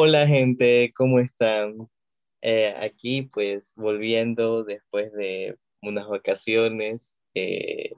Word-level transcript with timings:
Hola 0.00 0.28
gente, 0.28 0.92
¿cómo 0.94 1.18
están? 1.18 1.90
Eh, 2.40 2.72
aquí 2.78 3.22
pues 3.34 3.72
volviendo 3.74 4.62
después 4.62 5.12
de 5.12 5.58
unas 5.82 6.06
vacaciones, 6.06 7.18
eh, 7.34 7.90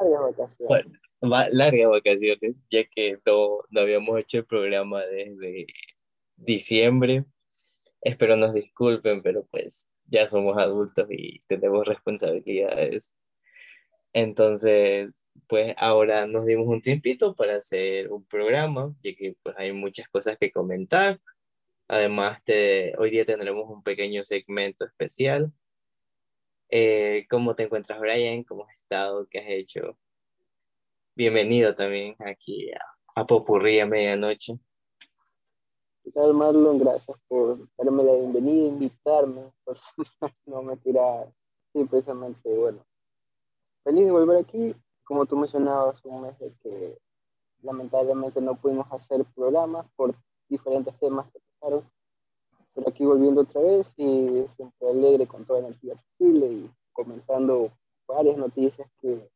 Largas 0.00 0.36
vacaciones. 0.36 0.68
bueno, 0.68 1.48
largas 1.50 1.90
vacaciones, 1.90 2.60
ya 2.70 2.84
que 2.84 3.18
no, 3.26 3.58
no 3.70 3.80
habíamos 3.80 4.20
hecho 4.20 4.38
el 4.38 4.46
programa 4.46 5.04
desde 5.06 5.66
diciembre. 6.36 7.24
Espero 8.02 8.36
nos 8.36 8.54
disculpen, 8.54 9.20
pero 9.20 9.44
pues 9.50 9.92
ya 10.06 10.28
somos 10.28 10.56
adultos 10.58 11.08
y 11.10 11.40
tenemos 11.48 11.88
responsabilidades. 11.88 13.16
Entonces, 14.12 15.26
pues 15.48 15.74
ahora 15.76 16.28
nos 16.28 16.46
dimos 16.46 16.68
un 16.68 16.80
tiempito 16.82 17.34
para 17.34 17.56
hacer 17.56 18.12
un 18.12 18.24
programa, 18.26 18.94
ya 19.02 19.12
que 19.16 19.34
pues 19.42 19.56
hay 19.58 19.72
muchas 19.72 20.08
cosas 20.08 20.36
que 20.38 20.52
comentar. 20.52 21.20
Además, 21.88 22.42
te- 22.44 22.94
hoy 22.98 23.10
día 23.10 23.24
tendremos 23.24 23.64
un 23.68 23.82
pequeño 23.82 24.22
segmento 24.22 24.84
especial. 24.84 25.50
Eh, 26.70 27.26
¿cómo 27.30 27.54
te 27.54 27.62
encuentras, 27.62 27.98
Brian? 27.98 28.44
¿Cómo 28.44 28.66
has 28.66 28.76
estado? 28.76 29.26
¿Qué 29.30 29.38
has 29.38 29.48
hecho? 29.48 29.98
Bienvenido 31.14 31.74
también 31.74 32.14
aquí 32.20 32.70
a, 32.72 33.20
a 33.22 33.26
Popurrí 33.26 33.80
a 33.80 33.86
medianoche. 33.86 34.58
¿Qué 36.04 36.10
tal, 36.10 36.34
Marlon? 36.34 36.78
Gracias 36.78 37.16
por 37.26 37.58
darme 37.78 38.02
la 38.04 38.14
bienvenida, 38.14 38.68
invitarme. 38.68 39.50
No 40.46 40.62
me 40.62 40.76
tira. 40.76 41.26
Sí, 41.72 41.84
precisamente, 41.84 42.48
bueno. 42.54 42.84
Feliz 43.82 44.04
de 44.04 44.10
volver 44.12 44.38
aquí. 44.44 44.74
Como 45.04 45.24
tú 45.24 45.36
mencionabas, 45.36 46.04
un 46.04 46.20
mes 46.22 46.38
de 46.38 46.52
que 46.62 46.98
lamentablemente 47.62 48.42
no 48.42 48.56
pudimos 48.60 48.86
hacer 48.92 49.24
programas 49.34 49.86
por 49.96 50.14
diferentes 50.48 50.98
temas 50.98 51.30
que 51.32 51.40
pasaron. 51.60 51.90
Pero 52.74 52.88
aquí 52.88 53.04
volviendo 53.04 53.42
otra 53.42 53.60
vez 53.60 53.92
y 53.96 54.46
siempre 54.54 54.88
alegre 54.88 55.26
con 55.26 55.44
toda 55.44 55.60
energía 55.60 55.94
posible 55.94 56.46
y 56.46 56.70
comentando 56.92 57.72
varias 58.06 58.36
noticias 58.36 58.88
que 59.00 59.28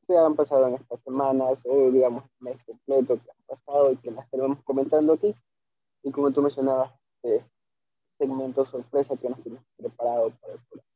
se 0.00 0.16
han 0.16 0.34
pasado 0.34 0.68
en 0.68 0.74
estas 0.74 1.00
semanas 1.00 1.62
o 1.64 1.90
digamos 1.90 2.24
el 2.24 2.44
mes 2.44 2.64
completo 2.64 3.14
que 3.14 3.30
han 3.30 3.56
pasado 3.56 3.92
y 3.92 3.96
que 3.96 4.10
las 4.10 4.28
tenemos 4.30 4.62
comentando 4.64 5.12
aquí. 5.14 5.34
Y 6.02 6.10
como 6.10 6.32
tú 6.32 6.42
mencionabas, 6.42 6.92
este 7.22 7.44
segmento 8.06 8.64
sorpresa 8.64 9.16
que 9.16 9.28
nos 9.28 9.40
tenemos 9.42 9.64
preparado 9.76 10.30
para 10.40 10.54
el 10.54 10.60
programa. 10.60 10.88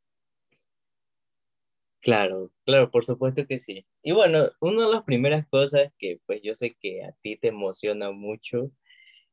Claro, 2.00 2.50
claro, 2.64 2.90
por 2.90 3.04
supuesto 3.04 3.46
que 3.46 3.58
sí. 3.58 3.84
Y 4.02 4.12
bueno, 4.12 4.48
una 4.60 4.86
de 4.86 4.92
las 4.92 5.02
primeras 5.02 5.44
cosas 5.48 5.92
que 5.98 6.20
pues 6.24 6.40
yo 6.42 6.54
sé 6.54 6.76
que 6.80 7.04
a 7.04 7.12
ti 7.20 7.36
te 7.36 7.48
emociona 7.48 8.12
mucho 8.12 8.70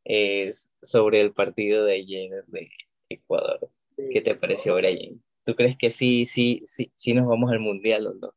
es 0.05 0.73
sobre 0.81 1.21
el 1.21 1.33
partido 1.33 1.85
de 1.85 1.93
ayer 1.95 2.45
de 2.47 2.69
Ecuador. 3.09 3.69
¿Qué 3.95 4.21
te 4.21 4.35
pareció, 4.35 4.75
Brian? 4.75 5.21
¿Tú 5.45 5.55
crees 5.55 5.77
que 5.77 5.91
sí, 5.91 6.25
sí, 6.25 6.63
sí, 6.67 6.91
sí 6.95 7.13
nos 7.13 7.27
vamos 7.27 7.51
al 7.51 7.59
mundial 7.59 8.07
o 8.07 8.13
no? 8.13 8.33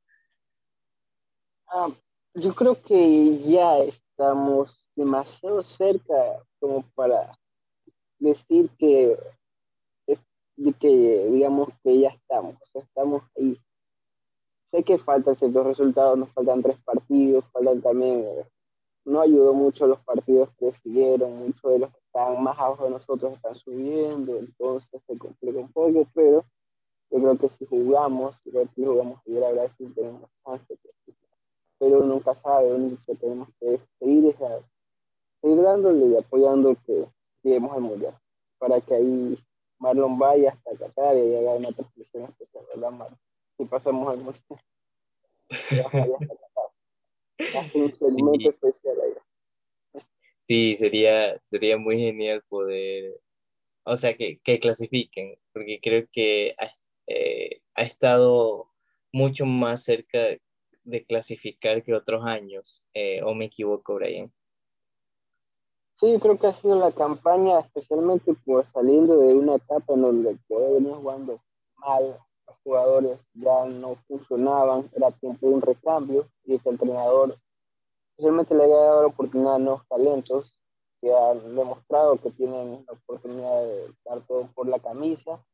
Ah, 1.68 1.88
yo 2.34 2.54
creo 2.54 2.78
que 2.80 3.38
ya 3.38 3.78
estamos 3.78 4.86
demasiado 4.94 5.60
cerca 5.62 6.14
como 6.58 6.82
para 6.94 7.38
decir 8.18 8.70
que, 8.78 9.16
que 10.78 11.28
digamos 11.30 11.68
que 11.82 12.00
ya 12.00 12.08
estamos, 12.08 12.56
estamos 12.74 13.22
ahí. 13.36 13.58
Sé 14.64 14.82
que 14.82 14.98
faltan 14.98 15.36
ciertos 15.36 15.64
resultados, 15.64 16.18
nos 16.18 16.32
faltan 16.32 16.62
tres 16.62 16.78
partidos, 16.82 17.44
faltan 17.52 17.80
también, 17.80 18.26
no 19.06 19.20
ayudó 19.20 19.54
mucho 19.54 19.86
los 19.86 20.00
partidos 20.00 20.50
que 20.58 20.70
siguieron, 20.70 21.38
muchos 21.38 21.72
de 21.72 21.78
los 21.78 21.90
que 21.92 21.98
están 22.00 22.42
más 22.42 22.58
abajo 22.58 22.84
de 22.84 22.90
nosotros 22.90 23.34
están 23.34 23.54
subiendo, 23.54 24.36
entonces 24.38 25.02
se 25.06 25.16
complica 25.16 25.58
un 25.60 25.72
poco, 25.72 26.06
pero 26.12 26.44
yo 27.10 27.18
creo 27.20 27.38
que 27.38 27.48
si 27.48 27.64
jugamos, 27.66 28.36
yo 28.44 28.50
creo 28.52 28.64
que 28.66 28.74
si 28.74 28.84
jugamos 28.84 29.20
ayer 29.26 29.44
a 29.44 29.52
Brasil 29.52 29.92
tenemos 29.94 30.28
chance 30.44 30.64
de 30.68 30.76
que 30.78 30.88
sí. 31.06 31.14
pero 31.78 32.00
nunca 32.02 32.34
sabe, 32.34 32.68
lo 32.70 32.76
único 32.76 32.96
que 33.06 33.14
tenemos 33.14 33.48
que 33.60 33.74
es 33.74 33.88
seguir, 34.00 34.26
esa- 34.26 34.60
seguir 35.40 35.62
dándole 35.62 36.06
y 36.06 36.16
apoyando 36.16 36.74
que 36.86 37.06
lleguemos 37.42 37.72
al 37.76 37.82
mundial, 37.82 38.18
para 38.58 38.80
que 38.80 38.94
ahí 38.94 39.38
Marlon 39.78 40.18
vaya 40.18 40.50
hasta 40.52 40.76
Qatar 40.76 41.16
y 41.16 41.36
haga 41.36 41.54
una 41.54 41.70
transmisión 41.72 42.24
especial, 42.24 42.64
¿verdad, 42.74 42.90
Marlon? 42.90 43.18
Si 43.56 43.64
pasamos 43.66 44.12
al 44.12 44.20
mundial, 44.20 44.42
que 45.68 45.76
vaya 45.76 46.16
hasta 46.20 46.34
Qatar. 46.34 46.70
Hace 47.38 47.78
un 47.78 47.90
segmento 47.92 48.38
Sí. 48.38 48.48
especial 48.48 48.96
ahí. 49.02 50.02
Sí, 50.48 50.74
sería, 50.76 51.38
sería 51.42 51.76
muy 51.76 51.98
genial 51.98 52.42
poder, 52.48 53.20
o 53.84 53.96
sea, 53.96 54.16
que, 54.16 54.38
que 54.40 54.60
clasifiquen, 54.60 55.36
porque 55.52 55.80
creo 55.82 56.06
que 56.12 56.54
ha, 56.58 56.70
eh, 57.08 57.62
ha 57.74 57.82
estado 57.82 58.70
mucho 59.12 59.44
más 59.44 59.82
cerca 59.82 60.38
de 60.84 61.04
clasificar 61.04 61.82
que 61.82 61.94
otros 61.94 62.24
años, 62.24 62.84
eh, 62.94 63.22
o 63.24 63.34
me 63.34 63.46
equivoco, 63.46 63.96
Brian. 63.96 64.32
Sí, 65.98 66.18
creo 66.20 66.38
que 66.38 66.46
ha 66.46 66.52
sido 66.52 66.78
la 66.78 66.92
campaña, 66.92 67.58
especialmente 67.60 68.34
por 68.44 68.64
saliendo 68.66 69.18
de 69.18 69.34
una 69.34 69.56
etapa 69.56 69.94
en 69.94 70.02
donde 70.02 70.30
el 70.30 70.40
venía 70.48 70.94
jugando 70.94 71.42
mal, 71.76 72.18
los 72.46 72.56
jugadores 72.62 73.26
ya 73.34 73.64
no 73.66 73.96
funcionaban, 74.08 74.90
era 74.94 75.10
tiempo 75.12 75.48
de 75.48 75.54
un 75.54 75.62
recambio 75.62 76.28
y 76.44 76.58
que 76.58 76.68
el 76.68 76.74
entrenador 76.74 77.36
especialmente 78.10 78.54
le 78.54 78.64
había 78.64 78.76
dado 78.76 79.02
la 79.02 79.08
oportunidad 79.08 79.54
a 79.56 79.58
nuevos 79.58 79.86
talentos 79.88 80.58
que 81.00 81.12
han 81.12 81.54
demostrado 81.54 82.16
que 82.16 82.30
tienen 82.30 82.84
la 82.86 82.94
oportunidad 82.94 83.62
de 83.62 83.94
dar 84.04 84.20
todo 84.26 84.48
por 84.54 84.66
la 84.66 84.78
camisa. 84.78 85.44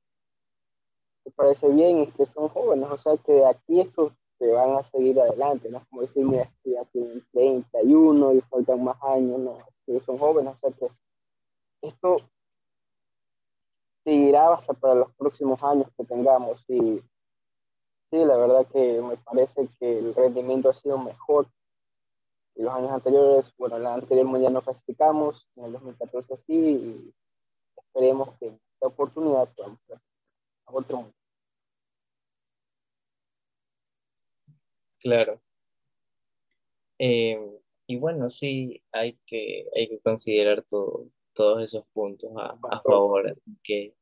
Me 1.24 1.32
parece 1.32 1.68
bien 1.68 2.00
y 2.00 2.06
que 2.08 2.26
son 2.26 2.48
jóvenes, 2.48 2.88
o 2.90 2.96
sea 2.96 3.16
que 3.16 3.32
de 3.32 3.46
aquí 3.46 3.80
estos 3.80 4.12
se 4.38 4.46
van 4.48 4.76
a 4.76 4.82
seguir 4.82 5.20
adelante, 5.20 5.70
¿no? 5.70 5.84
Como 5.88 6.02
decir, 6.02 6.24
mira, 6.24 6.50
que 6.62 6.72
ya 6.72 6.84
tienen 6.86 7.24
31 7.32 8.34
y 8.34 8.40
faltan 8.42 8.82
más 8.82 8.96
años, 9.02 9.38
no, 9.38 9.58
que 9.86 10.00
son 10.00 10.16
jóvenes, 10.16 10.54
o 10.54 10.56
sea 10.56 10.70
que 10.72 10.88
esto 11.82 12.16
seguirá 14.04 14.54
hasta 14.54 14.74
para 14.74 14.94
los 14.94 15.12
próximos 15.14 15.62
años 15.62 15.88
que 15.96 16.04
tengamos 16.04 16.64
y 16.68 17.02
sí, 18.10 18.24
la 18.24 18.36
verdad 18.36 18.66
que 18.72 19.00
me 19.00 19.16
parece 19.16 19.68
que 19.78 19.98
el 19.98 20.14
rendimiento 20.14 20.68
ha 20.68 20.72
sido 20.72 20.98
mejor 20.98 21.48
y 22.54 22.62
los 22.62 22.74
años 22.74 22.90
anteriores, 22.90 23.52
bueno, 23.56 23.78
la 23.78 23.94
anterior 23.94 24.26
mundial 24.26 24.52
no 24.52 24.60
clasificamos, 24.60 25.48
en 25.56 25.64
el 25.64 25.72
2014 25.72 26.36
sí, 26.36 26.54
y 26.54 27.14
esperemos 27.76 28.36
que 28.38 28.48
en 28.48 28.60
esta 28.74 28.86
oportunidad 28.88 29.48
podamos 29.54 29.78
clasificar 29.86 30.12
a 30.66 30.72
otro 30.72 30.96
mundial. 30.98 31.16
Claro. 35.00 35.40
Eh, 36.98 37.60
y 37.86 37.96
bueno, 37.96 38.28
sí, 38.28 38.82
hay 38.92 39.18
que, 39.26 39.68
hay 39.74 39.88
que 39.88 40.00
considerar 40.00 40.62
todo, 40.62 41.08
todos 41.34 41.64
esos 41.64 41.84
puntos 41.92 42.30
a, 42.36 42.56
a 42.70 42.80
favor, 42.82 43.36
que 43.62 43.94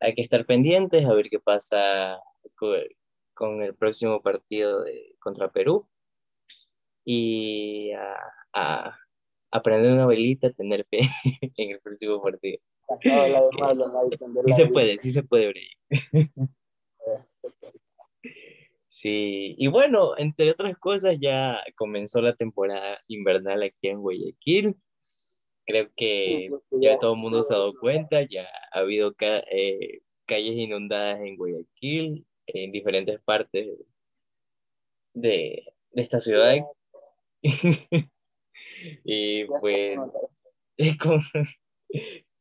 hay 0.00 0.14
que 0.14 0.22
estar 0.22 0.44
pendientes 0.46 1.04
a 1.04 1.14
ver 1.14 1.28
qué 1.30 1.38
pasa 1.38 2.20
co- 2.56 2.74
con, 3.34 3.62
el 3.62 3.74
próximo 3.74 4.20
partido 4.20 4.82
de, 4.82 5.14
contra 5.18 5.50
Perú 5.50 5.88
y 7.04 7.92
a, 7.92 8.16
a 8.52 8.98
aprender 9.50 9.92
una 9.92 10.06
velita, 10.06 10.50
tener 10.52 10.86
fe 10.86 11.00
en 11.56 11.70
el 11.70 11.80
próximo 11.80 12.20
partido. 12.22 12.58
Tender 14.18 14.44
Sí 14.46 14.52
se 14.52 14.66
puede, 14.66 14.98
sí 14.98 15.12
se 15.12 15.22
puede, 15.22 15.48
Brian. 15.48 15.78
Sí, 18.86 19.56
y 19.58 19.66
bueno, 19.66 20.16
entre 20.18 20.52
otras 20.52 20.78
cosas, 20.78 21.16
ya 21.20 21.60
comenzó 21.74 22.20
la 22.22 22.36
temporada 22.36 23.00
invernal 23.08 23.64
aquí 23.64 23.88
en 23.88 24.00
Guayaquil. 24.00 24.76
Creo 25.66 25.90
que 25.96 26.50
ya 26.72 26.98
todo 26.98 27.14
el 27.14 27.20
mundo 27.20 27.42
se 27.42 27.54
ha 27.54 27.58
dado 27.58 27.74
cuenta, 27.78 28.22
ya 28.22 28.46
ha 28.72 28.80
habido 28.80 29.14
ca- 29.14 29.44
eh, 29.50 30.00
calles 30.26 30.56
inundadas 30.56 31.20
en 31.20 31.36
Guayaquil, 31.36 32.26
en 32.46 32.72
diferentes 32.72 33.20
partes 33.22 33.68
de, 35.14 35.64
de 35.92 36.02
esta 36.02 36.20
ciudad. 36.20 36.56
Y 39.04 39.44
pues 39.60 39.98
con, 41.02 41.20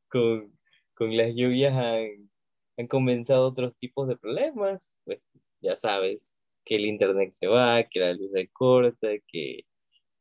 con, 0.09 0.59
con 0.95 1.17
las 1.17 1.33
lluvias 1.35 1.73
han, 1.75 2.29
han 2.77 2.87
comenzado 2.87 3.47
otros 3.47 3.75
tipos 3.77 4.07
de 4.07 4.17
problemas, 4.17 4.97
pues 5.05 5.23
ya 5.61 5.75
sabes, 5.75 6.37
que 6.65 6.75
el 6.77 6.85
internet 6.85 7.31
se 7.31 7.47
va, 7.47 7.83
que 7.83 7.99
la 7.99 8.13
luz 8.13 8.31
se 8.31 8.47
corta, 8.49 9.09
que, 9.27 9.65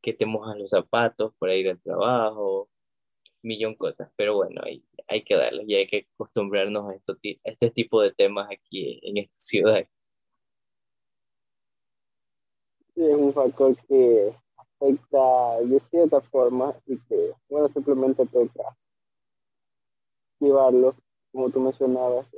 que 0.02 0.14
te 0.14 0.26
mojas 0.26 0.58
los 0.58 0.70
zapatos 0.70 1.34
para 1.38 1.54
ir 1.56 1.70
al 1.70 1.80
trabajo, 1.82 2.70
millón 3.42 3.74
cosas, 3.74 4.10
pero 4.16 4.36
bueno, 4.36 4.60
hay, 4.64 4.84
hay 5.08 5.22
que 5.22 5.36
darle 5.36 5.64
y 5.66 5.74
hay 5.74 5.86
que 5.86 6.08
acostumbrarnos 6.14 6.88
a, 6.88 6.94
esto, 6.94 7.12
a 7.12 7.50
este 7.50 7.70
tipo 7.70 8.00
de 8.00 8.12
temas 8.12 8.48
aquí 8.50 9.00
en 9.02 9.18
esta 9.18 9.38
ciudad. 9.38 9.86
Sí, 12.94 13.04
es 13.04 13.14
un 13.16 13.32
factor 13.32 13.76
que 13.86 14.34
afecta 14.56 15.60
de 15.60 15.78
cierta 15.78 16.20
forma 16.20 16.74
y 16.86 16.98
que, 17.00 17.32
bueno, 17.48 17.68
simplemente 17.68 18.26
toca 18.26 18.76
llevarlo, 20.40 20.94
como 21.30 21.50
tú 21.50 21.60
mencionabas, 21.60 22.30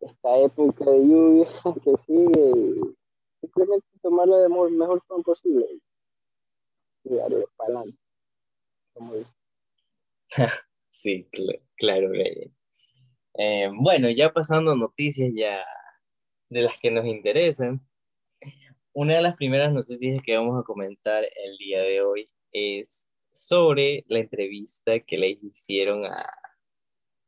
esta 0.00 0.38
época 0.38 0.84
de 0.84 0.98
lluvia 0.98 1.48
que 1.84 1.96
sigue 1.96 2.50
y 2.50 2.96
simplemente 3.40 3.86
tomarla 4.02 4.38
de 4.38 4.48
mejor 4.48 5.02
forma 5.06 5.22
posible 5.22 5.80
y 7.04 7.14
darle 7.14 7.46
para 7.56 7.78
adelante, 7.78 7.98
como 8.92 9.14
dice. 9.14 9.35
sí, 10.88 11.28
claro, 11.76 12.12
eh, 12.14 13.70
bueno, 13.74 14.10
ya 14.10 14.32
pasando 14.32 14.74
noticias 14.74 15.30
ya 15.34 15.64
de 16.48 16.62
las 16.62 16.78
que 16.80 16.90
nos 16.90 17.06
interesan, 17.06 17.86
una 18.92 19.16
de 19.16 19.22
las 19.22 19.36
primeras 19.36 19.72
noticias 19.72 20.22
que 20.22 20.36
vamos 20.36 20.58
a 20.58 20.64
comentar 20.64 21.22
el 21.24 21.58
día 21.58 21.82
de 21.82 22.00
hoy 22.00 22.30
es 22.52 23.08
sobre 23.30 24.04
la 24.08 24.20
entrevista 24.20 25.00
que 25.00 25.18
le 25.18 25.38
hicieron 25.42 26.06
a 26.06 26.24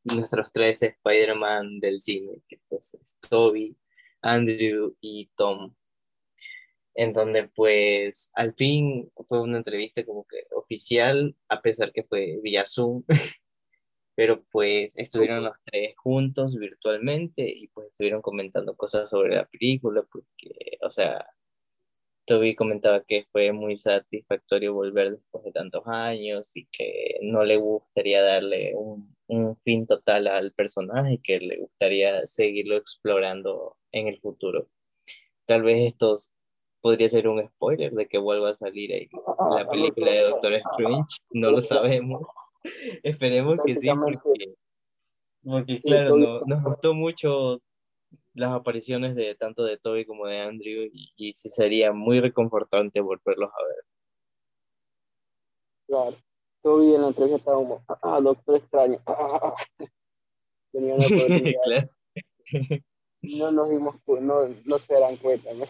nuestros 0.04 0.50
tres 0.52 0.82
Spider-Man 0.82 1.80
del 1.80 2.00
cine, 2.00 2.40
que 2.48 2.58
pues 2.68 2.94
es 2.94 3.18
Toby, 3.28 3.76
Andrew 4.22 4.96
y 5.00 5.30
Tom. 5.36 5.74
En 6.98 7.12
donde 7.12 7.48
pues 7.54 8.32
al 8.34 8.54
fin 8.56 9.08
fue 9.28 9.40
una 9.40 9.58
entrevista 9.58 10.04
como 10.04 10.26
que 10.26 10.38
oficial, 10.50 11.36
a 11.48 11.62
pesar 11.62 11.92
que 11.92 12.02
fue 12.02 12.40
vía 12.42 12.64
Zoom, 12.66 13.04
pero 14.16 14.44
pues 14.50 14.98
estuvieron 14.98 15.44
los 15.44 15.56
tres 15.62 15.94
juntos 15.96 16.56
virtualmente 16.56 17.48
y 17.48 17.68
pues 17.68 17.88
estuvieron 17.88 18.20
comentando 18.20 18.76
cosas 18.76 19.10
sobre 19.10 19.36
la 19.36 19.46
película, 19.46 20.02
porque, 20.10 20.78
o 20.82 20.90
sea, 20.90 21.24
Toby 22.26 22.56
comentaba 22.56 23.04
que 23.04 23.26
fue 23.30 23.52
muy 23.52 23.76
satisfactorio 23.76 24.74
volver 24.74 25.12
después 25.12 25.44
de 25.44 25.52
tantos 25.52 25.84
años 25.86 26.56
y 26.56 26.66
que 26.66 27.18
no 27.22 27.44
le 27.44 27.58
gustaría 27.58 28.22
darle 28.22 28.74
un, 28.74 29.16
un 29.28 29.56
fin 29.64 29.86
total 29.86 30.26
al 30.26 30.52
personaje, 30.52 31.20
que 31.22 31.38
le 31.38 31.58
gustaría 31.58 32.26
seguirlo 32.26 32.76
explorando 32.76 33.76
en 33.92 34.08
el 34.08 34.20
futuro. 34.20 34.68
Tal 35.46 35.62
vez 35.62 35.92
esto 35.92 36.16
podría 36.80 37.08
ser 37.08 37.28
un 37.28 37.46
spoiler 37.46 37.92
de 37.92 38.06
que 38.06 38.18
vuelva 38.18 38.50
a 38.50 38.54
salir 38.54 38.92
ahí 38.92 39.08
la 39.56 39.68
película 39.68 40.12
de 40.12 40.22
Doctor 40.22 40.52
Strange, 40.54 41.16
no 41.30 41.50
lo 41.50 41.60
sabemos. 41.60 42.22
Esperemos 43.02 43.58
que 43.64 43.76
sí, 43.76 43.88
porque, 43.88 44.54
porque 45.44 45.80
claro, 45.80 46.16
no, 46.16 46.40
nos 46.40 46.62
gustó 46.62 46.94
mucho 46.94 47.60
las 48.34 48.52
apariciones 48.52 49.16
de 49.16 49.34
tanto 49.34 49.64
de 49.64 49.78
Toby 49.78 50.04
como 50.04 50.26
de 50.26 50.40
Andrew 50.40 50.88
y, 50.92 51.32
sí 51.32 51.48
sería 51.48 51.92
muy 51.92 52.20
reconfortante 52.20 53.00
volverlos 53.00 53.50
a 53.50 53.64
ver. 53.64 53.84
Claro, 55.86 56.16
Toby 56.62 56.94
en 56.94 57.02
la 57.02 57.08
entrevista 57.08 57.38
estaba 57.38 57.56
como, 57.56 57.84
ah, 57.88 58.20
doctor 58.20 58.56
extraño. 58.56 59.00
Tenía 60.72 60.94
una 60.94 61.06
claro. 61.62 61.88
no 63.22 63.50
nos 63.50 63.70
dimos, 63.70 63.96
no, 64.06 64.48
no 64.64 64.78
se 64.78 64.94
darán 64.94 65.16
cuenta, 65.16 65.52
no 65.54 65.64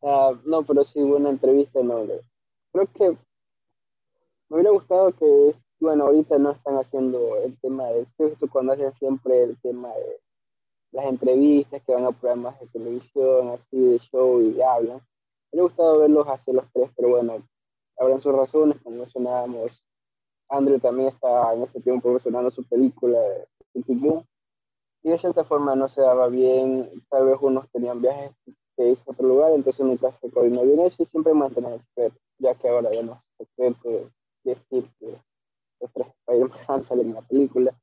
uh, 0.00 0.36
no, 0.44 0.62
pero 0.62 0.84
sí 0.84 1.02
hubo 1.02 1.16
una 1.16 1.30
entrevista, 1.30 1.82
no, 1.82 2.04
creo 2.72 2.86
que 2.92 3.10
me 4.48 4.56
hubiera 4.56 4.70
gustado 4.70 5.12
que, 5.12 5.54
bueno, 5.80 6.04
ahorita 6.04 6.38
no 6.38 6.52
están 6.52 6.76
haciendo 6.76 7.36
el 7.36 7.58
tema 7.60 7.86
del 7.88 8.06
sexo, 8.06 8.48
cuando 8.50 8.72
hacen 8.72 8.92
siempre 8.92 9.42
el 9.42 9.60
tema 9.60 9.88
de 9.88 10.20
las 10.92 11.04
entrevistas 11.04 11.82
que 11.82 11.92
van 11.92 12.06
a 12.06 12.12
programas 12.12 12.58
de 12.60 12.66
televisión, 12.68 13.48
así 13.48 13.78
de 13.78 13.98
show 13.98 14.40
y 14.40 14.60
hablan. 14.62 15.00
Me 15.52 15.60
ha 15.60 15.64
gustado 15.64 15.98
verlos 15.98 16.26
hacer 16.28 16.54
los 16.54 16.64
tres, 16.72 16.90
pero 16.96 17.10
bueno, 17.10 17.46
habrán 17.98 18.20
sus 18.20 18.34
razones, 18.34 18.78
como 18.82 18.96
mencionábamos. 18.96 19.82
Andrew 20.48 20.78
también 20.80 21.08
está 21.08 21.52
en 21.52 21.62
ese 21.62 21.80
tiempo 21.80 22.04
promocionando 22.04 22.50
su 22.50 22.64
película 22.64 23.18
de 23.18 23.46
y 25.02 25.10
de 25.10 25.16
cierta 25.16 25.44
forma 25.44 25.76
no 25.76 25.86
se 25.86 26.00
daba 26.00 26.28
bien, 26.28 27.04
tal 27.08 27.26
vez 27.26 27.36
unos 27.40 27.70
tenían 27.70 28.00
viajes 28.00 28.32
que 28.78 28.92
a 28.92 29.10
otro 29.10 29.26
lugar, 29.26 29.52
entonces 29.52 29.84
nunca 29.84 30.10
se 30.12 30.30
coordinó 30.30 30.62
bien 30.62 30.78
eso 30.80 31.02
y 31.02 31.04
siempre 31.04 31.34
mantener 31.34 31.72
el 31.72 31.80
secreto, 31.80 32.16
ya 32.38 32.54
que 32.54 32.68
ahora 32.68 32.90
ya 32.92 33.02
no 33.02 33.14
es 33.14 33.46
secreto 33.48 34.10
decir 34.44 34.88
que 35.00 35.18
los 35.80 35.92
tres 35.92 36.06
Spider-Man 36.26 36.80
salen 36.82 37.08
en 37.08 37.14
la 37.14 37.22
película 37.22 37.76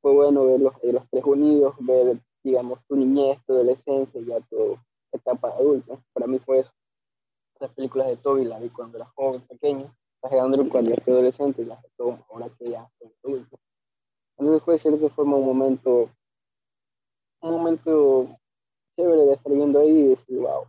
fue 0.00 0.12
bueno 0.12 0.44
ver 0.44 0.60
los, 0.60 0.74
los 0.82 1.08
tres 1.10 1.24
unidos, 1.24 1.74
ver, 1.80 2.20
digamos, 2.42 2.80
tu 2.86 2.96
niñez, 2.96 3.38
tu 3.46 3.52
adolescencia, 3.52 4.20
ya 4.20 4.40
tu 4.40 4.78
etapa 5.12 5.50
adulta. 5.50 6.00
Para 6.12 6.26
mí 6.26 6.38
fue 6.38 6.58
eso. 6.58 6.70
Las 7.60 7.72
películas 7.72 8.06
de 8.08 8.16
Toby 8.16 8.44
las 8.44 8.60
vi 8.60 8.68
cuando 8.70 8.98
era 8.98 9.06
joven, 9.16 9.40
pequeño, 9.42 9.92
las 10.22 10.32
de 10.32 10.40
Andrew 10.40 10.68
cuando 10.68 10.92
era 10.92 11.02
adolescente 11.04 11.62
y 11.62 11.64
las 11.64 11.82
de 11.82 11.88
Tom 11.96 12.20
ahora 12.30 12.48
que 12.58 12.70
ya 12.70 12.88
soy 12.98 13.12
adulto. 13.24 13.58
Entonces 14.36 14.62
fue 14.62 14.74
de 14.74 14.78
cierta 14.78 15.08
forma 15.08 15.36
un 15.36 15.46
momento, 15.46 16.10
un 17.40 17.50
momento 17.50 18.28
chévere 18.98 19.26
de 19.26 19.34
estar 19.34 19.52
viendo 19.52 19.78
ahí 19.78 19.90
y 19.90 20.08
decir, 20.08 20.40
wow, 20.40 20.66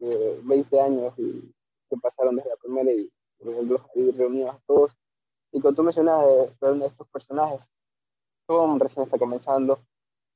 20 0.00 0.80
años 0.80 1.14
y 1.18 1.54
que 1.88 1.96
pasaron 1.96 2.34
desde 2.36 2.50
la 2.50 2.56
primera 2.56 2.90
y 2.90 3.08
verlos 3.38 3.80
ahí 3.94 4.10
reunidos 4.10 4.56
a 4.56 4.60
todos. 4.66 4.90
Y 5.52 5.60
cuando 5.60 5.76
tú 5.76 5.82
mencionas 5.84 6.26
de, 6.26 6.74
de 6.74 6.86
estos 6.86 7.08
personajes, 7.08 7.62
Tom 8.46 8.78
recién 8.80 9.04
está 9.04 9.18
comenzando. 9.18 9.78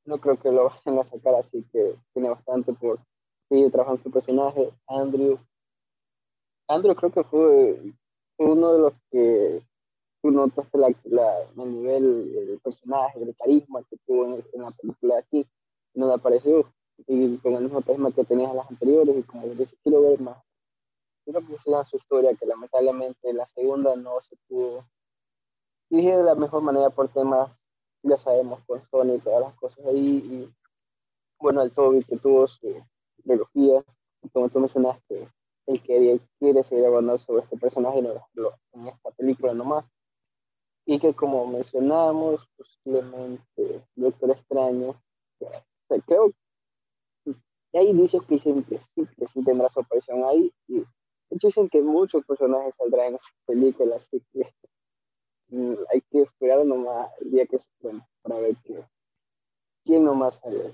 No 0.05 0.19
creo 0.19 0.39
que 0.39 0.53
lo 0.53 0.65
vayan 0.87 0.99
a 1.01 1.03
sacar, 1.03 1.35
así 1.35 1.65
que 1.73 1.97
tiene 2.13 2.29
bastante 2.29 2.73
por 2.73 3.01
seguir 3.43 3.73
trabajando 3.73 4.01
su 4.01 4.11
personaje. 4.11 4.73
Andrew. 4.87 5.39
Andrew 6.69 6.95
creo 6.95 7.11
que 7.11 7.25
fue 7.25 7.83
uno 8.39 8.73
de 8.73 8.79
los 8.79 8.93
que 9.11 9.63
tú 10.23 10.31
notaste 10.31 10.79
la, 10.79 10.87
el 10.87 11.73
nivel 11.73 12.33
del 12.33 12.61
personaje, 12.61 13.21
el 13.21 13.35
carisma 13.37 13.83
que 13.91 13.97
tuvo 14.07 14.27
en, 14.27 14.45
en 14.53 14.63
la 14.63 14.71
película 14.71 15.15
de 15.17 15.21
aquí, 15.21 15.47
no 15.95 16.07
le 16.07 16.15
apareció, 16.15 16.73
y 17.07 17.39
con 17.39 17.55
el 17.55 17.63
mismo 17.63 17.83
carisma 17.83 18.13
que 18.13 18.25
tenía 18.25 18.51
en 18.51 18.57
las 18.57 18.71
anteriores, 18.71 19.17
y 19.17 19.23
como 19.23 19.47
les 19.47 19.75
quiero 19.83 20.03
ver 20.03 20.21
más. 20.21 20.39
Creo 21.25 21.47
que 21.47 21.57
sea 21.57 21.85
su 21.85 21.97
historia, 21.97 22.35
que 22.35 22.47
lamentablemente 22.47 23.33
la 23.33 23.47
segunda 23.47 23.95
no 23.97 24.21
se 24.21 24.37
pudo 24.49 24.85
dirigir 25.89 26.17
de 26.17 26.25
la 26.25 26.35
mejor 26.35 26.63
manera 26.63 26.91
por 26.91 27.09
temas 27.09 27.67
ya 28.03 28.17
sabemos, 28.17 28.61
con 28.67 28.81
Sony 28.81 29.15
y 29.17 29.21
todas 29.21 29.43
las 29.43 29.55
cosas 29.55 29.85
ahí. 29.87 30.19
Y 30.19 30.55
bueno, 31.39 31.63
el 31.63 31.73
Toby 31.73 32.05
que 32.05 32.17
tuvo 32.17 32.47
su 32.47 32.83
trilogía, 33.23 33.85
como 34.33 34.49
tú 34.49 34.61
mencionaste, 34.61 35.29
él 35.67 35.83
quería, 35.83 36.19
quiere 36.39 36.63
seguir 36.63 36.87
hablando 36.87 37.17
sobre 37.19 37.43
este 37.43 37.57
personaje 37.57 38.03
no 38.03 38.11
en 38.73 38.89
esta 38.89 39.11
película 39.13 39.55
nomás. 39.55 39.85
Y 40.85 40.99
que 40.99 41.15
como 41.15 41.47
mencionamos, 41.47 42.49
posiblemente 42.57 43.87
Doctor 43.95 44.33
Extraño, 44.33 45.01
creo 46.07 46.33
que 47.73 47.79
hay 47.79 47.89
indicios 47.89 48.25
que 48.27 48.35
dicen 48.35 48.63
que 48.65 48.79
sí, 48.79 49.07
que 49.17 49.25
sí 49.25 49.43
tendrá 49.43 49.69
su 49.69 49.81
aparición 49.81 50.25
ahí. 50.25 50.53
Y 50.69 50.85
dicen 51.31 51.69
que 51.69 51.81
muchos 51.81 52.25
personajes 52.27 52.75
saldrán 52.77 53.09
en 53.09 53.15
esa 53.15 53.29
película, 53.47 53.97
así 53.97 54.23
que 54.33 54.43
Mm, 55.53 55.75
hay 55.93 56.01
que 56.11 56.23
esperar 56.23 56.65
nomás 56.65 57.11
el 57.21 57.31
día 57.31 57.45
que 57.45 57.59
se 57.59 57.69
bueno, 57.81 58.09
para 58.23 58.39
ver 58.39 58.57
que, 58.65 58.83
quién 59.85 60.03
nomás 60.03 60.37
sale. 60.37 60.73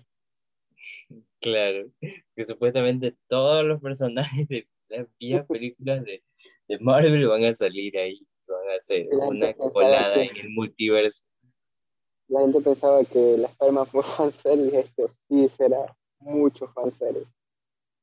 Claro, 1.40 1.90
que 2.00 2.45
supuestamente 2.45 3.17
todos 3.26 3.64
los 3.64 3.81
personajes 3.81 4.47
de 4.47 4.69
las 4.88 5.09
viejas 5.19 5.47
películas 5.49 6.05
de, 6.05 6.23
de, 6.69 6.78
Marvel 6.78 7.26
van 7.26 7.45
a 7.45 7.57
salir 7.57 7.99
ahí, 7.99 8.25
van 8.47 8.71
a 8.71 8.76
hacer 8.76 9.09
una 9.09 9.52
colada 9.55 10.23
en 10.23 10.37
el 10.37 10.50
multiverso. 10.50 11.26
La 12.28 12.43
gente 12.43 12.61
pensaba 12.61 13.02
que 13.05 13.37
la 13.37 13.49
Spider-Man 13.49 13.87
fue 13.87 14.02
fanservice, 14.05 14.76
y 14.76 14.78
esto 14.78 15.09
sí 15.09 15.49
será 15.49 15.98
mucho 16.20 16.68
fanservice. 16.68 17.30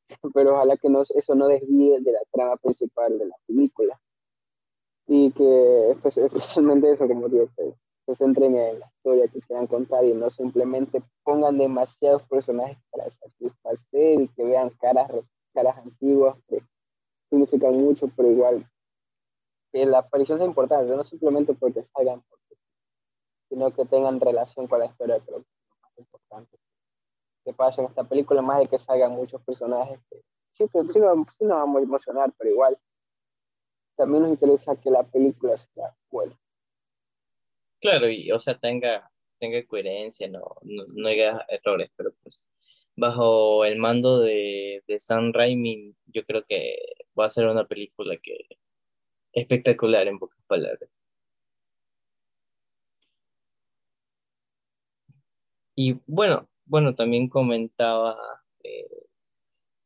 Pero 0.34 0.56
ojalá 0.56 0.78
que 0.78 0.88
eso 1.16 1.36
no 1.36 1.48
desvíe 1.48 2.00
de 2.00 2.12
la 2.12 2.22
trama 2.32 2.58
principal 2.58 3.18
de 3.18 3.26
la 3.26 3.36
película 3.48 4.00
y 5.08 5.32
que 5.32 5.98
pues, 6.02 6.18
especialmente 6.18 6.92
eso, 6.92 7.08
como 7.08 7.30
digo, 7.30 7.48
se 8.06 8.16
centren 8.16 8.56
en 8.56 8.80
la 8.80 8.88
historia 8.88 9.28
que 9.28 9.40
quieran 9.40 9.68
contar 9.68 10.06
y 10.06 10.14
no 10.14 10.30
simplemente 10.30 11.04
pongan 11.24 11.58
demasiados 11.58 12.24
personajes 12.24 12.78
para 12.92 13.10
satisfacer 13.10 14.22
y 14.22 14.28
que 14.30 14.44
vean 14.44 14.70
caras, 14.82 15.12
caras 15.54 15.78
antiguas 15.78 16.38
que 16.48 16.62
significan 17.30 17.76
mucho, 17.76 18.10
pero 18.16 18.32
igual 18.32 18.70
que 19.72 19.86
la 19.86 20.00
aparición 20.00 20.38
sea 20.38 20.48
importante, 20.48 20.96
no 20.96 21.04
simplemente 21.04 21.54
porque 21.54 21.84
salgan, 21.84 22.24
sino 23.50 23.72
que 23.74 23.86
tengan 23.86 24.20
relación 24.20 24.68
con 24.68 24.80
la 24.80 24.86
historia, 24.86 25.20
creo 25.20 25.40
que 25.40 25.50
es 25.50 25.70
lo 25.70 25.76
más 25.82 25.98
importante 25.98 26.58
que 27.46 27.54
pasa 27.54 27.82
en 27.82 27.88
esta 27.88 28.04
película, 28.04 28.42
más 28.42 28.60
de 28.60 28.68
que 28.68 28.78
salgan 28.78 29.14
muchos 29.14 29.42
personajes 29.44 30.00
sí, 30.58 30.66
sí, 30.68 30.80
sí, 30.92 31.00
nos 31.00 31.30
vamos 31.42 31.78
a 31.78 31.84
emocionar, 31.84 32.34
pero 32.38 32.50
igual 32.50 32.78
también 33.96 34.24
nos 34.24 34.32
interesa 34.32 34.76
que 34.76 34.90
la 34.90 35.04
película 35.04 35.56
sea 35.56 35.96
buena. 36.10 36.38
Claro, 37.80 38.10
y 38.10 38.32
o 38.32 38.40
sea, 38.40 38.58
tenga, 38.58 39.12
tenga 39.38 39.66
coherencia, 39.68 40.28
no, 40.28 40.44
no, 40.64 41.08
haya 41.08 41.46
errores, 41.50 41.92
pero 41.96 42.14
pues 42.24 42.46
bajo 42.96 43.66
el 43.66 43.78
mando 43.78 44.20
de, 44.20 44.84
de 44.88 45.00
Sam 45.00 45.34
Raimi, 45.34 45.96
yo 46.08 46.26
creo 46.26 46.46
que 46.46 46.78
va 47.18 47.26
a 47.26 47.30
ser 47.30 47.48
una 47.48 47.68
película 47.68 48.18
que 48.18 48.48
espectacular 49.34 50.08
en 50.08 50.20
pocas 50.20 50.42
palabras. 50.48 51.04
Y 55.76 56.00
bueno, 56.08 56.48
bueno, 56.66 56.96
también 56.96 57.30
comentaba 57.30 58.18
eh, 58.64 58.88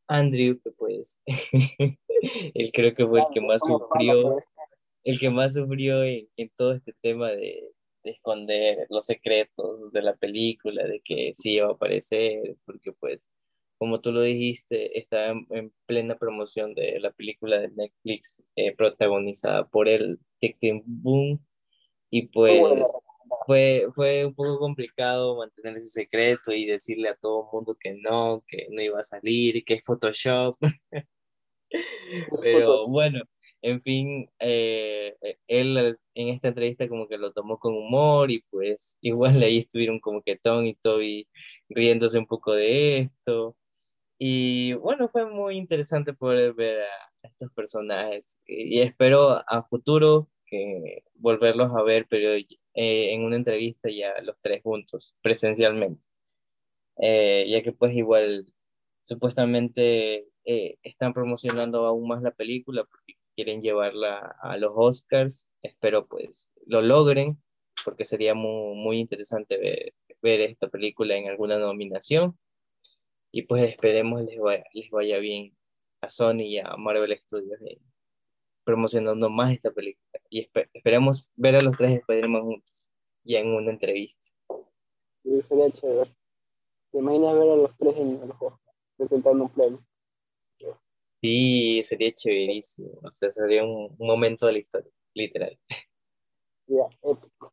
Andrew 0.08 0.60
que 0.62 0.72
pues 0.72 1.22
él 2.54 2.72
creo 2.74 2.96
que 2.96 3.06
fue 3.06 3.20
el 3.20 3.26
que 3.34 3.42
más 3.42 3.62
sufrió, 3.62 4.38
el 5.04 5.20
que 5.20 5.30
más 5.30 5.54
sufrió 5.54 6.04
en, 6.04 6.28
en 6.38 6.50
todo 6.56 6.74
este 6.74 6.94
tema 7.02 7.30
de, 7.30 7.72
de, 8.04 8.12
esconder 8.12 8.88
los 8.90 9.06
secretos 9.06 9.92
de 9.92 10.02
la 10.02 10.16
película, 10.16 10.86
de 10.86 11.02
que 11.02 11.34
sí 11.34 11.56
iba 11.56 11.68
a 11.68 11.72
aparecer, 11.72 12.56
porque 12.66 12.92
pues, 12.94 13.30
como 13.78 14.02
tú 14.02 14.12
lo 14.12 14.22
dijiste, 14.22 14.98
estaba 14.98 15.40
en, 15.52 15.74
plena 15.86 16.18
promoción 16.18 16.74
de 16.74 17.00
la 17.00 17.12
película 17.12 17.60
de 17.60 17.70
Netflix 17.70 18.44
eh, 18.56 18.76
protagonizada 18.76 19.68
por 19.68 19.88
el 19.88 20.20
Tic 20.40 20.58
Boom, 20.86 21.40
y 22.10 22.28
pues 22.28 22.82
fue, 23.46 23.88
fue 23.96 24.26
un 24.26 24.34
poco 24.34 24.60
complicado 24.60 25.38
mantener 25.38 25.78
ese 25.78 25.90
secreto 25.90 26.52
y 26.52 26.66
decirle 26.66 27.10
a 27.10 27.16
todo 27.16 27.44
el 27.46 27.48
mundo 27.54 27.78
que 27.80 27.96
no, 28.02 28.44
que 28.48 28.68
no 28.72 28.82
iba 28.82 29.00
a 29.00 29.04
salir, 29.04 29.64
que 29.66 29.76
es 29.76 29.86
Photoshop. 29.86 30.56
Pero 32.42 32.88
bueno, 32.88 33.22
en 33.62 33.82
fin, 33.82 34.30
eh, 34.40 35.16
él 35.48 35.98
en 36.14 36.30
esta 36.30 36.50
entrevista 36.50 36.88
como 36.88 37.08
que 37.08 37.18
lo 37.18 37.34
tomó 37.34 37.60
con 37.60 37.76
humor 37.76 38.32
y 38.32 38.44
pues 38.50 38.98
igual 39.02 39.42
ahí 39.44 39.58
estuvieron 39.58 40.00
como 40.00 40.22
que 40.22 40.38
Tom 40.38 40.66
y 40.66 40.76
Toby 40.76 41.28
riéndose 41.70 42.18
un 42.20 42.28
poco 42.28 42.54
de 42.54 43.00
esto. 43.00 43.56
Y 44.18 44.74
bueno, 44.74 45.10
fue 45.10 45.26
muy 45.26 45.58
interesante 45.58 46.14
poder 46.14 46.54
ver 46.54 46.82
a 46.82 46.88
estos 47.24 47.52
personajes 47.54 48.42
y 48.46 48.82
espero 48.82 49.42
a 49.48 49.64
futuro 49.70 50.30
que 50.50 51.04
volverlos 51.16 51.72
a 51.76 51.84
ver, 51.84 52.08
pero 52.10 52.34
eh, 52.34 52.46
en 52.74 53.24
una 53.24 53.36
entrevista 53.36 53.90
ya 53.90 54.14
los 54.24 54.36
tres 54.42 54.62
juntos, 54.64 55.16
presencialmente. 55.22 56.08
Eh, 56.98 57.48
ya 57.50 57.64
que 57.64 57.72
pues 57.72 57.96
igual 57.96 58.46
supuestamente 59.02 60.28
eh, 60.46 60.78
están 60.84 61.14
promocionando 61.14 61.86
aún 61.86 62.08
más 62.08 62.22
la 62.22 62.32
película 62.32 62.84
porque 62.84 63.16
quieren 63.36 63.62
llevarla 63.62 64.36
a 64.42 64.58
los 64.58 64.72
Oscars. 64.76 65.50
Espero 65.62 66.08
pues 66.08 66.52
lo 66.66 66.82
logren 66.82 67.42
porque 67.86 68.06
sería 68.06 68.34
muy, 68.36 68.76
muy 68.76 69.00
interesante 69.00 69.58
ver, 69.58 69.94
ver 70.22 70.42
esta 70.42 70.70
película 70.70 71.16
en 71.16 71.28
alguna 71.30 71.60
nominación. 71.60 72.38
Y 73.32 73.44
pues 73.44 73.64
esperemos 73.66 74.24
les 74.24 74.40
vaya, 74.40 74.64
les 74.74 74.90
vaya 74.90 75.20
bien 75.20 75.56
a 76.02 76.10
Sony 76.10 76.42
y 76.42 76.58
a 76.60 76.76
Marvel 76.78 77.18
Studios 77.20 77.60
promocionando 78.70 79.30
más 79.32 79.54
esta 79.54 79.72
película. 79.72 80.22
Y 80.30 80.48
esperemos 80.74 81.34
ver 81.36 81.56
a 81.56 81.62
los 81.62 81.76
tres 81.76 81.96
Spider-Man 81.96 82.44
juntos, 82.44 82.88
y 83.24 83.36
en 83.36 83.48
una 83.48 83.72
entrevista. 83.72 84.28
Sí, 85.24 85.42
sería 85.42 85.72
chévere. 85.72 86.16
¿Te 86.92 87.00
imaginas 87.00 87.34
ver 87.34 87.50
a 87.50 87.56
los 87.56 87.78
tres 87.78 87.98
en 87.98 88.22
el 88.22 88.32
juego, 88.32 88.60
presentando 88.96 89.44
un 89.46 89.50
premio? 89.50 89.86
Sí, 91.22 91.82
sería 91.84 92.14
chéverísimo. 92.14 92.92
O 93.04 93.12
sea, 93.12 93.32
sería 93.32 93.64
un, 93.64 93.96
momento 93.98 94.46
de 94.46 94.54
la 94.54 94.60
historia, 94.60 94.92
literal. 95.16 95.60
Ya, 96.68 96.86
épico. 97.02 97.52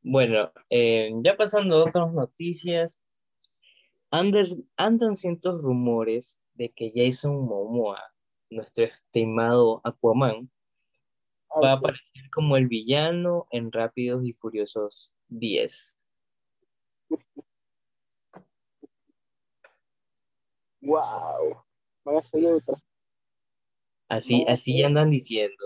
Bueno, 0.00 0.50
eh, 0.70 1.12
ya 1.22 1.36
pasando 1.36 1.76
a 1.76 1.88
otras 1.88 2.12
noticias, 2.12 3.04
andan 4.12 5.16
cientos 5.16 5.60
rumores 5.62 6.41
de 6.54 6.70
que 6.70 6.92
Jason 6.94 7.44
Momoa, 7.44 8.02
nuestro 8.50 8.84
estimado 8.84 9.80
Aquaman, 9.84 10.50
va 11.62 11.72
a 11.72 11.74
aparecer 11.74 12.30
como 12.32 12.56
el 12.56 12.68
villano 12.68 13.46
en 13.50 13.72
Rápidos 13.72 14.24
y 14.24 14.32
Furiosos 14.32 15.14
10. 15.28 15.98
Wow, 20.82 21.64
van 22.04 22.16
a 22.16 22.22
salir 22.22 22.48
otra. 22.48 22.82
Así, 24.08 24.44
así 24.48 24.82
andan 24.82 25.10
diciendo. 25.10 25.64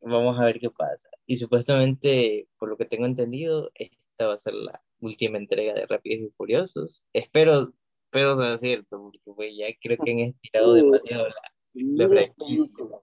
Vamos 0.00 0.38
a 0.38 0.44
ver 0.44 0.58
qué 0.58 0.70
pasa. 0.70 1.08
Y 1.24 1.36
supuestamente, 1.36 2.48
por 2.58 2.68
lo 2.68 2.76
que 2.76 2.84
tengo 2.84 3.06
entendido, 3.06 3.70
esta 3.74 4.26
va 4.26 4.34
a 4.34 4.38
ser 4.38 4.54
la 4.54 4.82
última 5.00 5.38
entrega 5.38 5.72
de 5.72 5.86
Rápidos 5.86 6.28
y 6.28 6.34
Furiosos. 6.36 7.06
Espero 7.12 7.72
pero 8.14 8.36
sea 8.36 8.56
cierto, 8.56 9.02
porque 9.02 9.18
pues, 9.24 9.56
ya 9.56 9.66
creo 9.82 9.98
que 9.98 10.12
han 10.12 10.20
estirado 10.20 10.74
demasiado 10.74 11.26
la, 11.26 11.34
la 11.74 12.08
franquicia. 12.08 13.00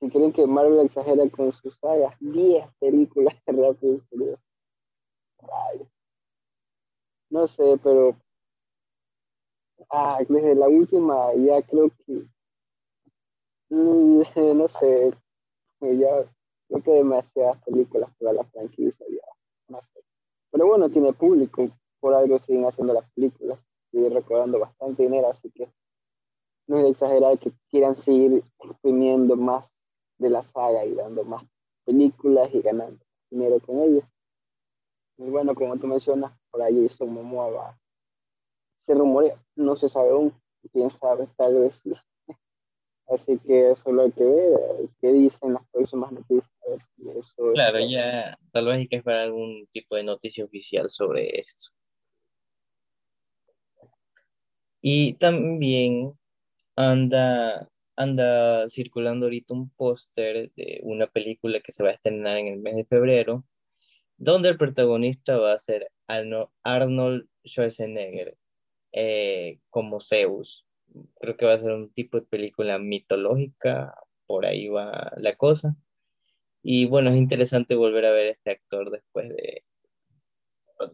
Si 0.00 0.10
creen 0.10 0.32
que 0.32 0.46
Marvel 0.46 0.86
exagera 0.86 1.28
con 1.28 1.52
sus 1.52 1.76
sagas, 1.78 2.14
10 2.20 2.64
películas 2.80 3.36
de 3.46 3.52
Rápido 3.52 3.96
y 3.96 4.00
Furioso. 4.00 4.42
No 7.28 7.46
sé, 7.46 7.78
pero 7.82 8.16
ah, 9.90 10.18
desde 10.26 10.54
la 10.54 10.68
última 10.68 11.34
ya 11.34 11.60
creo 11.62 11.90
que 11.90 12.26
no 14.54 14.66
sé, 14.66 15.10
ya 15.80 16.32
creo 16.68 16.82
que 16.82 16.90
demasiadas 16.90 17.62
películas 17.64 18.10
para 18.18 18.32
la 18.32 18.44
franquicia 18.44 19.04
ya, 19.10 19.26
no 19.68 19.80
sé. 19.82 20.00
Pero 20.52 20.66
bueno, 20.66 20.90
tiene 20.90 21.12
público, 21.14 21.70
por 21.98 22.14
algo 22.14 22.38
siguen 22.38 22.66
haciendo 22.66 22.92
las 22.92 23.10
películas, 23.12 23.66
siguen 23.90 24.12
recaudando 24.12 24.58
bastante 24.58 25.02
dinero, 25.02 25.28
así 25.28 25.50
que 25.50 25.72
no 26.66 26.78
es 26.78 26.90
exagerar 26.90 27.38
que 27.38 27.52
quieran 27.70 27.94
seguir 27.94 28.44
exprimiendo 28.58 29.34
más 29.34 29.96
de 30.18 30.30
la 30.30 30.42
saga 30.42 30.84
y 30.84 30.94
dando 30.94 31.24
más 31.24 31.42
películas 31.84 32.50
y 32.54 32.60
ganando 32.60 33.04
dinero 33.30 33.58
con 33.60 33.78
ellos. 33.80 34.04
Y 35.16 35.30
bueno, 35.30 35.54
como 35.54 35.76
tú 35.76 35.86
mencionas, 35.86 36.32
por 36.50 36.62
ahí 36.62 36.80
hizo 36.80 37.06
Momoa 37.06 37.50
va. 37.50 37.78
Se 38.74 38.94
rumorea, 38.94 39.42
no 39.56 39.74
se 39.74 39.88
sabe 39.88 40.10
aún, 40.10 40.34
quién 40.70 40.90
sabe, 40.90 41.28
tal 41.36 41.54
vez. 41.60 41.82
Así 43.08 43.38
que 43.46 43.68
eso 43.68 43.82
es 43.86 43.94
lo 43.94 44.10
que 44.12 44.24
ver, 44.24 44.88
qué 45.00 45.12
dicen 45.12 45.54
las 45.54 45.66
próximas 45.70 46.12
noticias. 46.12 46.50
claro, 47.54 47.78
ya 47.80 48.38
tal 48.50 48.66
vez 48.66 48.76
hay 48.78 48.88
que 48.88 48.96
esperar 48.96 49.22
algún 49.22 49.66
tipo 49.72 49.96
de 49.96 50.04
noticia 50.04 50.44
oficial 50.44 50.88
sobre 50.88 51.40
esto. 51.40 51.70
Y 54.80 55.14
también 55.14 56.18
anda, 56.74 57.68
anda 57.96 58.68
circulando 58.68 59.26
ahorita 59.26 59.54
un 59.54 59.70
póster 59.70 60.50
de 60.54 60.80
una 60.82 61.06
película 61.06 61.60
que 61.60 61.72
se 61.72 61.84
va 61.84 61.90
a 61.90 61.94
estrenar 61.94 62.38
en 62.38 62.48
el 62.48 62.58
mes 62.60 62.76
de 62.76 62.84
febrero, 62.84 63.44
donde 64.16 64.48
el 64.48 64.56
protagonista 64.56 65.36
va 65.36 65.52
a 65.52 65.58
ser 65.58 65.90
Arnold 66.06 67.28
Schwarzenegger 67.44 68.36
eh, 68.92 69.58
como 69.70 70.00
Zeus 70.00 70.66
creo 71.20 71.36
que 71.36 71.46
va 71.46 71.54
a 71.54 71.58
ser 71.58 71.72
un 71.72 71.92
tipo 71.92 72.18
de 72.18 72.26
película 72.26 72.78
mitológica, 72.78 73.94
por 74.26 74.46
ahí 74.46 74.68
va 74.68 75.12
la 75.16 75.36
cosa. 75.36 75.76
Y 76.62 76.86
bueno, 76.86 77.10
es 77.10 77.16
interesante 77.16 77.74
volver 77.74 78.06
a 78.06 78.12
ver 78.12 78.28
a 78.28 78.30
este 78.30 78.50
actor 78.52 78.90
después 78.90 79.28
de... 79.28 79.64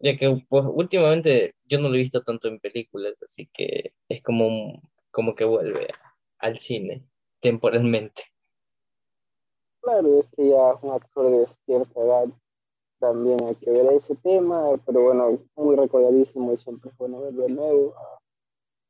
Ya 0.03 0.17
que 0.17 0.45
pues, 0.49 0.65
últimamente 0.67 1.55
yo 1.65 1.81
no 1.81 1.89
lo 1.89 1.95
he 1.97 2.01
visto 2.01 2.23
tanto 2.23 2.49
en 2.49 2.61
películas, 2.61 3.23
así 3.23 3.49
que 3.53 3.95
es 4.09 4.23
como, 4.23 4.83
como 5.11 5.35
que 5.35 5.45
vuelve 5.45 5.89
al 6.39 6.59
cine 6.59 7.05
temporalmente. 7.41 8.23
Claro, 9.81 10.21
es 10.21 10.27
que 10.37 10.49
ya 10.49 10.73
es 10.73 10.83
un 10.83 10.91
actor 10.91 11.31
de 11.31 11.47
cierta 11.65 12.01
edad, 12.01 12.27
también 12.99 13.43
hay 13.45 13.55
que 13.55 13.71
ver 13.71 13.93
ese 13.93 14.17
tema, 14.17 14.77
pero 14.85 15.03
bueno, 15.03 15.39
muy 15.57 15.77
recordadísimo 15.77 16.53
y 16.53 16.57
siempre 16.57 16.91
es 16.91 16.99
bueno 16.99 17.23
verlo 17.23 17.45
de 17.45 17.53
nuevo. 17.53 17.95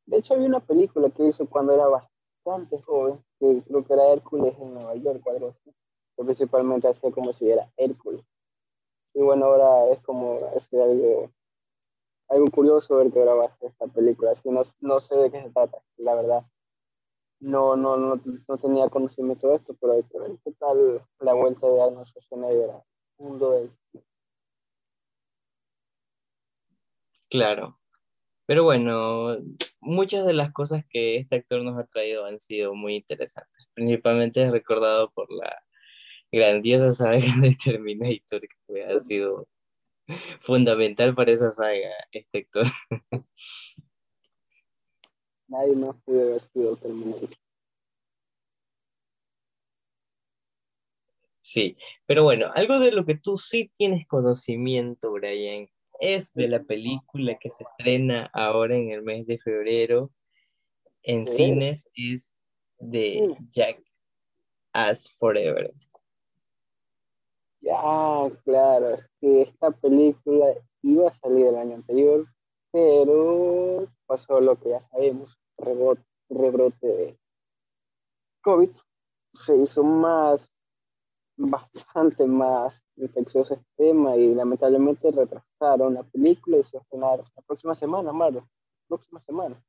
De 0.08 0.16
hecho, 0.16 0.32
había 0.32 0.46
una 0.46 0.60
película 0.60 1.10
que 1.10 1.26
hizo 1.26 1.46
cuando 1.46 1.74
era 1.74 1.86
bastante 1.86 2.80
joven, 2.80 3.22
que 3.38 3.62
creo 3.62 3.84
que 3.84 3.92
era 3.92 4.08
Hércules 4.08 4.54
en 4.58 4.72
Nueva 4.72 4.94
York 4.94 5.22
algo 5.28 5.48
así, 5.48 5.70
que 6.16 6.24
principalmente 6.24 6.88
hacía 6.88 7.12
como 7.12 7.30
si 7.30 7.50
era 7.50 7.70
Hércules. 7.76 8.24
Y 9.12 9.20
bueno, 9.20 9.44
ahora 9.44 9.92
es 9.92 10.00
como 10.00 10.50
es 10.56 10.72
algo, 10.72 11.30
algo 12.28 12.46
curioso 12.46 12.96
ver 12.96 13.12
que 13.12 13.18
ahora 13.20 13.44
esta 13.60 13.86
película. 13.88 14.30
Así 14.30 14.48
no, 14.48 14.62
no 14.80 14.98
sé 14.98 15.14
de 15.14 15.30
qué 15.30 15.42
se 15.42 15.50
trata, 15.50 15.78
la 15.98 16.14
verdad. 16.14 16.42
No, 17.40 17.76
no, 17.76 17.98
no, 17.98 18.18
no 18.24 18.56
tenía 18.56 18.88
conocimiento 18.88 19.48
de 19.48 19.56
esto, 19.56 19.76
pero 19.78 19.92
hay 19.92 20.04
que 20.04 20.18
ver 20.18 20.38
qué 20.42 20.52
tal 20.52 21.06
la 21.20 21.34
vuelta 21.34 21.68
de 21.68 21.82
Arnold 21.82 22.06
Schwarzenegger 22.06 22.70
al 22.70 22.82
mundo 23.18 23.50
del 23.50 23.70
Claro, 27.28 27.77
pero 28.48 28.64
bueno, 28.64 29.36
muchas 29.78 30.24
de 30.24 30.32
las 30.32 30.52
cosas 30.54 30.82
que 30.88 31.18
este 31.18 31.36
actor 31.36 31.62
nos 31.62 31.78
ha 31.78 31.84
traído 31.84 32.24
han 32.24 32.38
sido 32.38 32.74
muy 32.74 32.96
interesantes. 32.96 33.68
Principalmente 33.74 34.50
recordado 34.50 35.10
por 35.10 35.30
la 35.30 35.54
grandiosa 36.32 36.90
saga 36.92 37.18
de 37.42 37.54
Terminator, 37.62 38.40
que 38.40 38.84
ha 38.84 38.98
sido 39.00 39.46
fundamental 40.40 41.14
para 41.14 41.32
esa 41.32 41.50
saga, 41.50 41.90
este 42.10 42.38
actor. 42.38 42.64
Nadie 45.48 45.76
más 45.76 45.96
pudo 46.06 46.22
haber 46.22 46.40
sido 46.40 46.74
Terminator. 46.76 47.28
Sí, 51.42 51.76
pero 52.06 52.24
bueno, 52.24 52.50
algo 52.54 52.78
de 52.78 52.92
lo 52.92 53.04
que 53.04 53.14
tú 53.14 53.36
sí 53.36 53.70
tienes 53.76 54.06
conocimiento, 54.06 55.12
Brian, 55.12 55.68
es 56.00 56.34
de 56.34 56.48
la 56.48 56.62
película 56.62 57.38
que 57.38 57.50
se 57.50 57.64
estrena 57.64 58.30
ahora 58.32 58.76
en 58.76 58.90
el 58.90 59.02
mes 59.02 59.26
de 59.26 59.38
febrero 59.38 60.10
en 61.02 61.26
cines, 61.26 61.88
es 61.94 62.36
de 62.78 63.36
Jack 63.50 63.82
as 64.72 65.10
Forever. 65.14 65.72
Ya, 67.60 67.80
claro, 68.44 68.94
es 68.94 69.06
que 69.20 69.42
esta 69.42 69.70
película 69.70 70.54
iba 70.82 71.08
a 71.08 71.10
salir 71.10 71.46
el 71.46 71.56
año 71.56 71.74
anterior, 71.74 72.26
pero 72.70 73.90
pasó 74.06 74.40
lo 74.40 74.58
que 74.58 74.70
ya 74.70 74.80
sabemos, 74.80 75.36
rebrote, 75.56 76.04
rebrote 76.30 76.86
de 76.86 77.18
COVID, 78.42 78.70
se 79.32 79.56
hizo 79.56 79.82
más, 79.82 80.50
bastante 81.38 82.26
más 82.26 82.84
infeccioso 82.96 83.54
este 83.54 83.66
tema 83.76 84.16
y 84.16 84.34
lamentablemente 84.34 85.10
retrasaron 85.12 85.94
la 85.94 86.02
película 86.02 86.58
y 86.58 86.62
se 86.62 86.76
va 86.76 86.80
a 86.80 86.82
estrenar 86.82 87.18
la 87.18 87.42
próxima 87.46 87.74
semana, 87.74 88.12
Marlo, 88.12 88.48
próxima 88.88 89.20
semana. 89.20 89.62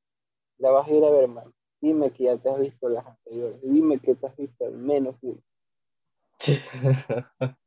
La 0.57 0.71
vas 0.71 0.87
a 0.87 0.91
ir 0.91 1.03
a 1.05 1.11
ver, 1.11 1.27
man. 1.27 1.53
Dime 1.79 2.11
que 2.11 2.25
ya 2.25 2.37
te 2.37 2.49
has 2.49 2.59
visto 2.59 2.89
las 2.89 3.05
anteriores, 3.05 3.61
dime 3.61 3.99
que 3.99 4.15
te 4.15 4.27
has 4.27 4.35
visto 4.35 4.65
al 4.65 4.73
menos 4.73 5.15
uno. 5.21 5.41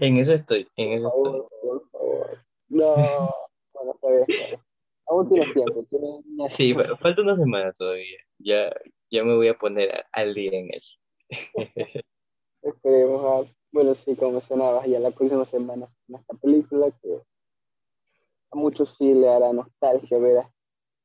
en 0.00 0.16
eso 0.16 0.32
estoy, 0.32 0.68
en 0.76 0.92
eso 0.92 1.08
estoy. 1.08 1.42
Por 1.60 1.90
favor. 1.90 2.44
No, 2.68 2.94
bueno, 3.74 3.92
está 3.94 4.08
bien, 4.08 4.24
está 4.28 4.46
bien. 4.46 4.60
Aún 5.08 5.28
tienes 5.28 5.52
tiempo. 5.52 5.84
Tienes 5.90 6.52
sí, 6.52 6.74
pero 6.74 6.96
falta 6.96 7.22
una 7.22 7.36
semana 7.36 7.72
todavía. 7.72 8.18
Ya, 8.38 8.72
ya 9.10 9.24
me 9.24 9.34
voy 9.34 9.48
a 9.48 9.58
poner 9.58 10.06
al 10.12 10.32
día 10.32 10.52
en 10.52 10.72
eso. 10.72 10.96
Esperemos. 12.62 13.24
A, 13.24 13.52
bueno, 13.72 13.94
sí, 13.94 14.14
como 14.16 14.32
mencionabas, 14.32 14.86
ya 14.86 15.00
la 15.00 15.10
próxima 15.10 15.44
semana 15.44 15.86
en 16.08 16.14
esta 16.14 16.34
película 16.34 16.90
que 17.02 17.22
a 18.50 18.56
muchos 18.56 18.94
sí 18.96 19.14
le 19.14 19.28
hará 19.28 19.52
nostalgia 19.52 20.18
ver 20.18 20.38
a, 20.38 20.52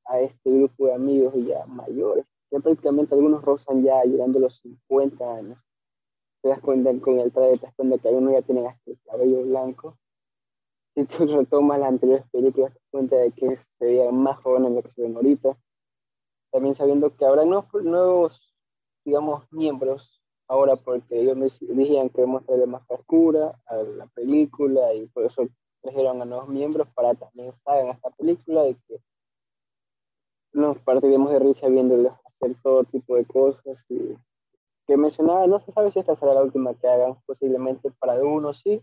a 0.06 0.20
este 0.20 0.52
grupo 0.52 0.86
de 0.86 0.94
amigos 0.94 1.34
ya 1.46 1.66
mayores. 1.66 2.26
Ya 2.52 2.60
prácticamente 2.60 3.16
algunos 3.16 3.44
rozan 3.44 3.84
ya 3.84 4.04
llegando 4.04 4.40
a 4.40 4.44
los 4.44 4.56
50 4.62 5.36
años 5.36 5.68
te 6.42 6.50
das 6.50 6.62
cuenta 6.62 6.92
con 7.02 7.20
el 7.20 7.32
traje, 7.32 7.58
te 7.58 7.66
das 7.66 7.76
cuenta 7.76 7.98
que 7.98 8.08
algunos 8.08 8.34
ya 8.34 8.42
tienen 8.42 8.68
hasta 8.68 8.92
el 8.92 9.00
cabello 9.06 9.44
blanco. 9.44 9.98
Si 10.96 11.06
tú 11.06 11.26
retomas 11.26 11.80
las 11.80 11.90
anteriores 11.90 12.26
películas, 12.32 12.74
te 12.74 12.80
das 12.80 12.90
cuenta 12.90 13.16
de 13.18 13.32
que 13.32 13.56
se 13.56 13.68
veían 13.80 14.16
más 14.16 14.38
jóvenes 14.40 14.70
de 14.70 14.76
lo 14.76 14.84
que 14.84 14.90
se 14.90 15.02
ven 15.02 15.16
ahorita. 15.16 15.58
También 16.52 16.74
sabiendo 16.74 17.16
que 17.16 17.26
habrá 17.26 17.44
nuevos, 17.46 18.56
digamos, 19.04 19.46
miembros 19.52 20.17
ahora, 20.48 20.76
porque 20.76 21.20
ellos 21.22 21.38
me 21.38 21.48
dijeron 21.76 22.10
que 22.10 22.26
mostrarle 22.26 22.66
más 22.66 22.86
frescura 22.88 23.60
a 23.66 23.76
la 23.76 24.08
película 24.08 24.94
y 24.94 25.08
por 25.08 25.26
eso 25.26 25.48
trajeron 25.82 26.22
a 26.22 26.26
nuevos 26.26 26.50
miembros 26.50 26.88
para 26.94 27.14
también 27.16 27.52
salgan 27.64 27.96
esta 27.96 28.10
película 28.12 28.68
y 28.68 28.76
que 28.88 29.02
nos 30.54 30.80
partiremos 30.80 31.32
de 31.32 31.40
risa 31.40 31.68
viéndoles 31.68 32.12
hacer 32.26 32.56
todo 32.64 32.84
tipo 32.86 33.16
de 33.16 33.26
cosas 33.26 33.86
y 33.90 34.18
que 34.88 34.98
mencionaba, 34.98 35.46
no 35.48 35.60
se 35.60 35.72
sabe 35.72 35.90
si 35.90 36.00
esta 36.00 36.16
será 36.16 36.34
la 36.34 36.44
última 36.44 36.74
que 36.74 36.88
hagan, 36.88 37.18
posiblemente 37.26 37.92
para 38.00 38.24
uno 38.24 38.54
sí, 38.54 38.82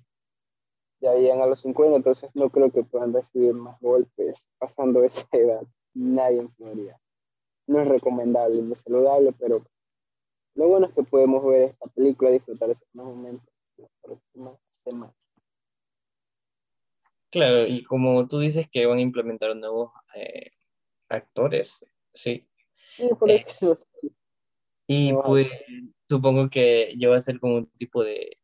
ya 1.00 1.14
llegan 1.14 1.40
a 1.40 1.46
los 1.46 1.60
50, 1.60 1.96
entonces 1.96 2.30
no 2.34 2.50
creo 2.50 2.70
que 2.70 2.84
puedan 2.84 3.12
recibir 3.12 3.54
más 3.54 3.80
golpes 3.80 4.46
pasando 4.58 5.02
esa 5.02 5.26
edad, 5.32 5.62
nadie 5.94 6.40
en 6.40 6.54
teoría. 6.54 7.00
No 7.66 7.80
es 7.80 7.88
recomendable 7.88 8.60
ni 8.60 8.74
saludable, 8.74 9.32
pero 9.38 9.64
lo 10.54 10.68
bueno 10.68 10.86
es 10.86 10.94
que 10.94 11.02
podemos 11.02 11.44
ver 11.44 11.70
esta 11.70 11.86
película 11.88 12.30
y 12.30 12.34
disfrutar 12.34 12.70
esos 12.70 12.88
momentos 12.92 13.48
la 13.76 13.88
próxima 14.02 14.56
semana. 14.70 15.14
Claro, 17.30 17.66
y 17.66 17.82
como 17.84 18.28
tú 18.28 18.38
dices 18.38 18.68
que 18.70 18.86
van 18.86 18.98
a 18.98 19.02
implementar 19.02 19.56
nuevos 19.56 19.90
eh, 20.14 20.52
actores, 21.08 21.84
sí. 22.12 22.46
Sí, 22.96 23.08
por 23.18 23.28
eh, 23.28 23.44
eso. 23.60 23.76
y 24.86 25.12
pues 25.12 25.48
supongo 26.08 26.48
que 26.48 26.94
ya 26.96 27.08
va 27.08 27.16
a 27.16 27.20
ser 27.20 27.40
como 27.40 27.56
un 27.56 27.66
tipo 27.70 28.04
de 28.04 28.38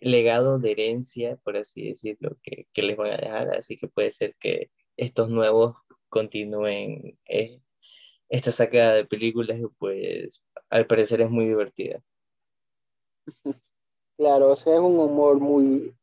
legado 0.00 0.58
de 0.58 0.72
herencia, 0.72 1.36
por 1.44 1.56
así 1.56 1.86
decirlo, 1.86 2.36
que, 2.42 2.66
que 2.72 2.82
les 2.82 2.96
van 2.96 3.12
a 3.12 3.16
dejar, 3.16 3.48
así 3.50 3.76
que 3.76 3.86
puede 3.86 4.10
ser 4.10 4.34
que 4.40 4.72
estos 4.96 5.28
nuevos 5.28 5.76
continúen 6.08 7.16
eh, 7.26 7.60
esta 8.32 8.50
sacada 8.50 8.94
de 8.94 9.04
películas 9.04 9.60
pues 9.78 10.42
al 10.70 10.86
parecer 10.86 11.20
es 11.20 11.30
muy 11.30 11.46
divertida. 11.46 12.00
Claro, 14.18 14.50
o 14.50 14.54
sea, 14.54 14.74
es 14.74 14.78
un 14.78 14.98
humor 15.00 15.40
muy, 15.40 15.96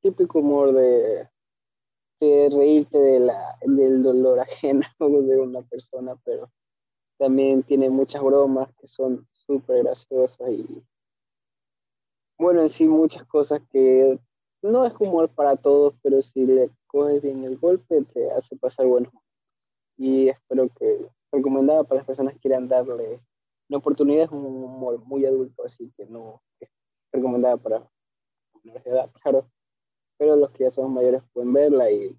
típico 0.00 0.38
humor 0.38 0.72
de, 0.72 1.28
de 2.20 2.48
reírte 2.50 2.96
de 2.96 3.20
la, 3.20 3.58
del 3.62 4.02
dolor 4.02 4.38
ajeno 4.38 4.86
de 5.00 5.38
una 5.38 5.62
persona, 5.62 6.14
pero 6.24 6.48
también 7.18 7.64
tiene 7.64 7.90
muchas 7.90 8.22
bromas 8.22 8.68
que 8.76 8.86
son 8.86 9.26
súper 9.32 9.82
graciosa 9.82 10.48
y 10.50 10.84
bueno, 12.38 12.60
en 12.60 12.68
sí 12.68 12.86
muchas 12.86 13.26
cosas 13.26 13.60
que 13.72 14.20
no 14.62 14.86
es 14.86 14.94
humor 15.00 15.30
para 15.30 15.56
todos, 15.56 15.94
pero 16.02 16.20
si 16.20 16.46
le 16.46 16.70
coges 16.86 17.22
bien 17.22 17.42
el 17.44 17.58
golpe 17.58 18.04
te 18.04 18.30
hace 18.30 18.56
pasar 18.56 18.86
bueno. 18.86 19.10
Y 20.00 20.30
espero 20.30 20.70
que 20.70 21.10
recomendada 21.30 21.84
para 21.84 21.98
las 21.98 22.06
personas 22.06 22.32
que 22.32 22.40
quieran 22.40 22.68
darle 22.68 23.20
una 23.68 23.76
oportunidad, 23.76 24.24
es 24.24 24.30
un 24.30 24.46
humor 24.46 24.98
muy 25.04 25.26
adulto, 25.26 25.62
así 25.62 25.92
que 25.94 26.06
no 26.06 26.40
es 26.58 26.70
recomendada 27.12 27.58
para 27.58 27.86
la 28.62 28.80
edad, 28.80 29.10
claro. 29.22 29.50
Pero 30.16 30.36
los 30.36 30.52
que 30.52 30.64
ya 30.64 30.70
son 30.70 30.94
mayores 30.94 31.22
pueden 31.34 31.52
verla 31.52 31.90
y, 31.90 32.18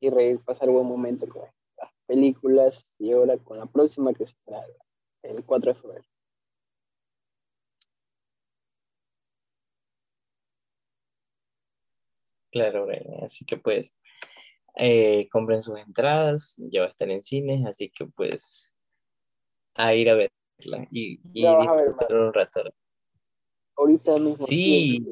y 0.00 0.08
reír, 0.08 0.40
pasar 0.44 0.70
buen 0.70 0.86
momento 0.86 1.28
con 1.28 1.42
las 1.42 1.92
películas 2.06 2.94
y 3.00 3.10
ahora 3.10 3.36
con 3.38 3.58
la 3.58 3.66
próxima 3.66 4.14
que 4.14 4.24
será 4.24 4.64
el 5.24 5.44
4 5.44 5.74
de 5.74 5.80
febrero. 5.80 6.04
Claro, 12.52 12.86
así 13.24 13.44
que 13.44 13.56
pues 13.56 13.96
eh, 14.78 15.28
compren 15.30 15.62
sus 15.62 15.78
entradas, 15.80 16.54
ya 16.70 16.82
va 16.82 16.86
a 16.86 16.90
estar 16.90 17.10
en 17.10 17.22
cines, 17.22 17.66
así 17.66 17.90
que 17.90 18.06
pues 18.06 18.78
a 19.74 19.94
ir 19.94 20.08
a 20.08 20.14
verla 20.14 20.88
y, 20.90 21.20
y 21.32 21.46
disfrutar 21.46 22.14
un 22.14 22.32
rato. 22.32 22.62
Ahorita 23.76 24.16
mismo. 24.18 24.46
Sí, 24.46 25.04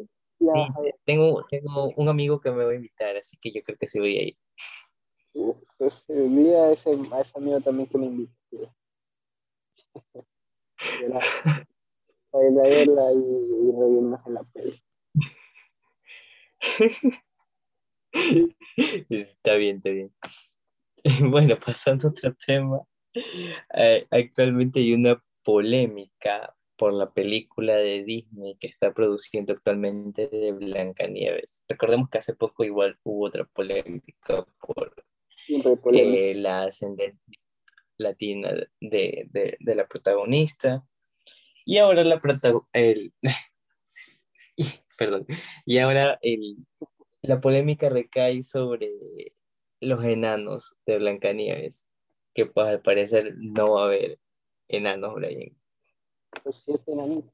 tengo, 1.04 1.44
tengo 1.48 1.92
un 1.96 2.08
amigo 2.08 2.40
que 2.40 2.50
me 2.50 2.64
va 2.64 2.70
a 2.70 2.76
invitar, 2.76 3.16
así 3.16 3.36
que 3.40 3.52
yo 3.52 3.62
creo 3.62 3.76
que 3.78 3.86
sí 3.86 3.98
voy 3.98 4.18
a 4.18 4.22
ir. 4.22 4.36
pues 5.78 6.04
día 6.08 6.64
a 6.64 6.70
ese, 6.72 6.90
a 7.12 7.20
ese 7.20 7.32
amigo 7.36 7.60
también 7.60 7.88
que 7.88 7.98
me 7.98 8.06
invite. 8.06 8.32
a 12.32 12.42
ir 12.42 12.60
a 12.60 12.62
verla 12.62 13.12
y, 13.12 13.16
y 13.16 13.72
reírnos 13.72 14.26
en 14.26 14.34
la 14.34 14.44
peli. 14.44 14.82
Está 19.08 19.56
bien, 19.56 19.76
está 19.76 19.90
bien. 19.90 20.12
Bueno, 21.30 21.56
pasando 21.64 22.08
a 22.08 22.10
otro 22.10 22.34
tema. 22.46 22.80
Eh, 23.74 24.06
actualmente 24.10 24.80
hay 24.80 24.92
una 24.92 25.22
polémica 25.42 26.54
por 26.76 26.92
la 26.92 27.12
película 27.12 27.76
de 27.76 28.04
Disney 28.04 28.56
que 28.58 28.66
está 28.66 28.92
produciendo 28.92 29.52
actualmente 29.52 30.28
de 30.28 30.52
Blancanieves. 30.52 31.64
Recordemos 31.68 32.10
que 32.10 32.18
hace 32.18 32.34
poco 32.34 32.64
igual 32.64 32.98
hubo 33.02 33.26
otra 33.26 33.44
polémica 33.44 34.46
por 34.60 34.94
eh, 35.94 36.34
la 36.34 36.64
ascendencia 36.64 37.38
latina 37.98 38.50
de, 38.80 39.28
de, 39.30 39.74
la 39.74 39.86
protagonista. 39.86 40.84
Y 41.64 41.78
ahora 41.78 42.04
la 42.04 42.20
protagonista, 42.20 42.68
perdón, 44.98 45.26
y 45.64 45.78
ahora 45.78 46.18
el, 46.22 46.58
la 47.26 47.40
polémica 47.40 47.88
recae 47.88 48.42
sobre 48.42 48.90
los 49.80 50.04
enanos 50.04 50.76
de 50.86 50.98
Blancanieves, 50.98 51.90
que 52.34 52.46
pues 52.46 52.66
al 52.66 52.82
parecer 52.82 53.34
no 53.36 53.72
va 53.72 53.82
a 53.82 53.86
haber 53.86 54.18
enanos, 54.68 55.14
Brian. 55.14 55.56
Los 56.44 56.62
siete 56.64 56.92
enanitos. 56.92 57.32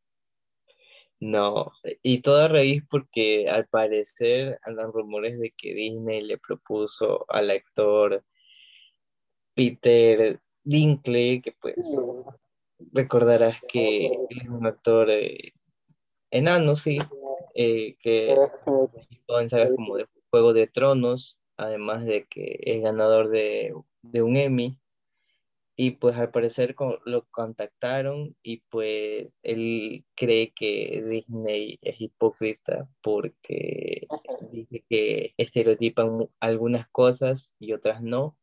No, 1.21 1.71
y 2.03 2.21
todo 2.21 2.43
a 2.43 2.49
raíz 2.49 2.83
porque 2.91 3.49
al 3.49 3.69
parecer 3.69 4.59
andan 4.65 4.93
rumores 4.93 5.39
de 5.39 5.53
que 5.57 5.73
Disney 5.73 6.21
le 6.21 6.37
propuso 6.37 7.25
al 7.29 7.51
actor 7.51 8.25
Peter 9.55 10.41
Dinklage, 10.65 11.43
que 11.43 11.53
pues 11.61 11.77
recordarás 12.93 13.61
que 13.69 14.07
él 14.07 14.39
es 14.43 14.49
un 14.49 14.67
actor 14.67 15.11
eh, 15.11 15.53
enano, 16.33 16.75
sí, 16.75 16.99
eh, 17.55 17.97
que 18.01 18.37
en 19.29 19.49
sagas 19.49 19.71
como 19.75 19.97
de 19.97 20.07
Juego 20.31 20.53
de 20.53 20.67
Tronos, 20.67 21.41
además 21.57 22.05
de 22.05 22.27
que 22.27 22.59
es 22.63 22.83
ganador 22.83 23.31
de, 23.31 23.75
un 23.75 24.37
Emmy. 24.37 24.79
y 25.77 25.93
pues 25.93 26.17
al 26.17 26.31
parecer 26.31 26.77
lo 27.05 27.27
contactaron 27.31 28.37
y 28.43 28.63
pues 28.69 29.39
él 29.43 30.05
cree 30.15 30.53
que 30.53 31.03
Disney 31.07 31.79
es 31.83 32.01
hipócrita 32.01 32.89
porque 33.01 34.07
dice 34.51 34.85
que 34.89 35.35
estereotipan 35.37 36.29
algunas 36.41 36.89
cosas 36.91 37.55
y 37.59 37.73
otras 37.73 38.03
no 38.03 38.37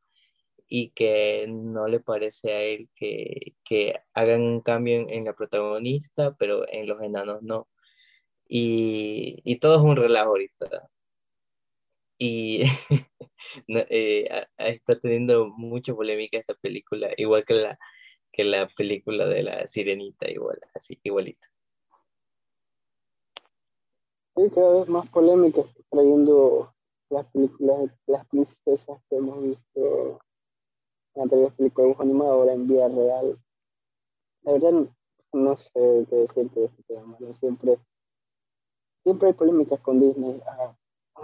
y 0.70 0.92
que 0.92 1.48
no 1.50 1.88
le 1.88 2.00
parece 2.00 2.54
a 2.54 2.62
él 2.62 2.90
que, 2.96 3.56
hagan 4.14 4.42
un 4.44 4.62
cambio 4.62 5.06
en, 5.10 5.26
la 5.26 5.34
protagonista, 5.34 6.36
pero 6.38 6.72
en 6.72 6.88
los 6.88 7.02
enanos 7.02 7.42
no. 7.42 7.68
Y, 8.50 9.42
y 9.46 9.60
todo 9.60 9.76
es 9.76 9.82
un 9.82 9.96
relajo 9.96 10.32
ahorita. 10.32 10.90
Y 12.18 12.64
eh, 13.68 14.48
está 14.58 15.00
teniendo 15.00 15.48
mucha 15.48 15.94
polémica 15.94 16.40
esta 16.40 16.56
película, 16.56 17.12
igual 17.16 17.46
que 17.46 17.54
la, 17.54 17.80
que 18.34 18.44
la 18.44 18.68
película 18.68 19.28
de 19.28 19.44
la 19.44 19.68
sirenita, 19.68 20.30
igual, 20.30 20.60
así, 20.74 21.00
igualito. 21.04 21.48
Sí, 24.36 24.50
cada 24.54 24.80
vez 24.80 24.90
más 24.90 25.08
polémica 25.10 25.62
trayendo 25.90 26.74
las 27.10 27.26
películas, 27.28 27.92
las 28.08 28.26
princesas 28.28 29.00
que 29.10 29.16
hemos 29.16 29.44
visto 29.44 30.20
en 31.16 31.22
anteriores 31.24 31.54
películas 31.56 32.00
animadas, 32.00 32.34
ahora 32.34 32.54
en 32.54 32.68
vida 32.68 32.88
real. 32.88 33.40
La 34.42 34.52
verdad, 34.54 34.90
no 35.34 35.56
sé 35.56 36.06
qué 36.10 36.16
decir 36.16 36.50
de 36.52 36.66
este 36.66 36.84
tema. 36.84 37.18
Siempre, 37.32 37.80
siempre 39.04 39.30
hay 39.30 39.34
polémicas 39.34 39.80
con 39.82 40.00
Disney. 40.00 40.42
Ah, 40.48 40.76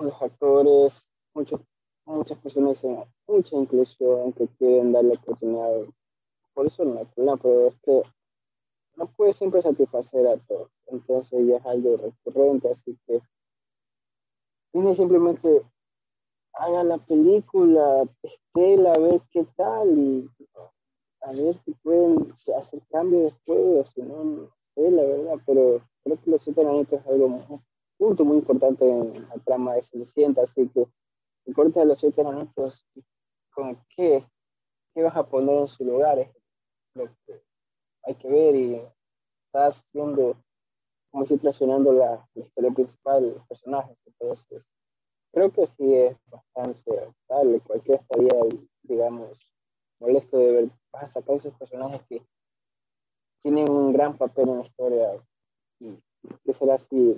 los 0.01 0.21
actores, 0.21 1.09
muchos, 1.33 1.61
muchas 2.05 2.37
personas, 2.39 2.83
mucha 3.27 3.55
inclusión 3.55 4.33
que 4.33 4.47
quieren 4.57 4.91
darle 4.91 5.15
oportunidad. 5.15 5.85
Por 6.53 6.65
eso 6.65 6.85
no 6.85 6.99
hay 6.99 7.07
pero 7.15 7.67
es 7.67 7.75
que 7.81 8.01
no 8.95 9.07
puede 9.07 9.33
siempre 9.33 9.61
satisfacer 9.61 10.27
a 10.27 10.37
todos. 10.37 10.69
Entonces 10.87 11.47
ya 11.47 11.57
es 11.57 11.65
algo 11.65 11.97
recurrente, 11.97 12.69
así 12.69 12.97
que 13.05 13.21
tiene 14.71 14.93
simplemente 14.93 15.65
haga 16.53 16.83
la 16.83 16.97
película, 16.97 18.03
estela, 18.23 18.93
a 18.93 18.99
ver 18.99 19.21
qué 19.31 19.45
tal 19.55 19.97
y 19.97 20.29
a 21.21 21.31
ver 21.33 21.53
si 21.53 21.73
pueden 21.75 22.31
hacer 22.57 22.81
cambios 22.89 23.23
después, 23.23 23.59
o 23.59 23.83
si 23.83 24.01
no, 24.01 24.23
no 24.23 24.49
sé, 24.73 24.91
la 24.91 25.03
verdad, 25.03 25.35
pero 25.45 25.81
creo 26.05 26.21
que 26.21 26.29
los 26.29 26.41
siete 26.41 26.61
es 26.61 27.07
algo 27.07 27.63
punto 27.97 28.23
muy 28.23 28.37
importante 28.37 28.87
en 28.87 29.27
la 29.27 29.35
trama 29.43 29.73
de 29.73 29.81
Cenicienta, 29.81 30.43
así 30.43 30.69
que 30.69 30.87
el 31.45 31.53
corte 31.53 31.79
de 31.79 31.85
los 31.87 31.97
siete 31.97 32.21
enanitos, 32.21 32.87
con 33.51 33.83
qué, 33.89 34.23
qué 34.93 35.01
vas 35.01 35.15
a 35.17 35.27
poner 35.27 35.57
en 35.57 35.65
su 35.65 35.83
lugar, 35.83 36.19
es 36.19 36.29
lo 36.93 37.05
que 37.25 37.41
hay 38.03 38.15
que 38.15 38.27
ver 38.27 38.55
y 38.55 38.81
estás 39.47 39.87
viendo 39.93 40.37
como 41.09 41.23
si 41.23 41.37
traicionando 41.37 41.91
la, 41.93 42.27
historia 42.35 42.71
principal, 42.71 43.33
los 43.33 43.47
personajes, 43.47 43.99
entonces 44.05 44.71
creo 45.31 45.51
que 45.51 45.65
sí 45.65 45.93
es 45.95 46.17
bastante 46.27 47.13
tal, 47.27 47.61
cualquiera 47.63 47.99
estaría, 47.99 48.41
digamos, 48.83 49.39
molesto 49.99 50.37
de 50.37 50.51
ver, 50.51 50.69
vas 50.91 51.03
a 51.03 51.09
sacar 51.09 51.35
esos 51.35 51.53
personajes 51.55 52.01
que 52.07 52.23
tienen 53.41 53.69
un 53.69 53.91
gran 53.93 54.17
papel 54.17 54.49
en 54.49 54.57
la 54.57 54.61
historia 54.61 55.25
que 55.79 56.53
será 56.53 56.73
así 56.73 57.15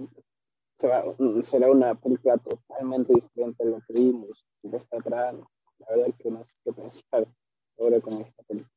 será, 0.78 1.72
una 1.72 1.96
película 1.96 2.38
totalmente 2.38 3.13
diferente 3.13 3.63
a 3.63 3.65
lo 3.65 3.82
que 3.88 3.93
vimos 3.93 4.46
está 4.74 4.98
atrás. 4.98 5.36
La 5.80 5.96
verdad 5.96 6.15
que 6.20 6.30
no 6.30 6.43
sé 6.43 6.54
qué 6.63 6.74
pensar 6.74 7.28
ahora 7.80 8.00
con 8.02 8.22
esta 8.22 8.43
película. 8.43 8.72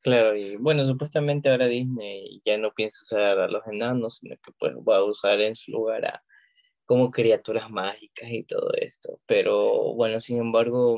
Claro, 0.00 0.36
y 0.36 0.56
bueno, 0.56 0.84
supuestamente 0.86 1.50
ahora 1.50 1.66
Disney 1.66 2.40
ya 2.44 2.56
no 2.56 2.72
piensa 2.72 3.02
usar 3.02 3.38
a 3.38 3.48
los 3.48 3.66
enanos, 3.66 4.18
sino 4.18 4.36
que 4.36 4.52
pues 4.58 4.74
va 4.76 4.98
a 4.98 5.04
usar 5.04 5.40
en 5.40 5.56
su 5.56 5.72
lugar 5.72 6.06
a 6.06 6.22
como 6.86 7.10
criaturas 7.10 7.68
mágicas 7.70 8.30
y 8.30 8.44
todo 8.44 8.72
esto. 8.74 9.20
Pero 9.26 9.94
bueno, 9.94 10.20
sin 10.20 10.38
embargo, 10.38 10.96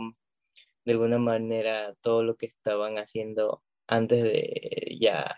de 0.85 0.93
alguna 0.93 1.19
manera 1.19 1.95
todo 2.03 2.23
lo 2.23 2.37
que 2.37 2.47
estaban 2.47 2.99
haciendo 2.99 3.63
antes 3.89 4.23
de 4.23 4.97
ya 5.01 5.35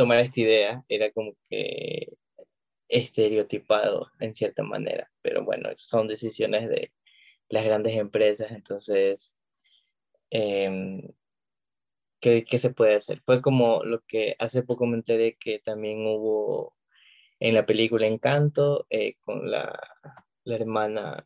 tomar 0.00 0.18
esta 0.20 0.40
idea 0.40 0.84
era 0.88 1.10
como 1.12 1.34
que 1.50 2.08
estereotipado 2.88 4.10
en 4.18 4.32
cierta 4.32 4.62
manera, 4.62 5.10
pero 5.20 5.44
bueno, 5.44 5.68
son 5.76 6.08
decisiones 6.08 6.70
de 6.70 6.90
las 7.50 7.66
grandes 7.66 7.98
empresas, 7.98 8.50
entonces, 8.50 9.36
eh, 10.30 11.02
¿qué, 12.18 12.46
se 12.56 12.70
puede 12.72 12.94
hacer? 12.94 13.20
Fue 13.26 13.42
como 13.42 13.84
lo 13.84 14.00
que 14.06 14.36
hace 14.38 14.62
poco 14.62 14.86
me 14.86 14.96
enteré 14.96 15.36
que 15.36 15.58
también 15.58 16.06
hubo 16.06 16.74
en 17.40 17.54
la 17.54 17.66
película 17.66 18.06
Encanto 18.06 18.86
eh, 18.88 19.16
con 19.20 19.50
la, 19.50 19.78
la, 20.44 20.56
hermana, 20.56 21.22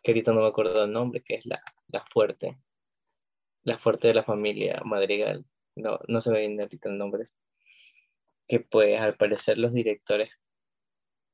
que 0.00 0.12
ahorita 0.12 0.32
no 0.32 0.42
me 0.42 0.46
acuerdo 0.46 0.84
el 0.84 0.92
nombre, 0.92 1.24
que 1.24 1.34
es 1.34 1.46
la, 1.46 1.60
la 1.88 2.04
fuerte, 2.06 2.56
la 3.64 3.78
fuerte 3.78 4.06
de 4.06 4.14
la 4.14 4.22
familia 4.22 4.80
Madrigal, 4.84 5.44
no, 5.74 5.98
no 6.06 6.20
se 6.20 6.30
me 6.30 6.38
viene 6.38 6.62
ahorita 6.62 6.88
el 6.88 6.98
nombre, 6.98 7.24
que 8.52 8.60
pues 8.60 9.00
al 9.00 9.16
parecer 9.16 9.56
los 9.56 9.72
directores 9.72 10.28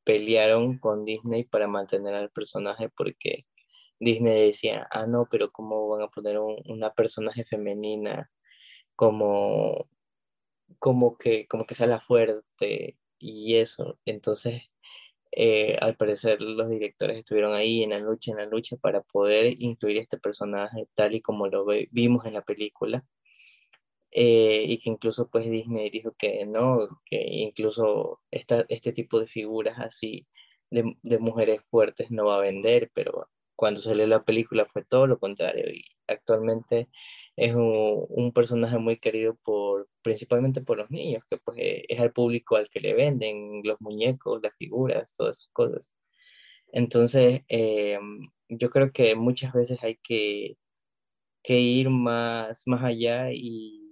pelearon 0.04 0.78
con 0.78 1.04
Disney 1.04 1.42
para 1.42 1.66
mantener 1.66 2.14
al 2.14 2.30
personaje 2.30 2.90
porque 2.90 3.44
Disney 3.98 4.46
decía, 4.46 4.86
ah, 4.92 5.08
no, 5.08 5.26
pero 5.28 5.50
¿cómo 5.50 5.88
van 5.88 6.02
a 6.02 6.08
poner 6.08 6.38
una 6.38 6.94
personaje 6.94 7.44
femenina 7.44 8.30
como, 8.94 9.88
como, 10.78 11.18
que, 11.18 11.48
como 11.48 11.66
que 11.66 11.74
sea 11.74 11.88
la 11.88 12.00
fuerte 12.00 12.96
y 13.18 13.56
eso? 13.56 13.98
Entonces, 14.04 14.62
eh, 15.32 15.76
al 15.80 15.96
parecer 15.96 16.40
los 16.40 16.70
directores 16.70 17.18
estuvieron 17.18 17.52
ahí 17.52 17.82
en 17.82 17.90
la 17.90 17.98
lucha, 17.98 18.30
en 18.30 18.36
la 18.38 18.46
lucha 18.46 18.76
para 18.76 19.02
poder 19.02 19.54
incluir 19.58 19.96
este 19.98 20.18
personaje 20.18 20.86
tal 20.94 21.16
y 21.16 21.20
como 21.20 21.48
lo 21.48 21.66
vimos 21.90 22.26
en 22.26 22.34
la 22.34 22.42
película. 22.42 23.04
Eh, 24.12 24.64
y 24.66 24.78
que 24.80 24.90
incluso 24.90 25.28
pues 25.28 25.50
Disney 25.50 25.90
dijo 25.90 26.14
que 26.18 26.46
no, 26.46 26.88
que 27.04 27.22
incluso 27.28 28.20
esta, 28.30 28.64
este 28.68 28.92
tipo 28.92 29.20
de 29.20 29.26
figuras 29.26 29.78
así 29.78 30.26
de, 30.70 30.96
de, 31.02 31.18
mujeres 31.18 31.60
fuertes 31.70 32.10
no 32.10 32.26
va 32.26 32.36
a 32.36 32.40
vender, 32.40 32.90
pero 32.94 33.28
cuando 33.56 33.80
salió 33.80 34.06
la 34.06 34.24
película 34.24 34.66
fue 34.66 34.84
todo 34.84 35.06
lo 35.06 35.18
contrario 35.18 35.70
y 35.70 35.84
actualmente 36.06 36.88
es 37.36 37.54
un, 37.54 38.06
un 38.08 38.32
personaje 38.32 38.78
muy 38.78 38.98
querido 38.98 39.36
por 39.44 39.88
principalmente 40.02 40.62
por 40.62 40.78
los 40.78 40.90
niños, 40.90 41.22
que 41.30 41.38
pues 41.38 41.58
eh, 41.58 41.84
es 41.88 42.00
al 42.00 42.12
público 42.12 42.56
al 42.56 42.68
que 42.70 42.80
le 42.80 42.94
venden 42.94 43.62
los 43.64 43.80
muñecos, 43.80 44.40
las 44.42 44.56
figuras, 44.56 45.14
todas 45.16 45.38
esas 45.38 45.50
cosas. 45.52 45.94
Entonces, 46.72 47.42
eh, 47.48 47.98
yo 48.48 48.70
creo 48.70 48.92
que 48.92 49.14
muchas 49.16 49.52
veces 49.52 49.78
hay 49.82 49.96
que, 50.02 50.56
que 51.42 51.60
ir 51.60 51.90
más, 51.90 52.62
más 52.66 52.84
allá 52.84 53.30
y 53.32 53.87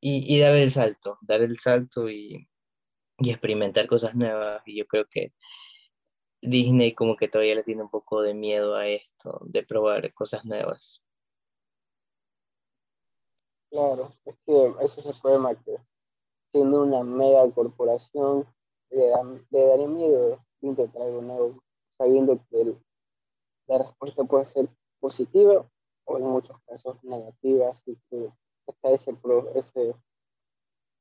y, 0.00 0.38
dar 0.40 0.54
el 0.54 0.70
salto, 0.70 1.18
dar 1.22 1.42
el 1.42 1.58
salto 1.58 2.08
y, 2.08 2.48
experimentar 3.18 3.86
cosas 3.86 4.14
nuevas. 4.14 4.62
Y 4.66 4.78
yo 4.78 4.86
creo 4.86 5.06
que 5.10 5.32
Disney 6.42 6.94
como 6.94 7.16
que 7.16 7.28
todavía 7.28 7.54
le 7.54 7.62
tiene 7.62 7.82
un 7.82 7.90
poco 7.90 8.22
de 8.22 8.34
miedo 8.34 8.76
a 8.76 8.86
esto, 8.86 9.40
de 9.44 9.64
probar 9.64 10.12
cosas 10.14 10.44
nuevas. 10.44 11.02
Claro, 13.70 14.08
es 14.24 14.36
que 14.46 14.74
ese 14.80 15.00
es 15.00 15.06
el 15.06 15.20
problema, 15.20 15.54
que 15.54 15.74
siendo 16.52 16.82
una 16.82 17.02
mega 17.02 17.50
corporación, 17.50 18.46
le, 18.90 19.08
daría 19.50 19.88
miedo 19.88 20.44
intentar 20.60 21.02
algo 21.02 21.22
nuevo, 21.22 21.62
sabiendo 21.90 22.38
que 22.48 22.76
la 23.66 23.78
respuesta 23.78 24.24
puede 24.24 24.44
ser 24.44 24.68
positiva 25.00 25.68
o 26.04 26.16
en 26.18 26.24
muchos 26.24 26.56
casos 26.66 27.02
negativa, 27.02 27.68
así 27.68 27.98
que 28.08 28.30
está 28.66 28.90
ese, 28.90 29.14
ese, 29.54 29.94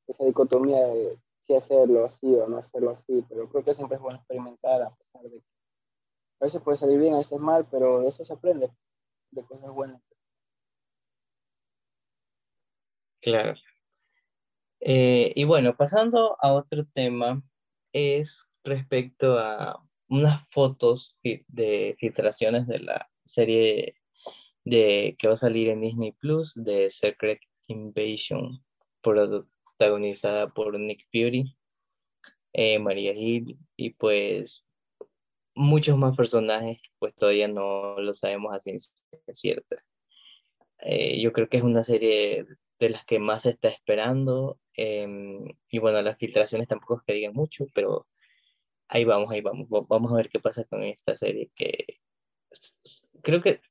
esa 0.08 0.26
dicotomía 0.26 0.86
de 0.88 1.20
si 1.40 1.54
hacerlo 1.54 2.04
así 2.04 2.34
o 2.36 2.48
no 2.48 2.58
hacerlo 2.58 2.92
así, 2.92 3.24
pero 3.30 3.48
creo 3.50 3.64
que 3.64 3.74
siempre 3.74 3.98
es 3.98 4.02
bueno 4.02 4.18
experimentar 4.18 4.82
a 4.82 4.96
pesar 4.96 5.24
de 5.24 5.30
que 5.30 5.46
a 6.40 6.46
veces 6.46 6.62
puede 6.62 6.78
salir 6.78 7.00
bien, 7.00 7.14
a 7.14 7.18
veces 7.18 7.40
mal, 7.40 7.66
pero 7.70 8.06
eso 8.06 8.24
se 8.24 8.34
aprende 8.34 8.72
de 9.32 9.44
cosas 9.44 9.72
buenas. 9.72 10.02
Claro. 13.22 13.56
Eh, 14.80 15.34
y 15.36 15.44
bueno, 15.46 15.76
pasando 15.76 16.38
a 16.40 16.54
otro 16.54 16.86
tema, 16.94 17.42
es 17.92 18.48
respecto 18.64 19.40
a 19.40 19.84
unas 20.10 20.48
fotos 20.50 21.18
de 21.24 21.96
filtraciones 22.00 22.68
de 22.68 22.80
la 22.80 23.10
serie 23.24 23.96
de 24.64 25.16
que 25.18 25.28
va 25.28 25.34
a 25.34 25.38
salir 25.38 25.70
en 25.70 25.82
Disney 25.82 26.12
Plus 26.12 26.54
de 26.56 26.90
Secret 26.90 27.40
Invasion, 27.68 28.64
protagonizada 29.02 30.48
por 30.48 30.80
Nick 30.80 31.06
Fury, 31.12 31.56
eh, 32.54 32.80
María 32.80 33.14
Hill 33.14 33.58
y 33.76 33.92
pues 33.92 34.66
muchos 35.56 35.98
más 35.98 36.16
personajes, 36.16 36.80
pues 37.00 37.16
todavía 37.16 37.48
no 37.48 38.00
lo 38.00 38.14
sabemos 38.14 38.54
así 38.54 38.76
cierta. 39.34 39.78
Eh, 40.80 41.22
yo 41.22 41.34
creo 41.34 41.50
que 41.50 41.58
es 41.58 41.64
una 41.64 41.84
serie 41.84 42.46
de 42.80 42.90
las 42.90 43.06
que 43.06 43.20
más 43.20 43.44
se 43.44 43.52
está 43.52 43.70
esperando. 43.70 44.60
Em, 44.74 45.46
y 45.70 45.80
bueno, 45.80 46.02
las 46.02 46.18
filtraciones 46.18 46.68
tampoco 46.68 46.98
es 46.98 47.04
que 47.08 47.14
digan 47.14 47.34
mucho, 47.34 47.66
pero 47.74 48.08
ahí 48.88 49.06
vamos, 49.06 49.32
ahí 49.32 49.42
vamos. 49.42 49.68
Vamos 49.70 50.12
a 50.12 50.16
ver 50.16 50.30
qué 50.30 50.40
pasa 50.40 50.66
con 50.66 50.84
esta 50.84 51.16
serie 51.16 51.52
que 51.56 52.00
creo 53.22 53.42
que 53.42 53.62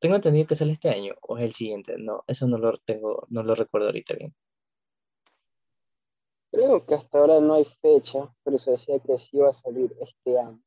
tengo 0.00 0.16
entendido 0.16 0.46
que 0.46 0.56
sale 0.56 0.72
este 0.72 0.90
año 0.90 1.14
o 1.22 1.38
es 1.38 1.44
el 1.44 1.52
siguiente. 1.52 1.96
No, 1.98 2.24
eso 2.26 2.46
no 2.46 2.58
lo 2.58 2.78
tengo, 2.78 3.26
no 3.28 3.42
lo 3.42 3.54
recuerdo 3.54 3.88
ahorita 3.88 4.14
bien. 4.14 4.34
Creo 6.50 6.84
que 6.84 6.94
hasta 6.94 7.18
ahora 7.18 7.40
no 7.40 7.54
hay 7.54 7.64
fecha, 7.64 8.34
pero 8.42 8.56
se 8.56 8.70
decía 8.70 8.98
que 9.00 9.18
sí 9.18 9.38
va 9.38 9.48
a 9.48 9.52
salir 9.52 9.94
este 10.00 10.38
año. 10.38 10.62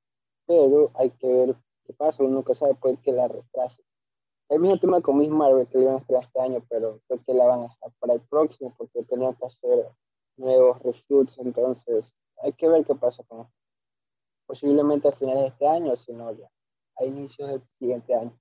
Pero 0.45 0.91
hay 0.95 1.09
que 1.11 1.27
ver 1.27 1.55
qué 1.85 1.93
pasa, 1.93 2.23
uno 2.23 2.35
nunca 2.35 2.53
sabe, 2.53 2.75
puede 2.75 2.97
que 2.97 3.11
la 3.11 3.27
retrase. 3.27 3.83
El 4.49 4.59
mismo 4.59 4.77
tema 4.79 5.01
con 5.01 5.17
Miss 5.17 5.29
Marvel 5.29 5.67
que 5.67 5.79
iban 5.79 5.95
a 5.95 5.97
hacer 5.97 6.17
este 6.17 6.39
año, 6.39 6.63
pero 6.69 6.99
creo 7.07 7.23
que 7.25 7.33
la 7.33 7.45
van 7.45 7.59
a 7.59 7.63
dejar 7.63 7.91
para 7.99 8.13
el 8.13 8.21
próximo 8.21 8.73
porque 8.77 9.03
tenían 9.03 9.33
que 9.35 9.45
hacer 9.45 9.89
nuevos 10.37 10.81
reshoots, 10.83 11.37
entonces 11.39 12.13
hay 12.43 12.53
que 12.53 12.67
ver 12.67 12.85
qué 12.85 12.95
pasa 12.95 13.23
con 13.23 13.41
esto. 13.41 13.53
Posiblemente 14.45 15.07
a 15.07 15.11
finales 15.13 15.43
de 15.43 15.47
este 15.47 15.67
año, 15.67 15.95
si 15.95 16.11
no 16.11 16.31
ya, 16.33 16.51
a 16.97 17.05
inicios 17.05 17.49
del 17.49 17.63
siguiente 17.79 18.13
año. 18.13 18.37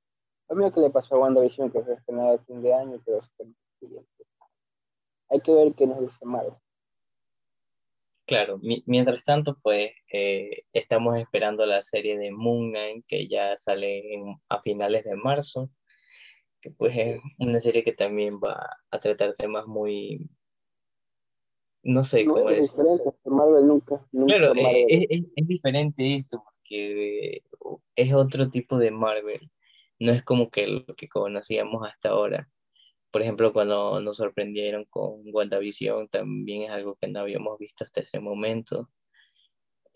Lo 0.50 0.56
mismo 0.56 0.72
que 0.72 0.80
le 0.80 0.90
pasó 0.90 1.14
a 1.14 1.18
WandaVision, 1.20 1.70
que 1.70 1.84
se 1.84 1.92
estrenó 1.92 2.32
a 2.32 2.38
fin 2.38 2.60
de 2.60 2.74
año, 2.74 3.00
pero 3.06 3.20
siguiente. 3.78 4.08
Hay 5.28 5.40
que 5.40 5.54
ver 5.54 5.72
qué 5.74 5.86
nos 5.86 6.00
dice 6.00 6.24
Marvel. 6.24 6.54
Claro, 8.26 8.60
mientras 8.86 9.24
tanto, 9.24 9.58
pues 9.62 9.92
eh, 10.12 10.64
estamos 10.72 11.18
esperando 11.18 11.64
la 11.66 11.82
serie 11.82 12.18
de 12.18 12.32
Moon 12.32 12.70
Knight 12.70 13.04
que 13.06 13.28
ya 13.28 13.56
sale 13.56 14.02
a 14.48 14.60
finales 14.60 15.04
de 15.04 15.14
marzo, 15.14 15.70
que 16.60 16.70
pues 16.70 16.96
es 16.96 17.20
una 17.38 17.60
serie 17.60 17.84
que 17.84 17.92
también 17.92 18.40
va 18.40 18.76
a 18.90 18.98
tratar 18.98 19.34
temas 19.34 19.66
muy, 19.66 20.28
no 21.82 22.02
sé 22.04 22.24
cómo 22.24 22.50
es. 22.50 22.70
Diferente, 22.70 23.10
Marvel 23.24 23.66
nunca, 23.66 24.06
claro, 24.26 24.52
eh, 24.54 24.86
es, 24.88 25.22
es, 25.34 25.46
diferente 25.46 26.14
esto 26.14 26.42
porque 26.44 27.42
es 27.96 28.12
otro 28.12 28.48
tipo 28.48 28.78
de 28.78 28.90
Marvel, 28.92 29.50
no 30.00 30.12
es 30.12 30.24
como 30.24 30.50
que 30.50 30.66
lo 30.66 30.84
que 30.96 31.08
conocíamos 31.08 31.86
hasta 31.86 32.10
ahora 32.10 32.50
por 33.10 33.22
ejemplo, 33.22 33.52
cuando 33.52 34.00
nos 34.00 34.18
sorprendieron 34.18 34.84
con 34.84 35.22
WandaVision, 35.32 36.08
también 36.08 36.62
es 36.62 36.70
algo 36.70 36.96
que 36.96 37.08
no 37.08 37.20
habíamos 37.20 37.58
visto 37.58 37.84
hasta 37.84 38.00
ese 38.00 38.20
momento. 38.20 38.88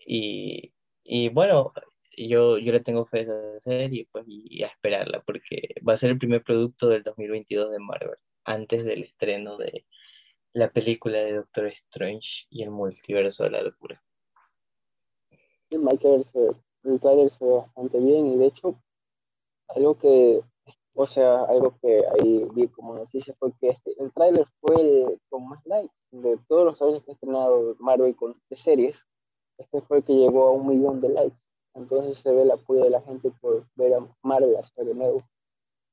Y, 0.05 0.73
y 1.03 1.29
bueno, 1.29 1.73
yo, 2.17 2.57
yo 2.57 2.71
le 2.73 2.81
tengo 2.81 3.05
fe 3.05 3.19
a 3.19 3.21
esa 3.21 3.59
serie 3.59 4.07
pues, 4.11 4.25
y 4.27 4.63
a 4.63 4.67
esperarla, 4.67 5.21
porque 5.25 5.75
va 5.87 5.93
a 5.93 5.97
ser 5.97 6.11
el 6.11 6.17
primer 6.17 6.43
producto 6.43 6.89
del 6.89 7.03
2022 7.03 7.71
de 7.71 7.79
Marvel, 7.79 8.17
antes 8.43 8.83
del 8.83 9.03
estreno 9.03 9.57
de 9.57 9.85
la 10.53 10.71
película 10.71 11.17
de 11.17 11.35
Doctor 11.35 11.67
Strange 11.67 12.47
y 12.49 12.63
el 12.63 12.71
multiverso 12.71 13.45
de 13.45 13.51
la 13.51 13.61
locura. 13.61 14.01
Michael 15.71 16.23
el 16.83 16.99
trailer 16.99 17.29
bastante 17.39 17.99
bien 17.99 18.27
y 18.27 18.37
de 18.37 18.45
hecho 18.45 18.79
algo 19.69 19.97
que 19.97 20.41
o 20.97 21.05
sea, 21.05 21.43
algo 21.43 21.77
que 21.81 22.03
ahí 22.07 22.47
vi 22.53 22.69
como 22.69 22.95
noticia 22.95 23.35
fue 23.37 23.51
que 23.59 23.69
este, 23.69 24.01
el 24.01 24.13
tráiler 24.13 24.47
fue 24.61 24.75
el 24.79 25.19
con 25.29 25.49
más 25.49 25.59
likes 25.65 25.99
de 26.11 26.37
todos 26.47 26.63
los 26.63 26.81
años 26.81 27.03
que 27.03 27.11
ha 27.11 27.13
estrenado 27.15 27.75
Marvel 27.79 28.15
con 28.15 28.33
series. 28.49 29.05
Este 29.57 29.81
fue 29.81 29.97
el 29.97 30.03
que 30.03 30.13
llegó 30.13 30.47
a 30.47 30.51
un 30.51 30.67
millón 30.67 31.01
de 31.01 31.09
likes. 31.09 31.41
Entonces 31.73 32.17
se 32.17 32.31
ve 32.31 32.43
el 32.43 32.51
apoyo 32.51 32.85
de 32.85 32.89
la 32.89 33.01
gente 33.01 33.29
por 33.41 33.67
ver 33.75 33.93
a 33.93 34.07
Marvel 34.23 34.55
hacer 34.55 34.85
de 34.85 34.95
nuevo. 34.95 35.21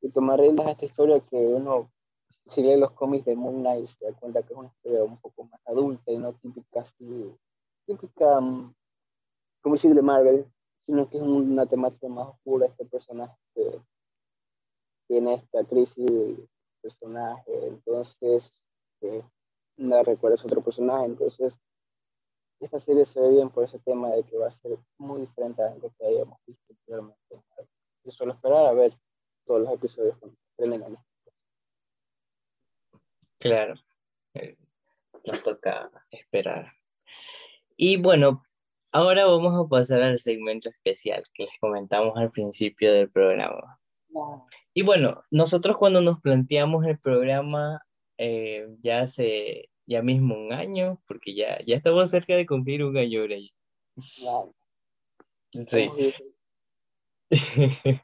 Y 0.00 0.10
tomar 0.10 0.38
riendas 0.38 0.68
a 0.68 0.70
esta 0.70 0.86
historia 0.86 1.18
que 1.18 1.36
uno, 1.36 1.90
si 2.44 2.62
lee 2.62 2.76
los 2.76 2.92
cómics 2.92 3.24
de 3.24 3.34
Moon 3.34 3.60
Knight, 3.60 3.86
se 3.86 4.04
da 4.04 4.12
cuenta 4.12 4.42
que 4.42 4.52
es 4.52 4.58
una 4.58 4.68
historia 4.68 5.02
un 5.02 5.20
poco 5.20 5.44
más 5.44 5.60
adulta 5.66 6.12
y 6.12 6.18
no 6.18 6.32
típica, 6.34 6.84
típica, 7.86 8.40
mm, 8.40 8.72
como 9.62 9.74
decir, 9.74 9.94
de 9.94 10.02
Marvel, 10.02 10.46
sino 10.84 11.08
que 11.08 11.16
es 11.18 11.22
una 11.22 11.64
temática 11.66 12.08
más 12.08 12.28
oscura 12.28 12.66
este 12.66 12.84
personaje 12.84 13.36
tiene 15.06 15.34
esta 15.34 15.62
crisis 15.64 16.06
de 16.06 16.48
personaje, 16.80 17.66
entonces 17.66 18.64
eh, 19.02 19.22
no 19.76 20.02
recuerdas 20.02 20.44
otro 20.44 20.62
personaje, 20.62 21.04
entonces 21.04 21.60
esta 22.60 22.78
serie 22.78 23.04
se 23.04 23.20
ve 23.20 23.30
bien 23.30 23.50
por 23.50 23.64
ese 23.64 23.78
tema 23.80 24.10
de 24.10 24.24
que 24.24 24.38
va 24.38 24.46
a 24.46 24.50
ser 24.50 24.78
muy 24.98 25.20
diferente 25.20 25.62
a 25.62 25.74
lo 25.74 25.90
que 25.90 26.06
hayamos 26.06 26.38
visto 26.46 26.64
anteriormente. 26.70 27.42
Y 28.04 28.10
solo 28.10 28.32
esperar 28.32 28.66
a 28.66 28.72
ver 28.72 28.96
todos 29.44 29.60
los 29.60 29.72
episodios 29.74 30.16
cuando 30.18 30.36
se 30.36 30.46
estrenen 30.46 30.98
Claro, 33.38 33.74
eh, 34.34 34.56
nos 35.24 35.42
toca 35.42 35.90
esperar. 36.10 36.72
Y 37.76 38.00
bueno, 38.00 38.44
ahora 38.92 39.26
vamos 39.26 39.58
a 39.58 39.68
pasar 39.68 40.02
al 40.02 40.18
segmento 40.18 40.68
especial 40.68 41.22
que 41.34 41.44
les 41.44 41.58
comentamos 41.60 42.16
al 42.16 42.30
principio 42.30 42.92
del 42.92 43.10
programa. 43.10 43.78
Y 44.74 44.82
bueno, 44.82 45.22
nosotros 45.30 45.76
cuando 45.76 46.00
nos 46.00 46.20
planteamos 46.20 46.86
el 46.86 46.98
programa 46.98 47.80
eh, 48.18 48.68
ya 48.82 49.00
hace 49.00 49.70
ya 49.86 50.02
mismo 50.02 50.36
un 50.36 50.52
año, 50.52 51.02
porque 51.06 51.34
ya, 51.34 51.58
ya 51.66 51.76
estamos 51.76 52.10
cerca 52.10 52.36
de 52.36 52.46
cumplir 52.46 52.84
un 52.84 52.96
año 52.96 53.20
ahora. 53.20 53.36
Sí. 55.70 56.14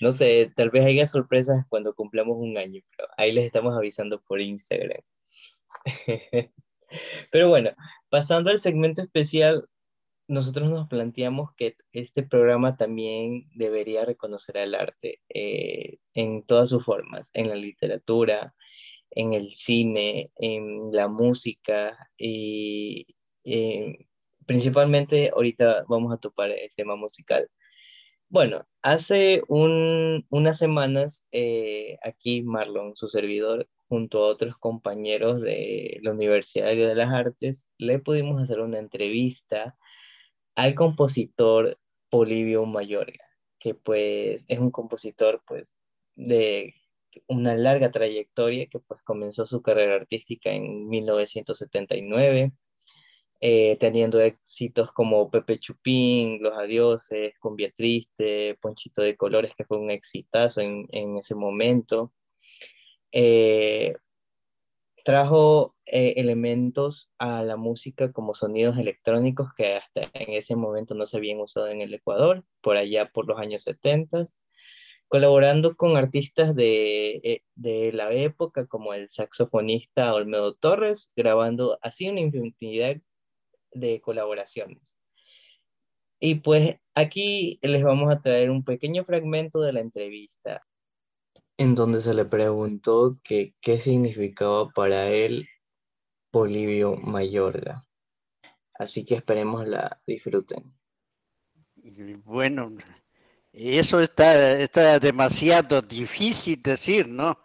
no 0.00 0.12
sé, 0.12 0.52
tal 0.54 0.70
vez 0.70 0.84
haya 0.84 1.06
sorpresas 1.06 1.64
cuando 1.68 1.94
cumplamos 1.94 2.36
un 2.38 2.56
año, 2.56 2.80
pero 2.96 3.08
ahí 3.16 3.32
les 3.32 3.46
estamos 3.46 3.76
avisando 3.76 4.20
por 4.22 4.40
Instagram. 4.40 5.00
pero 7.30 7.48
bueno, 7.48 7.70
pasando 8.08 8.50
al 8.50 8.60
segmento 8.60 9.02
especial, 9.02 9.68
nosotros 10.32 10.70
nos 10.70 10.88
planteamos 10.88 11.50
que 11.54 11.76
este 11.92 12.22
programa 12.22 12.74
también 12.76 13.50
debería 13.54 14.06
reconocer 14.06 14.56
al 14.56 14.74
arte 14.74 15.20
eh, 15.28 15.98
en 16.14 16.42
todas 16.44 16.70
sus 16.70 16.82
formas, 16.82 17.30
en 17.34 17.50
la 17.50 17.54
literatura, 17.54 18.54
en 19.10 19.34
el 19.34 19.48
cine, 19.50 20.32
en 20.36 20.88
la 20.90 21.08
música 21.08 21.98
y 22.16 23.14
eh, 23.44 24.06
principalmente 24.46 25.30
ahorita 25.34 25.84
vamos 25.86 26.14
a 26.14 26.16
topar 26.16 26.50
el 26.50 26.74
tema 26.74 26.96
musical. 26.96 27.50
Bueno, 28.30 28.66
hace 28.80 29.42
unas 29.48 30.56
semanas 30.56 31.26
eh, 31.30 31.98
aquí 32.02 32.42
Marlon, 32.42 32.96
su 32.96 33.06
servidor, 33.08 33.68
junto 33.86 34.24
a 34.24 34.28
otros 34.28 34.56
compañeros 34.56 35.42
de 35.42 35.98
la 36.00 36.12
Universidad 36.12 36.68
de 36.68 36.94
las 36.94 37.10
Artes, 37.10 37.68
le 37.76 37.98
pudimos 37.98 38.40
hacer 38.40 38.60
una 38.60 38.78
entrevista 38.78 39.76
al 40.54 40.74
compositor 40.74 41.78
Polivio 42.10 42.66
Mayorga, 42.66 43.24
que 43.58 43.74
pues 43.74 44.44
es 44.48 44.58
un 44.58 44.70
compositor 44.70 45.42
pues 45.46 45.76
de 46.14 46.74
una 47.26 47.54
larga 47.54 47.90
trayectoria 47.90 48.66
que 48.66 48.78
pues 48.80 49.02
comenzó 49.02 49.46
su 49.46 49.62
carrera 49.62 49.96
artística 49.96 50.50
en 50.50 50.88
1979, 50.88 52.52
eh, 53.40 53.76
teniendo 53.80 54.20
éxitos 54.20 54.92
como 54.92 55.30
Pepe 55.30 55.58
Chupín, 55.58 56.42
Los 56.42 56.56
Adioses, 56.56 57.34
Cumbia 57.40 57.70
Triste, 57.72 58.56
Ponchito 58.60 59.02
de 59.02 59.16
Colores, 59.16 59.52
que 59.56 59.64
fue 59.64 59.78
un 59.78 59.90
exitazo 59.90 60.60
en, 60.60 60.86
en 60.90 61.18
ese 61.18 61.34
momento. 61.34 62.12
Eh, 63.10 63.94
trajo 65.04 65.74
eh, 65.86 66.14
elementos 66.16 67.10
a 67.18 67.42
la 67.42 67.56
música 67.56 68.12
como 68.12 68.34
sonidos 68.34 68.78
electrónicos 68.78 69.48
que 69.56 69.76
hasta 69.76 70.02
en 70.14 70.32
ese 70.34 70.56
momento 70.56 70.94
no 70.94 71.06
se 71.06 71.16
habían 71.16 71.40
usado 71.40 71.68
en 71.68 71.80
el 71.80 71.94
Ecuador, 71.94 72.44
por 72.60 72.76
allá 72.76 73.10
por 73.10 73.26
los 73.26 73.38
años 73.38 73.62
70, 73.62 74.24
colaborando 75.08 75.76
con 75.76 75.96
artistas 75.96 76.54
de, 76.54 77.20
eh, 77.24 77.42
de 77.54 77.92
la 77.92 78.12
época 78.12 78.66
como 78.66 78.94
el 78.94 79.08
saxofonista 79.08 80.14
Olmedo 80.14 80.54
Torres, 80.54 81.12
grabando 81.16 81.78
así 81.82 82.08
una 82.08 82.20
infinidad 82.20 82.96
de 83.72 84.00
colaboraciones. 84.00 84.98
Y 86.20 86.36
pues 86.36 86.76
aquí 86.94 87.58
les 87.62 87.82
vamos 87.82 88.12
a 88.12 88.20
traer 88.20 88.50
un 88.50 88.64
pequeño 88.64 89.04
fragmento 89.04 89.60
de 89.60 89.72
la 89.72 89.80
entrevista 89.80 90.62
en 91.56 91.74
donde 91.74 92.00
se 92.00 92.14
le 92.14 92.24
preguntó 92.24 93.18
qué 93.22 93.54
significaba 93.78 94.70
para 94.70 95.08
él 95.08 95.48
Bolivio 96.32 96.96
Mayorga. 96.96 97.86
Así 98.74 99.04
que 99.04 99.14
esperemos 99.16 99.68
la 99.68 100.00
disfruten. 100.06 100.74
Bueno, 102.24 102.74
eso 103.52 104.00
está, 104.00 104.58
está 104.60 104.98
demasiado 104.98 105.82
difícil 105.82 106.60
decir, 106.62 107.08
¿no? 107.08 107.38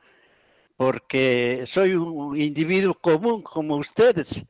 Porque 0.78 1.63
soy 1.65 1.96
un 1.96 2.38
individuo 2.38 2.93
común 2.93 3.41
como 3.41 3.76
ustedes, 3.76 4.46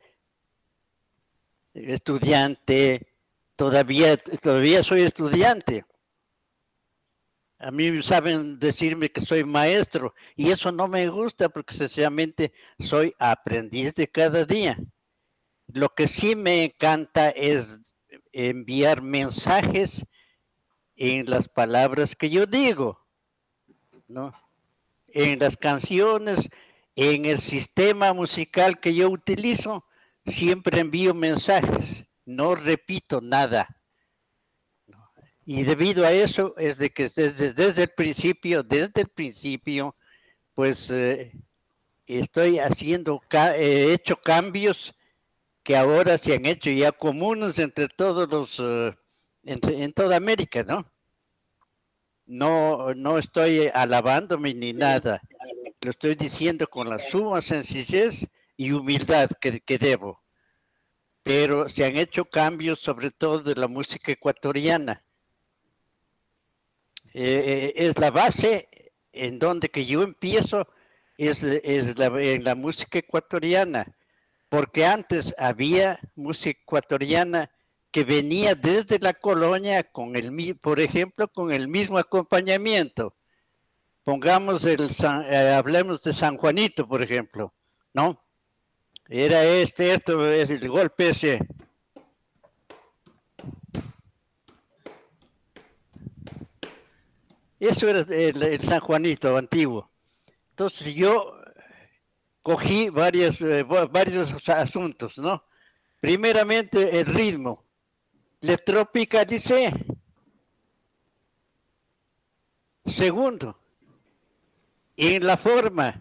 estudiante, 1.74 3.08
todavía, 3.56 4.18
todavía 4.18 4.84
soy 4.84 5.02
estudiante 5.02 5.84
A 7.60 7.72
mí 7.72 8.04
saben 8.04 8.60
decirme 8.60 9.12
que 9.12 9.22
soy 9.22 9.44
maestro 9.44 10.14
y 10.36 10.52
eso 10.52 10.72
no 10.72 10.88
me 10.88 11.10
gusta 11.10 11.50
porque 11.50 11.74
sencillamente 11.74 12.54
soy 12.80 13.14
aprendiz 13.18 13.96
de 13.96 14.08
cada 14.08 14.46
día. 14.46 14.78
Lo 15.68 15.90
que 15.90 16.08
sí 16.08 16.36
me 16.36 16.64
encanta 16.64 17.30
es 17.30 17.96
enviar 18.32 19.02
mensajes 19.02 20.06
en 20.96 21.30
las 21.30 21.48
palabras 21.48 22.16
que 22.16 22.30
yo 22.30 22.46
digo, 22.46 23.04
¿no? 24.08 24.32
En 25.08 25.40
las 25.40 25.58
canciones, 25.58 26.50
en 26.96 27.26
el 27.26 27.40
sistema 27.40 28.14
musical 28.14 28.80
que 28.80 28.94
yo 28.94 29.10
utilizo, 29.10 29.86
siempre 30.26 30.80
envío 30.80 31.14
mensajes, 31.16 32.06
no 32.26 32.54
repito 32.54 33.20
nada. 33.20 33.77
Y 35.50 35.64
debido 35.64 36.06
a 36.06 36.12
eso 36.12 36.54
es 36.58 36.78
de 36.78 36.90
que 36.90 37.08
desde, 37.08 37.84
el 37.84 37.90
principio, 37.92 38.64
desde 38.64 39.00
el 39.00 39.08
principio, 39.08 39.96
pues 40.54 40.92
eh, 40.92 41.32
estoy 42.06 42.60
haciendo, 42.60 43.22
he 43.56 43.94
hecho 43.94 44.18
cambios 44.18 44.94
que 45.64 45.78
ahora 45.78 46.18
se 46.18 46.34
han 46.34 46.46
hecho 46.46 46.70
ya 46.70 46.92
comunes 46.92 47.60
entre 47.60 47.88
todos 47.88 48.28
los, 48.30 48.60
uh, 48.60 48.94
en 49.44 49.94
toda 49.94 50.18
América, 50.18 50.64
¿no? 50.64 50.92
No, 52.26 52.94
no 52.94 53.18
estoy 53.18 53.72
alabándome 53.74 54.54
ni 54.54 54.74
nada, 54.74 55.22
lo 55.80 55.92
estoy 55.92 56.16
diciendo 56.16 56.68
con 56.68 56.90
la 56.90 57.00
suma 57.00 57.42
sencillez 57.42 58.28
y 58.58 58.74
humildad 58.74 59.30
que 59.40 59.78
debo. 59.78 60.22
Pero 61.24 61.70
se 61.70 61.86
han 61.86 61.96
hecho 61.96 62.26
cambios 62.26 62.80
sobre 62.80 63.12
todo 63.12 63.40
de 63.40 63.56
la 63.56 63.70
música 63.70 64.12
ecuatoriana 64.12 65.06
eh, 67.20 67.74
es 67.76 67.98
la 67.98 68.12
base 68.12 68.70
en 69.12 69.40
donde 69.40 69.70
que 69.70 69.88
yo 69.88 70.04
empiezo, 70.04 70.68
es, 71.18 71.42
es 71.42 71.98
la, 71.98 72.54
música 72.54 73.00
ecuatoriana, 73.00 73.98
porque 74.50 74.86
antes 74.86 75.34
había 75.40 76.00
música 76.16 76.60
ecuatoriana 76.62 77.50
que 77.90 78.04
venía 78.04 78.54
desde 78.54 79.00
la 79.00 79.14
colonia 79.14 79.84
con 79.84 80.16
el, 80.16 80.56
por 80.58 80.80
ejemplo, 80.80 81.28
con 81.28 81.52
el 81.52 81.68
mismo 81.68 81.98
acompañamiento. 81.98 83.16
Pongamos 84.04 84.64
el, 84.66 84.88
eh, 84.88 85.54
hablemos 85.58 86.04
de 86.04 86.14
San 86.14 86.38
Juanito, 86.38 86.88
por 86.88 87.02
ejemplo, 87.02 87.52
¿no? 87.94 88.22
Era 89.10 89.44
este, 89.44 89.96
esto 89.96 90.32
es 90.32 90.52
el 90.52 90.70
golpe 90.70 91.10
ese 91.10 91.40
Eso 97.60 97.90
era 97.90 98.02
el, 98.02 98.62
San 98.62 98.80
Juanito 98.80 99.36
antiguo. 99.36 99.90
Entonces 100.52 100.94
yo 100.94 101.40
cogí 102.42 102.90
varios, 102.90 103.42
eh, 103.42 103.64
varios 103.64 104.34
asuntos, 104.48 105.18
¿no? 105.18 105.44
Primeramente 106.00 107.00
el 107.00 107.08
ritmo. 107.08 107.66
Le 108.42 108.58
tropicalicé. 108.58 109.74
Segundo, 112.86 113.60
en 114.96 115.26
la 115.26 115.38
forma. 115.38 116.00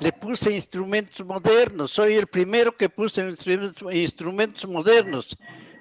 Le 0.00 0.12
puse 0.12 0.52
instrumentos 0.52 1.24
modernos. 1.24 1.92
Soy 1.92 2.14
el 2.14 2.26
primero 2.26 2.76
que 2.76 2.88
puse 2.88 3.28
instrumentos 3.92 4.68
modernos. 4.68 5.36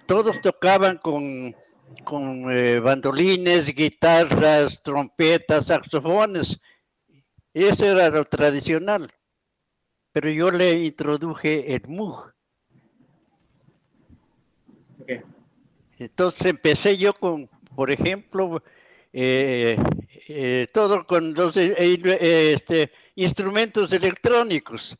Todos 0.05 0.39
tocaban 0.41 0.97
con 0.97 1.55
con 2.03 2.51
eh, 2.51 2.79
bandolines, 2.79 3.73
guitarras, 3.73 4.81
trompetas, 4.83 5.67
saxofones. 5.67 6.59
Eso 7.53 7.85
era 7.85 8.09
lo 8.09 8.25
tradicional. 8.25 9.11
Pero 10.11 10.29
yo 10.29 10.51
le 10.51 10.83
introduje 10.85 11.73
el 11.73 11.87
Moog. 11.87 12.33
Entonces 15.97 16.45
empecé 16.45 16.97
yo 16.97 17.13
con, 17.13 17.49
por 17.75 17.91
ejemplo, 17.91 18.63
eh, 19.11 19.77
eh, 20.27 20.67
todo 20.73 21.05
con 21.05 21.33
los 21.33 21.55
este, 21.57 22.91
instrumentos 23.15 23.91
electrónicos. 23.93 24.97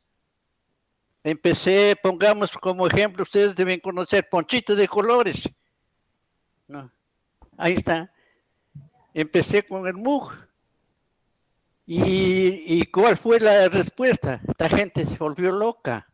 Empecé, 1.22 1.96
pongamos 2.02 2.52
como 2.52 2.86
ejemplo, 2.86 3.22
ustedes 3.22 3.56
deben 3.56 3.80
conocer 3.80 4.28
Ponchito 4.28 4.74
de 4.74 4.88
Colores 4.88 5.48
no. 6.68 6.90
Ahí 7.56 7.74
está. 7.74 8.12
Empecé 9.12 9.64
con 9.64 9.86
el 9.86 9.94
MUG. 9.94 10.32
¿Y, 11.86 12.80
¿Y 12.80 12.86
cuál 12.86 13.16
fue 13.16 13.38
la 13.40 13.68
respuesta? 13.68 14.40
La 14.58 14.68
gente 14.68 15.04
se 15.04 15.18
volvió 15.18 15.52
loca. 15.52 16.08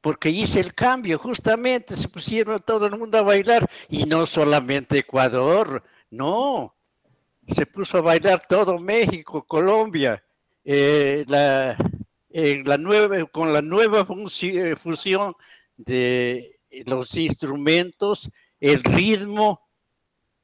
Porque 0.00 0.28
hice 0.28 0.60
el 0.60 0.74
cambio, 0.74 1.18
justamente 1.18 1.96
se 1.96 2.08
pusieron 2.08 2.60
todo 2.60 2.86
el 2.86 2.98
mundo 2.98 3.18
a 3.18 3.22
bailar. 3.22 3.68
Y 3.88 4.04
no 4.04 4.26
solamente 4.26 4.98
Ecuador, 4.98 5.82
no. 6.10 6.74
Se 7.48 7.66
puso 7.66 7.98
a 7.98 8.02
bailar 8.02 8.46
todo 8.46 8.78
México, 8.78 9.46
Colombia. 9.46 10.22
Eh, 10.64 11.24
la, 11.26 11.76
con 13.32 13.52
la 13.52 13.62
nueva 13.62 14.06
eh, 14.42 14.76
fusión 14.76 15.34
de 15.76 16.53
los 16.86 17.16
instrumentos, 17.16 18.30
el 18.60 18.82
ritmo 18.82 19.60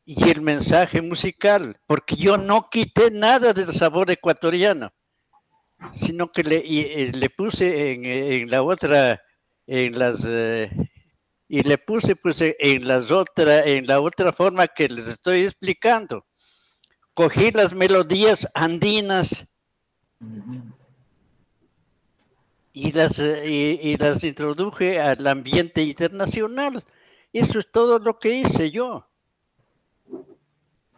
y 0.04 0.28
el 0.28 0.40
mensaje 0.40 1.02
musical, 1.02 1.78
porque 1.86 2.16
yo 2.16 2.36
no 2.36 2.68
quité 2.70 3.10
nada 3.10 3.52
del 3.52 3.72
sabor 3.72 4.10
ecuatoriano, 4.10 4.92
sino 5.94 6.30
que 6.30 6.42
le, 6.42 6.56
eh, 6.56 7.12
le 7.12 7.30
puse 7.30 7.92
en, 7.92 8.50
la 8.50 8.62
otra, 8.62 9.20
en 9.66 9.98
las, 9.98 10.24
eh, 10.26 10.70
y 11.48 11.62
le 11.62 11.78
puse 11.78 12.16
pues 12.16 12.40
en 12.40 12.86
las 12.86 13.10
otra, 13.10 13.64
en 13.64 13.86
la 13.86 14.00
otra 14.00 14.32
forma 14.32 14.66
que 14.68 14.88
les 14.88 15.06
estoy 15.06 15.44
explicando. 15.44 16.26
Cogí 17.14 17.50
las 17.50 17.74
melodías 17.74 18.48
andinas 18.54 19.46
y 22.72 22.92
las, 22.92 23.18
eh, 23.18 23.78
y, 23.82 23.96
las 23.96 24.22
introduje 24.24 25.00
al 25.00 25.26
ambiente 25.26 25.82
internacional. 25.82 26.84
Eso 27.32 27.58
es 27.58 27.70
todo 27.70 27.98
lo 27.98 28.18
que 28.18 28.30
hice 28.30 28.70
yo. 28.70 29.06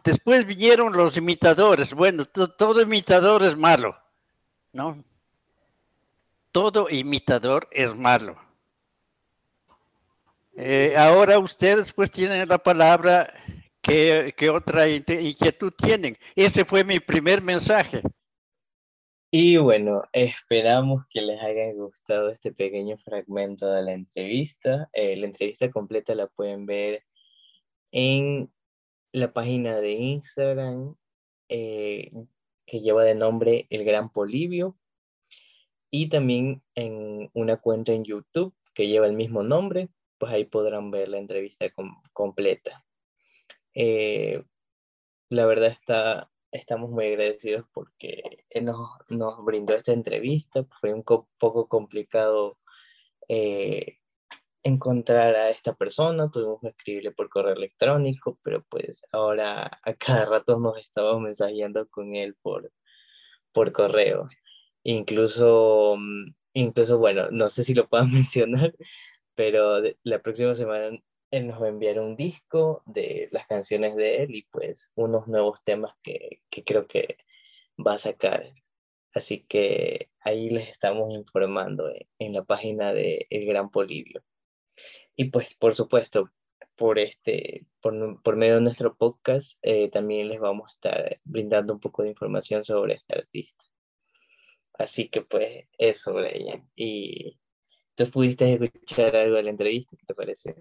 Después 0.03 0.45
vinieron 0.45 0.93
los 0.93 1.17
imitadores. 1.17 1.93
Bueno, 1.93 2.25
todo 2.25 2.81
imitador 2.81 3.43
es 3.43 3.55
malo, 3.55 3.97
¿no? 4.73 5.03
Todo 6.51 6.89
imitador 6.89 7.67
es 7.71 7.95
malo. 7.95 8.37
Eh, 10.55 10.93
ahora 10.97 11.39
ustedes 11.39 11.91
pues 11.93 12.11
tienen 12.11 12.47
la 12.47 12.59
palabra 12.59 13.33
que, 13.81 14.35
que 14.37 14.49
otra 14.49 14.87
inquietud 14.87 15.71
tienen. 15.71 16.17
Ese 16.35 16.65
fue 16.65 16.83
mi 16.83 16.99
primer 16.99 17.41
mensaje. 17.41 18.03
Y 19.35 19.57
bueno, 19.57 20.03
esperamos 20.13 21.05
que 21.09 21.23
les 21.23 21.41
haya 21.41 21.73
gustado 21.73 22.29
este 22.29 22.53
pequeño 22.53 22.99
fragmento 22.99 23.67
de 23.71 23.81
la 23.81 23.93
entrevista. 23.93 24.91
Eh, 24.93 25.15
la 25.17 25.25
entrevista 25.25 25.71
completa 25.71 26.13
la 26.13 26.27
pueden 26.27 26.67
ver 26.67 27.03
en 27.91 28.53
la 29.11 29.33
página 29.33 29.79
de 29.79 29.93
Instagram 29.93 30.95
eh, 31.49 32.11
que 32.67 32.81
lleva 32.81 33.03
de 33.03 33.15
nombre 33.15 33.65
El 33.71 33.85
Gran 33.85 34.11
Polivio 34.11 34.77
y 35.89 36.09
también 36.09 36.61
en 36.75 37.31
una 37.33 37.57
cuenta 37.57 37.91
en 37.91 38.03
YouTube 38.03 38.53
que 38.75 38.87
lleva 38.87 39.07
el 39.07 39.13
mismo 39.13 39.41
nombre, 39.41 39.89
pues 40.19 40.31
ahí 40.31 40.45
podrán 40.45 40.91
ver 40.91 41.09
la 41.09 41.17
entrevista 41.17 41.65
completa. 42.13 42.85
Eh, 43.73 44.43
la 45.29 45.47
verdad 45.47 45.69
está 45.71 46.29
estamos 46.53 46.89
muy 46.89 47.07
agradecidos 47.07 47.65
porque 47.73 48.45
nos, 48.61 48.77
nos 49.09 49.43
brindó 49.43 49.73
esta 49.75 49.91
entrevista. 49.91 50.65
Fue 50.79 50.93
un 50.93 51.03
poco 51.03 51.67
complicado 51.67 52.57
eh, 53.27 53.97
encontrar 54.63 55.35
a 55.35 55.49
esta 55.49 55.75
persona, 55.75 56.31
tuvimos 56.31 56.61
que 56.61 56.69
escribirle 56.69 57.11
por 57.11 57.29
correo 57.29 57.53
electrónico, 57.53 58.39
pero 58.43 58.63
pues 58.69 59.05
ahora 59.11 59.79
a 59.83 59.93
cada 59.95 60.25
rato 60.25 60.57
nos 60.59 60.77
estamos 60.77 61.21
mensajeando 61.21 61.87
con 61.89 62.15
él 62.15 62.35
por, 62.41 62.71
por 63.51 63.71
correo. 63.73 64.29
Incluso, 64.83 65.95
mm, 65.97 66.33
incluso, 66.53 66.97
bueno, 66.99 67.29
no 67.31 67.49
sé 67.49 67.63
si 67.63 67.73
lo 67.73 67.87
puedo 67.89 68.05
mencionar, 68.07 68.73
pero 69.35 69.81
la 70.03 70.21
próxima 70.21 70.55
semana 70.55 70.97
él 71.33 71.47
nos 71.47 71.59
va 71.59 71.65
a 71.65 71.69
enviar 71.69 71.99
un 71.99 72.15
disco 72.15 72.83
de 72.85 73.27
las 73.31 73.47
canciones 73.47 73.95
de 73.95 74.21
él 74.21 74.35
y 74.35 74.43
pues 74.51 74.91
unos 74.95 75.27
nuevos 75.27 75.63
temas 75.63 75.95
que, 76.03 76.41
que 76.51 76.63
creo 76.63 76.87
que 76.87 77.17
va 77.75 77.93
a 77.95 77.97
sacar. 77.97 78.53
Así 79.15 79.43
que 79.43 80.11
ahí 80.19 80.51
les 80.51 80.69
estamos 80.69 81.11
informando 81.11 81.91
en 82.19 82.33
la 82.33 82.43
página 82.43 82.93
de 82.93 83.25
El 83.31 83.47
Gran 83.47 83.71
Polivio. 83.71 84.23
Y 85.15 85.25
pues 85.25 85.55
por 85.55 85.73
supuesto, 85.73 86.29
por, 86.75 86.99
este, 86.99 87.65
por, 87.81 88.21
por 88.21 88.35
medio 88.35 88.55
de 88.55 88.61
nuestro 88.61 88.95
podcast 88.95 89.57
eh, 89.63 89.89
también 89.89 90.29
les 90.29 90.39
vamos 90.39 90.69
a 90.69 90.73
estar 90.73 91.19
brindando 91.23 91.73
un 91.73 91.79
poco 91.79 92.03
de 92.03 92.09
información 92.09 92.63
sobre 92.63 92.93
este 92.95 93.15
artista. 93.15 93.65
Así 94.73 95.09
que 95.09 95.21
pues 95.21 95.65
eso, 95.79 96.13
Brian. 96.13 96.69
Y 96.75 97.39
tú 97.95 98.07
pudiste 98.11 98.53
escuchar 98.53 99.15
algo 99.15 99.37
de 99.37 99.43
la 99.43 99.49
entrevista, 99.49 99.97
¿qué 99.97 100.05
te 100.05 100.13
parece? 100.13 100.55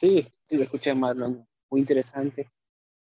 Sí, 0.00 0.26
lo 0.48 0.62
escuché, 0.62 0.94
Marlon. 0.94 1.46
Muy 1.68 1.80
interesante 1.80 2.50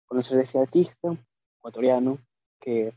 conocer 0.05 0.37
a 0.37 0.41
ese 0.41 0.59
artista 0.59 1.17
ecuatoriano 1.57 2.19
que, 2.61 2.93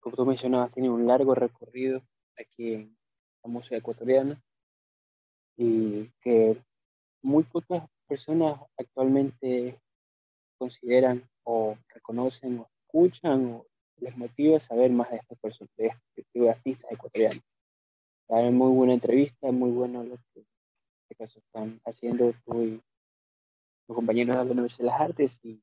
como 0.00 0.14
tú 0.14 0.26
mencionabas, 0.26 0.74
tiene 0.74 0.90
un 0.90 1.06
largo 1.06 1.34
recorrido 1.34 2.02
aquí 2.38 2.74
en 2.74 2.98
la 3.42 3.48
música 3.50 3.76
ecuatoriana 3.76 4.38
y 5.56 6.10
que 6.20 6.62
muy 7.22 7.44
pocas 7.44 7.88
personas 8.06 8.60
actualmente 8.76 9.80
consideran 10.58 11.26
o 11.44 11.74
reconocen 11.88 12.58
o 12.58 12.68
escuchan 12.84 13.46
o 13.46 13.66
les 13.96 14.14
motiva 14.18 14.58
saber 14.58 14.90
más 14.90 15.10
de 15.10 15.16
esta 15.16 15.36
persona, 15.36 15.70
de 15.78 15.90
este 16.14 16.50
artistas 16.50 16.92
ecuatorianos. 16.92 17.42
Muy 18.28 18.76
buena 18.76 18.92
entrevista, 18.92 19.50
muy 19.52 19.70
bueno 19.70 20.04
lo 20.04 20.18
que 20.34 20.44
caso 21.18 21.38
están 21.38 21.80
haciendo 21.84 22.32
tú 22.44 22.62
y 22.62 22.82
los 23.88 23.94
compañeros 23.96 24.36
de 24.36 24.44
la 24.44 24.52
Universidad 24.52 24.84
de 24.84 24.90
las 24.90 25.00
Artes 25.00 25.40
y 25.44 25.60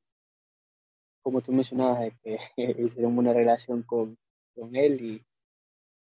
como 1.21 1.41
tú 1.41 1.51
mencionabas, 1.51 2.13
que 2.23 2.37
hicieron 2.77 3.17
una 3.17 3.33
relación 3.33 3.81
con, 3.81 4.17
con 4.53 4.75
él 4.75 5.01
y 5.01 5.25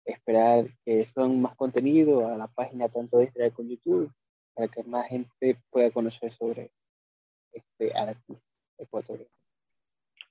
esperar 0.04 0.68
que 0.84 1.02
son 1.02 1.40
más 1.40 1.56
contenido 1.56 2.28
a 2.28 2.36
la 2.36 2.46
página 2.46 2.88
tanto 2.88 3.16
de 3.16 3.24
Instagram 3.24 3.52
como 3.52 3.68
YouTube 3.68 4.12
para 4.54 4.68
que 4.68 4.82
más 4.84 5.08
gente 5.08 5.60
pueda 5.70 5.90
conocer 5.90 6.30
sobre 6.30 6.70
este 7.52 7.92
artista 7.96 8.48
ecuatoriano. 8.78 9.30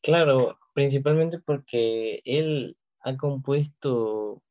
Claro, 0.02 0.58
principalmente 0.74 1.40
porque 1.40 2.22
él 2.24 2.78
ha 3.02 3.18
compuesto, 3.18 4.42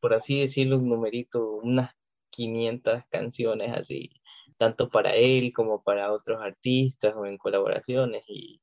por 0.00 0.14
así 0.14 0.40
decirlo, 0.40 0.78
un 0.78 0.88
numerito, 0.88 1.56
unas 1.56 1.92
500 2.32 3.04
canciones 3.10 3.72
así, 3.72 4.10
tanto 4.56 4.90
para 4.90 5.14
él 5.14 5.52
como 5.54 5.82
para 5.82 6.12
otros 6.12 6.40
artistas 6.42 7.14
o 7.16 7.26
en 7.26 7.38
colaboraciones. 7.38 8.24
Y, 8.28 8.60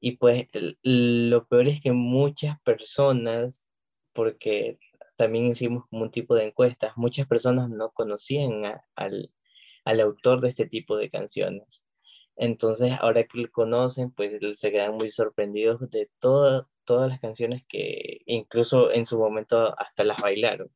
y 0.00 0.18
pues 0.18 0.48
lo 0.82 1.46
peor 1.48 1.68
es 1.68 1.80
que 1.80 1.92
muchas 1.92 2.60
personas 2.62 3.68
porque 4.12 4.78
también 5.16 5.46
hicimos 5.46 5.84
como 5.88 6.04
un 6.04 6.10
tipo 6.10 6.34
de 6.34 6.44
encuestas. 6.46 6.92
Muchas 6.96 7.26
personas 7.26 7.70
no 7.70 7.90
conocían 7.92 8.64
al, 8.96 9.32
al, 9.84 10.00
autor 10.00 10.40
de 10.40 10.48
este 10.48 10.66
tipo 10.66 10.96
de 10.96 11.10
canciones. 11.10 11.88
Entonces, 12.36 12.92
ahora 13.00 13.24
que 13.24 13.38
lo 13.40 13.50
conocen, 13.50 14.12
pues 14.12 14.32
se 14.58 14.72
quedan 14.72 14.94
muy 14.96 15.10
sorprendidos 15.10 15.90
de 15.90 16.10
todas 16.20 16.66
las 16.86 17.20
canciones 17.20 17.64
que 17.68 18.22
incluso 18.26 18.92
en 18.92 19.06
su 19.06 19.18
momento 19.18 19.74
hasta 19.78 20.04
las 20.04 20.22
bailaron. 20.22 20.70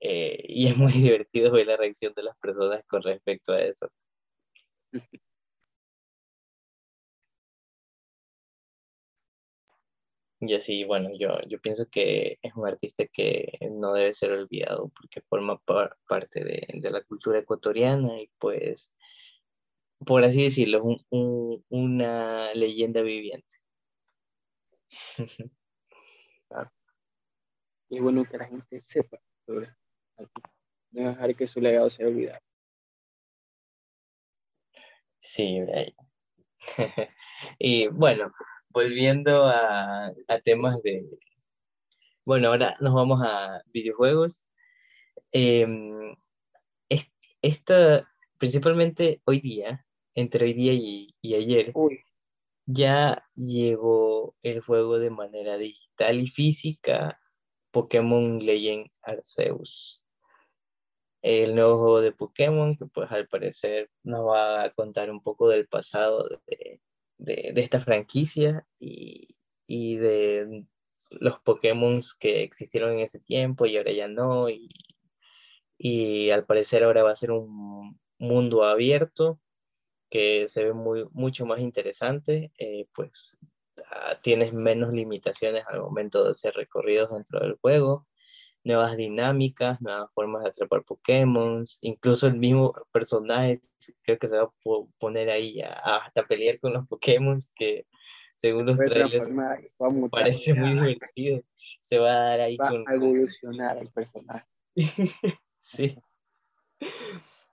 Eh, 0.00 0.44
y 0.48 0.68
es 0.68 0.76
muy 0.76 0.92
divertido 0.92 1.52
ver 1.52 1.66
la 1.66 1.76
reacción 1.76 2.14
de 2.14 2.22
las 2.24 2.36
personas 2.38 2.82
con 2.88 3.02
respecto 3.02 3.52
a 3.52 3.58
eso. 3.58 3.88
Y 10.42 10.54
así, 10.54 10.84
bueno, 10.84 11.10
yo, 11.18 11.38
yo 11.48 11.60
pienso 11.60 11.86
que 11.90 12.38
es 12.40 12.54
un 12.54 12.66
artista 12.66 13.04
que 13.06 13.58
no 13.72 13.92
debe 13.92 14.12
ser 14.14 14.32
olvidado 14.32 14.88
porque 14.88 15.20
forma 15.28 15.60
parte 16.08 16.42
de, 16.42 16.66
de, 16.80 16.90
la 16.90 17.02
cultura 17.02 17.38
ecuatoriana 17.40 18.18
y 18.22 18.30
pues, 18.38 18.90
por 20.06 20.24
así 20.24 20.42
decirlo, 20.44 20.78
es 20.78 21.04
un, 21.10 21.64
una 21.68 22.54
leyenda 22.54 23.02
viviente. 23.02 23.56
Y 27.90 27.98
bueno 27.98 28.24
que 28.24 28.38
la 28.38 28.46
gente 28.46 28.78
sepa 28.78 29.18
sobre 29.44 29.68
no 30.92 31.08
dejar 31.08 31.34
que 31.36 31.46
su 31.46 31.60
legado 31.60 31.88
sea 31.88 32.06
olvidado. 32.06 32.40
Sí, 35.18 35.60
y 37.58 37.88
bueno, 37.88 38.32
volviendo 38.68 39.44
a, 39.46 40.12
temas 40.44 40.82
de... 40.82 41.04
Bueno, 42.24 42.48
ahora 42.48 42.76
nos 42.80 42.94
vamos 42.94 43.20
a 43.22 43.62
videojuegos. 43.72 44.46
Em, 45.32 46.14
esta, 47.42 48.08
principalmente 48.38 49.22
hoy 49.24 49.40
día, 49.40 49.86
entre 50.14 50.46
hoy 50.46 50.54
día 50.54 50.72
y, 50.74 51.14
ayer, 51.34 51.72
ya 52.66 53.24
llegó 53.34 54.36
el 54.42 54.60
juego 54.60 54.98
de 54.98 55.10
manera 55.10 55.56
digital 55.56 56.20
y 56.20 56.28
física 56.28 57.20
Pokémon 57.70 58.38
Legend 58.44 58.88
Arceus. 59.02 59.99
El 61.22 61.54
nuevo 61.54 61.78
juego 61.78 62.00
de 62.00 62.12
Pokémon 62.12 62.76
que 62.76 62.86
pues 62.86 63.10
al 63.12 63.28
parecer 63.28 63.90
nos 64.02 64.26
va 64.26 64.62
a 64.64 64.70
contar 64.70 65.10
un 65.10 65.22
poco 65.22 65.48
del 65.48 65.66
pasado 65.68 66.28
de, 66.46 66.80
de, 67.18 67.52
esta 67.56 67.80
franquicia 67.80 68.66
y, 68.78 69.28
y, 69.66 69.96
de 69.96 70.64
los 71.10 71.40
Pokémon 71.40 72.00
que 72.18 72.42
existieron 72.42 72.92
en 72.92 73.00
ese 73.00 73.20
tiempo 73.20 73.66
y 73.66 73.76
ahora 73.76 73.92
ya 73.92 74.08
no. 74.08 74.48
Y, 74.48 74.70
y 75.78 76.30
al 76.30 76.46
parecer 76.46 76.84
ahora 76.84 77.02
va 77.02 77.12
a 77.12 77.16
ser 77.16 77.32
un 77.32 77.98
mundo 78.18 78.64
abierto 78.64 79.40
que 80.10 80.48
se 80.48 80.64
ve 80.64 80.72
muy, 80.74 81.06
mucho 81.12 81.46
más 81.46 81.60
interesante, 81.60 82.52
eh, 82.58 82.86
pues 82.94 83.38
ah, 83.90 84.18
tienes 84.22 84.52
menos 84.52 84.92
limitaciones 84.92 85.64
al 85.68 85.80
momento 85.80 86.24
de 86.24 86.30
hacer 86.32 86.54
recorridos 86.54 87.10
dentro 87.10 87.40
del 87.40 87.56
juego 87.60 88.06
nuevas 88.64 88.96
dinámicas, 88.96 89.80
nuevas 89.80 90.10
formas 90.12 90.42
de 90.42 90.50
atrapar 90.50 90.84
Pokémon, 90.84 91.64
incluso 91.80 92.26
el 92.26 92.36
mismo 92.36 92.74
personaje 92.92 93.60
creo 94.02 94.18
que 94.18 94.28
se 94.28 94.36
va 94.36 94.44
a 94.44 94.52
poner 94.98 95.30
ahí 95.30 95.60
a, 95.62 95.72
hasta 95.72 96.26
pelear 96.26 96.58
con 96.60 96.74
los 96.74 96.86
Pokémon 96.86 97.38
que 97.54 97.86
según 98.34 98.66
los 98.66 98.78
trailers 98.78 99.30
parece 100.10 100.54
muy 100.54 100.70
divertido. 100.70 101.42
Se 101.82 101.98
va 101.98 102.10
a 102.10 102.20
dar 102.20 102.40
ahí 102.40 102.56
va 102.56 102.70
a 102.70 102.94
evolucionar 102.94 103.78
el 103.78 103.90
personaje. 103.90 104.46
sí. 105.58 105.98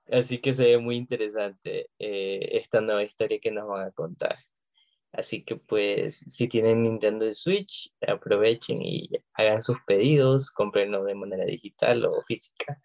Así 0.09 0.39
que 0.39 0.53
se 0.53 0.63
ve 0.63 0.77
muy 0.77 0.95
interesante 0.95 1.89
eh, 1.99 2.49
esta 2.53 2.81
nueva 2.81 3.03
historia 3.03 3.39
que 3.39 3.51
nos 3.51 3.67
van 3.67 3.87
a 3.87 3.91
contar. 3.91 4.37
Así 5.18 5.43
que 5.43 5.55
pues 5.55 6.24
si 6.28 6.47
tienen 6.47 6.84
Nintendo 6.84 7.34
Switch, 7.34 7.91
aprovechen 8.07 8.84
y 8.84 9.09
hagan 9.34 9.63
sus 9.63 9.78
pedidos, 9.88 10.51
comprenlo 10.51 11.03
de 11.03 11.15
manera 11.15 11.43
digital 11.43 12.05
o 12.05 12.22
física 12.22 12.80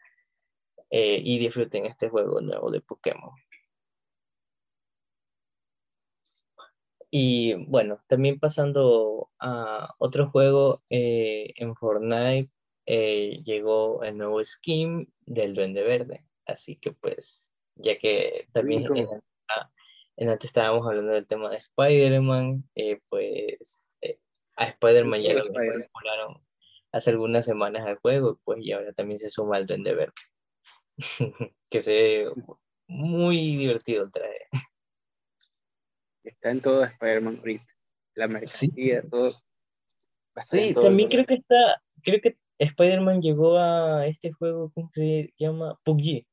eh, 0.88 1.20
y 1.22 1.38
disfruten 1.38 1.84
este 1.84 2.08
juego 2.08 2.40
nuevo 2.40 2.70
de 2.70 2.80
Pokémon. 2.80 3.34
Y 7.10 7.52
bueno, 7.66 8.02
también 8.06 8.38
pasando 8.38 9.28
a 9.38 9.94
otro 9.98 10.30
juego 10.30 10.82
eh, 10.88 11.52
en 11.56 11.76
Fortnite, 11.76 12.50
eh, 12.86 13.42
llegó 13.44 14.02
el 14.04 14.16
nuevo 14.16 14.42
skin 14.42 15.12
del 15.26 15.52
Duende 15.52 15.82
Verde. 15.82 16.24
Así 16.46 16.76
que 16.76 16.92
pues, 16.92 17.52
ya 17.74 17.98
que 17.98 18.48
también 18.52 18.86
antes 20.18 20.44
estábamos 20.44 20.86
hablando 20.86 21.12
del 21.12 21.26
tema 21.26 21.50
de 21.50 21.58
Spider-Man, 21.58 22.68
eh, 22.74 23.00
pues 23.08 23.84
eh, 24.02 24.18
a 24.56 24.64
Spider-Man 24.66 25.22
ya 25.22 25.34
lo 25.34 25.46
incorporaron 25.46 26.42
hace 26.92 27.10
algunas 27.10 27.44
semanas 27.44 27.86
al 27.86 27.96
juego, 27.96 28.38
pues 28.44 28.58
y 28.62 28.72
ahora 28.72 28.92
también 28.92 29.18
se 29.18 29.30
suma 29.30 29.58
el 29.58 29.66
Duende 29.66 29.94
Verde, 29.94 30.12
que 31.70 31.80
se 31.80 31.92
ve 31.92 32.32
muy 32.86 33.56
divertido 33.56 34.04
el 34.04 34.12
traje. 34.12 34.48
Está 36.24 36.50
en 36.50 36.60
todo 36.60 36.84
Spider-Man 36.84 37.38
ahorita, 37.38 37.66
la 38.14 38.28
mercancía, 38.28 39.02
todo. 39.10 39.28
Sí, 40.40 40.74
también 40.74 41.08
creo 41.08 41.24
que 41.24 41.34
está, 41.34 41.82
creo 42.02 42.20
que 42.20 42.36
Spider-Man 42.58 43.22
llegó 43.22 43.58
a 43.58 44.06
este 44.06 44.32
juego, 44.32 44.70
¿cómo 44.74 44.90
se 44.92 45.32
llama? 45.36 45.78
PUBG. 45.84 46.26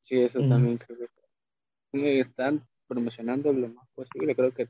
Sí, 0.00 0.22
eso 0.22 0.40
también 0.40 0.76
creo 0.76 0.98
que 0.98 1.19
están 1.92 2.66
promocionando 2.86 3.52
lo 3.52 3.68
más 3.68 3.88
posible. 3.94 4.34
Creo 4.34 4.52
que 4.52 4.68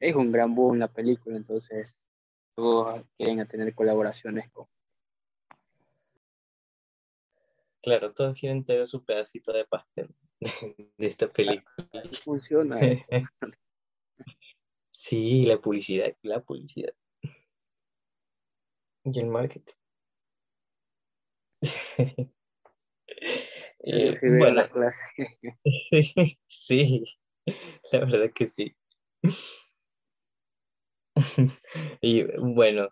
es 0.00 0.14
un 0.14 0.32
gran 0.32 0.54
boom 0.54 0.78
la 0.78 0.92
película, 0.92 1.36
entonces 1.36 2.10
todos 2.54 3.04
quieren 3.16 3.46
tener 3.46 3.74
colaboraciones 3.74 4.50
con. 4.50 4.66
Claro, 7.82 8.12
todos 8.12 8.38
quieren 8.38 8.64
tener 8.64 8.86
su 8.86 9.04
pedacito 9.04 9.52
de 9.52 9.64
pastel 9.64 10.12
de, 10.98 11.06
esta 11.06 11.28
película. 11.28 11.88
Funciona. 12.24 12.78
sí, 14.90 15.46
la 15.46 15.58
publicidad, 15.58 16.16
la 16.22 16.40
publicidad. 16.40 16.92
Y 19.04 19.20
el 19.20 19.26
marketing. 19.26 19.74
Eh, 23.88 24.18
bueno, 24.20 24.62
la 24.62 24.68
clase. 24.68 24.98
sí, 26.48 27.04
la 27.92 28.00
verdad 28.00 28.32
que 28.34 28.46
sí. 28.46 28.76
Y 32.00 32.24
bueno, 32.38 32.88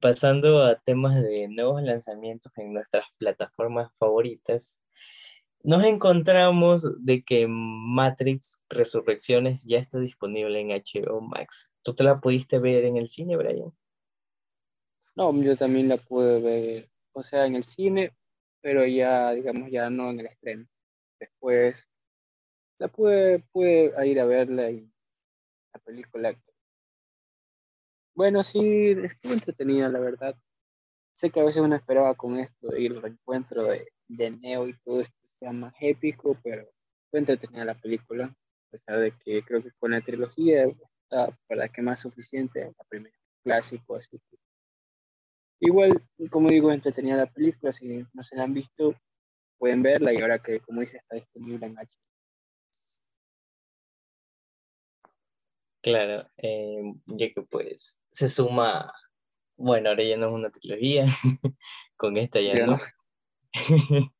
pasando 0.00 0.62
a 0.62 0.76
temas 0.76 1.22
de 1.22 1.48
nuevos 1.48 1.82
lanzamientos 1.82 2.52
en 2.56 2.74
nuestras 2.74 3.04
plataformas 3.16 3.90
favoritas, 3.98 4.82
nos 5.62 5.82
encontramos 5.84 6.86
de 7.02 7.24
que 7.24 7.46
Matrix 7.48 8.62
Resurrecciones 8.68 9.62
ya 9.64 9.78
está 9.78 9.98
disponible 9.98 10.60
en 10.60 10.68
HBO 10.68 11.22
Max. 11.22 11.72
¿Tú 11.82 11.94
te 11.94 12.04
la 12.04 12.20
pudiste 12.20 12.58
ver 12.58 12.84
en 12.84 12.98
el 12.98 13.08
cine, 13.08 13.38
Brian? 13.38 13.72
No, 15.16 15.34
yo 15.40 15.56
también 15.56 15.88
la 15.88 15.96
pude 15.96 16.40
ver, 16.40 16.90
o 17.12 17.22
sea, 17.22 17.46
en 17.46 17.54
el 17.54 17.64
cine, 17.64 18.14
pero 18.64 18.86
ya, 18.86 19.32
digamos, 19.32 19.70
ya 19.70 19.90
no 19.90 20.08
en 20.08 20.20
el 20.20 20.26
estreno. 20.26 20.66
Después 21.20 21.86
la 22.78 22.88
pude, 22.88 23.40
pude 23.52 23.92
ir 24.08 24.18
a 24.18 24.24
verla 24.24 24.70
y 24.70 24.90
la 25.74 25.80
película. 25.80 26.34
Bueno, 28.14 28.42
sí, 28.42 28.92
estuvo 29.02 29.34
entretenida, 29.34 29.90
la 29.90 30.00
verdad. 30.00 30.34
Sé 31.12 31.28
que 31.28 31.40
a 31.40 31.44
veces 31.44 31.60
uno 31.60 31.76
esperaba 31.76 32.14
con 32.14 32.38
esto 32.38 32.74
ir 32.74 32.92
al 32.92 33.02
reencuentro 33.02 33.64
de, 33.64 33.86
de 34.08 34.30
Neo 34.30 34.66
y 34.66 34.78
todo 34.78 35.00
esto 35.00 35.14
sea 35.24 35.52
más 35.52 35.74
épico, 35.80 36.34
pero 36.42 36.66
fue 37.10 37.18
entretenida 37.18 37.66
la 37.66 37.78
película, 37.78 38.24
a 38.24 38.70
pesar 38.70 38.98
de 38.98 39.12
que 39.18 39.42
creo 39.42 39.62
que 39.62 39.72
con 39.72 39.90
la 39.90 40.00
trilogía 40.00 40.64
está 40.64 41.38
para 41.48 41.68
que 41.68 41.82
más 41.82 41.98
suficiente, 41.98 42.72
la 42.78 42.84
primera 42.84 43.14
clásico, 43.42 43.96
así 43.96 44.18
que 44.18 44.38
igual, 45.60 46.02
como 46.30 46.48
digo, 46.48 46.70
entretenida 46.70 47.16
la 47.16 47.26
película, 47.32 47.72
si 47.72 48.04
no 48.12 48.22
se 48.22 48.36
la 48.36 48.44
han 48.44 48.54
visto, 48.54 48.94
pueden 49.58 49.82
verla 49.82 50.12
y 50.12 50.20
ahora 50.20 50.38
que, 50.38 50.60
como 50.60 50.80
dice, 50.80 50.98
está 50.98 51.16
disponible 51.16 51.66
en 51.66 51.76
HBO. 51.76 52.04
Claro, 55.82 56.30
eh, 56.38 56.94
ya 57.06 57.28
que 57.28 57.42
pues 57.42 58.02
se 58.10 58.28
suma, 58.30 58.90
bueno, 59.56 59.90
ahora 59.90 60.02
ya 60.02 60.16
no 60.16 60.28
es 60.28 60.32
una 60.32 60.50
trilogía, 60.50 61.04
con 61.96 62.16
esta 62.16 62.40
ya 62.40 62.54
Ya 62.54 62.66
no. 62.66 62.72
no. 62.72 62.78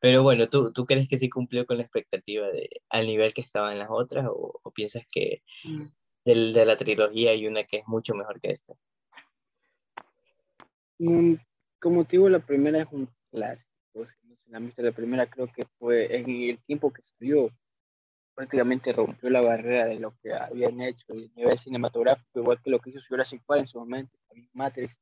Pero 0.00 0.22
bueno, 0.22 0.48
¿tú, 0.48 0.72
¿tú 0.72 0.84
crees 0.84 1.08
que 1.08 1.16
sí 1.16 1.30
cumplió 1.30 1.66
con 1.66 1.78
la 1.78 1.84
expectativa 1.84 2.46
de, 2.48 2.68
al 2.90 3.06
nivel 3.06 3.32
que 3.32 3.40
estaban 3.40 3.78
las 3.78 3.88
otras 3.90 4.26
o, 4.28 4.60
o 4.62 4.70
piensas 4.72 5.04
que 5.10 5.42
del, 6.24 6.52
de 6.52 6.66
la 6.66 6.76
trilogía 6.76 7.30
hay 7.30 7.46
una 7.46 7.64
que 7.64 7.78
es 7.78 7.84
mucho 7.86 8.14
mejor 8.14 8.40
que 8.40 8.50
esta? 8.50 8.74
Mm, 10.98 11.34
Como 11.80 12.04
te 12.04 12.12
digo, 12.12 12.28
la 12.28 12.40
primera 12.40 12.82
es 12.82 12.88
un 12.92 13.08
clásico. 13.30 13.70
La 14.48 14.92
primera 14.92 15.26
creo 15.26 15.46
que 15.48 15.64
fue 15.78 16.14
en 16.16 16.28
el 16.28 16.58
tiempo 16.58 16.92
que 16.92 17.02
salió, 17.02 17.50
prácticamente 18.34 18.92
rompió 18.92 19.30
la 19.30 19.40
barrera 19.40 19.86
de 19.86 19.98
lo 19.98 20.14
que 20.22 20.32
habían 20.34 20.80
hecho 20.82 21.06
a 21.10 21.14
nivel 21.14 21.56
cinematográfico, 21.56 22.40
igual 22.40 22.60
que 22.62 22.70
lo 22.70 22.78
que 22.78 22.90
hizo 22.90 23.06
Jurassic 23.08 23.42
Park 23.46 23.60
en 23.60 23.66
su 23.66 23.78
momento, 23.78 24.16
también 24.28 24.50
Matrix. 24.52 25.00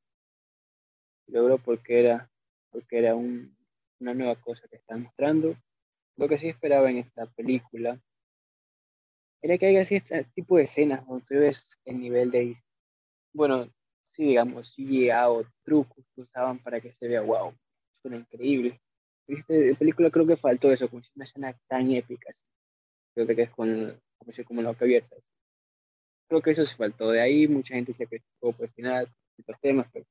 Logró 1.26 1.59
porque 1.59 2.01
era, 2.01 2.30
porque 2.70 2.99
era 2.99 3.14
un- 3.16 3.57
una 4.01 4.14
nueva 4.14 4.36
cosa 4.36 4.66
que 4.68 4.76
están 4.76 5.03
mostrando. 5.03 5.57
Lo 6.16 6.28
que 6.28 6.36
sí 6.36 6.49
esperaba 6.49 6.90
en 6.90 6.99
esta 6.99 7.26
película 7.26 8.01
era 9.42 9.59
que 9.59 9.66
haya 9.66 9.80
este 9.80 10.24
tipo 10.34 10.57
de 10.57 10.62
escenas 10.62 11.05
donde 11.07 11.24
tú 11.26 11.34
ves 11.34 11.78
el 11.84 11.99
nivel 11.99 12.30
de, 12.30 12.55
bueno, 13.32 13.68
sí, 14.05 14.24
digamos, 14.24 14.74
CGI 14.74 15.11
o 15.28 15.44
trucos 15.64 16.05
que 16.14 16.20
usaban 16.20 16.59
para 16.59 16.80
que 16.80 16.90
se 16.90 17.09
vea, 17.09 17.22
wow, 17.22 17.52
suena 17.92 18.18
increíble. 18.18 18.80
En 19.26 19.76
película 19.76 20.11
creo 20.11 20.26
que 20.26 20.36
faltó 20.36 20.70
eso, 20.70 20.88
como 20.88 21.00
si 21.00 21.11
una 21.14 21.24
escena 21.24 21.59
tan 21.66 21.90
épica, 21.90 22.30
creo 23.14 23.26
que 23.26 23.42
es 23.42 23.50
con, 23.50 23.90
como 24.18 24.30
si 24.30 24.44
como 24.44 24.62
la 24.62 24.70
boca 24.70 24.84
abierta. 24.84 25.16
Creo 26.28 26.42
que 26.42 26.50
eso 26.50 26.62
se 26.62 26.74
faltó. 26.74 27.11
De 27.11 27.20
ahí 27.20 27.48
mucha 27.48 27.74
gente 27.74 27.92
se 27.92 28.07
criticó 28.07 28.52
por 28.52 28.66
el 28.66 28.72
final, 28.72 29.09
estos 29.38 29.59
temas, 29.61 29.88
pero 29.92 30.07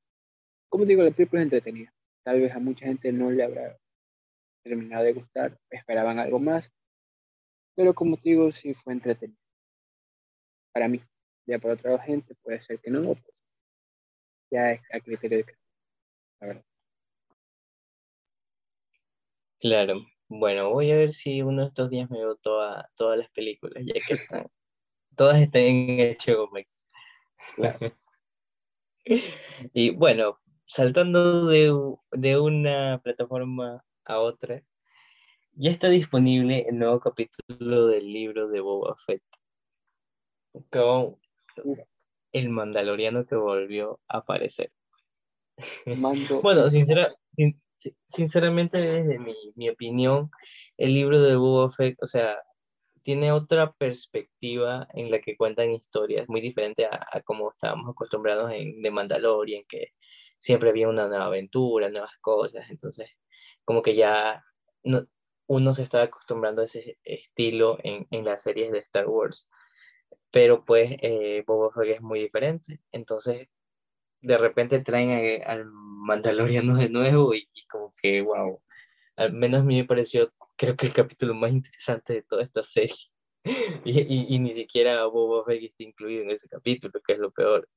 como 0.68 0.84
digo, 0.84 1.02
la 1.02 1.12
película 1.12 1.40
es 1.42 1.46
entretenida. 1.46 1.94
Tal 2.24 2.40
vez 2.40 2.52
a 2.52 2.58
mucha 2.58 2.86
gente 2.86 3.12
no 3.12 3.30
le 3.30 3.44
habrá 3.44 3.78
terminado 4.64 5.04
de 5.04 5.12
gustar, 5.12 5.58
esperaban 5.70 6.18
algo 6.18 6.40
más, 6.40 6.72
pero 7.76 7.94
como 7.94 8.16
te 8.16 8.30
digo, 8.30 8.50
sí 8.50 8.74
fue 8.74 8.94
entretenida. 8.94 9.38
Para 10.72 10.88
mí, 10.88 11.00
ya 11.46 11.58
para 11.58 11.74
otra 11.74 11.98
gente 12.00 12.34
puede 12.42 12.58
ser 12.58 12.80
que 12.80 12.90
no, 12.90 13.02
pues 13.02 13.33
ya 14.54 14.72
es 14.72 14.80
a 14.92 15.00
criterio 15.00 15.38
de 15.38 15.44
cada 15.44 15.58
uno, 15.60 15.64
la 16.40 16.46
verdad. 16.46 16.64
Claro, 19.60 20.06
bueno, 20.28 20.70
voy 20.70 20.92
a 20.92 20.96
ver 20.96 21.12
si 21.12 21.42
uno 21.42 21.62
de 21.62 21.68
estos 21.68 21.90
días 21.90 22.08
me 22.10 22.18
veo 22.18 22.36
toda- 22.36 22.88
todas 22.96 23.18
las 23.18 23.30
películas, 23.30 23.82
ya 23.84 23.94
que 24.06 24.14
están, 24.14 24.46
todas 25.16 25.40
están 25.40 25.62
en 25.62 26.16
Max. 26.52 26.84
Claro. 27.56 27.78
Y 29.74 29.90
bueno, 29.90 30.38
saltando 30.64 31.46
de, 31.46 31.70
de 32.12 32.38
una 32.40 33.00
plataforma 33.04 33.84
a 34.06 34.18
otra, 34.18 34.62
ya 35.52 35.70
está 35.70 35.90
disponible 35.90 36.66
el 36.68 36.78
nuevo 36.78 37.00
capítulo 37.00 37.86
del 37.86 38.10
libro 38.10 38.48
de 38.48 38.60
Boba 38.60 38.96
Fett, 39.04 39.22
con 40.70 41.18
el 42.34 42.50
mandaloriano 42.50 43.24
que 43.24 43.36
volvió 43.36 44.00
a 44.08 44.18
aparecer. 44.18 44.70
Mando 45.86 46.42
Bueno, 46.42 46.68
sincera- 46.68 47.14
sin- 47.36 47.60
sin- 47.76 47.96
sinceramente, 48.04 48.78
desde 48.78 49.18
mi, 49.18 49.34
mi 49.54 49.68
opinión, 49.70 50.30
el 50.76 50.92
libro 50.94 51.20
de 51.20 51.36
Boba 51.36 51.70
Fett, 51.72 51.96
o 52.02 52.06
sea, 52.06 52.36
tiene 53.02 53.32
otra 53.32 53.72
perspectiva 53.72 54.88
en 54.94 55.10
la 55.10 55.20
que 55.20 55.36
cuentan 55.36 55.70
historias, 55.70 56.28
muy 56.28 56.40
diferente 56.40 56.86
a, 56.86 57.06
a 57.12 57.20
como 57.20 57.50
estábamos 57.50 57.90
acostumbrados 57.90 58.50
en 58.52 58.82
The 58.82 58.90
Mandalorian, 58.90 59.64
que 59.68 59.88
siempre 60.38 60.70
había 60.70 60.88
una 60.88 61.06
nueva 61.08 61.26
aventura, 61.26 61.88
nuevas 61.90 62.16
cosas, 62.20 62.64
entonces 62.70 63.10
como 63.64 63.82
que 63.82 63.94
ya 63.94 64.44
no- 64.82 65.04
uno 65.46 65.72
se 65.74 65.82
estaba 65.82 66.04
acostumbrando 66.04 66.62
a 66.62 66.64
ese 66.64 66.98
estilo 67.04 67.78
en, 67.84 68.06
en 68.10 68.24
las 68.24 68.42
series 68.42 68.72
de 68.72 68.78
Star 68.78 69.06
Wars, 69.06 69.48
pero 70.34 70.66
pues 70.66 70.96
eh, 71.02 71.44
Boba 71.46 71.70
Fett 71.72 71.96
es 71.96 72.02
muy 72.02 72.20
diferente, 72.20 72.80
entonces 72.92 73.48
de 74.22 74.38
repente 74.38 74.82
traen 74.82 75.10
a- 75.44 75.52
al 75.52 75.66
Mandaloriano 75.72 76.76
de 76.76 76.90
nuevo 76.90 77.34
y, 77.34 77.40
y 77.54 77.66
como 77.66 77.92
que, 78.02 78.22
wow, 78.22 78.62
al 79.16 79.32
menos 79.34 79.62
a 79.62 79.64
mí 79.64 79.76
me 79.78 79.86
pareció, 79.86 80.32
creo 80.56 80.76
que 80.76 80.86
el 80.86 80.94
capítulo 80.94 81.34
más 81.34 81.52
interesante 81.52 82.14
de 82.14 82.22
toda 82.22 82.42
esta 82.44 82.62
serie. 82.64 82.96
Y, 83.84 84.00
y- 84.00 84.26
y 84.36 84.40
ni 84.40 84.52
siquiera 84.52 85.06
Boba 85.06 85.44
Fett 85.46 85.62
está 85.64 85.84
incluido 85.84 86.22
en 86.24 86.30
ese 86.32 86.48
capítulo, 86.48 87.00
que 87.06 87.14
es 87.14 87.18
lo 87.20 87.30
peor. 87.32 87.68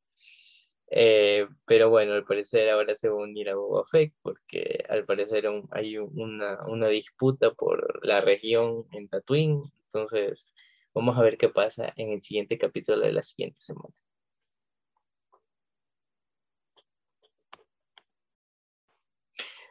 Eh, 0.89 1.47
pero 1.65 1.89
bueno, 1.89 2.13
al 2.13 2.23
parecer 2.25 2.69
ahora 2.69 2.95
se 2.95 3.09
va 3.09 3.15
a 3.15 3.23
unir 3.25 3.49
a 3.49 3.55
Boba 3.55 3.85
Fett 3.85 4.13
porque 4.21 4.83
al 4.89 5.05
parecer 5.05 5.47
un- 5.49 5.67
hay 5.71 5.97
un- 5.97 6.11
una, 6.19 6.65
una 6.67 6.87
disputa 6.87 7.51
por 7.53 8.05
la 8.07 8.21
región 8.21 8.85
en 8.93 9.09
Tatooine. 9.09 9.61
Entonces, 9.87 10.53
vamos 10.93 11.17
a 11.17 11.21
ver 11.21 11.37
qué 11.37 11.49
pasa 11.49 11.93
en 11.95 12.11
el 12.11 12.21
siguiente 12.21 12.57
capítulo 12.57 12.99
de 12.99 13.13
la 13.13 13.23
siguiente 13.23 13.59
semana. 13.59 13.93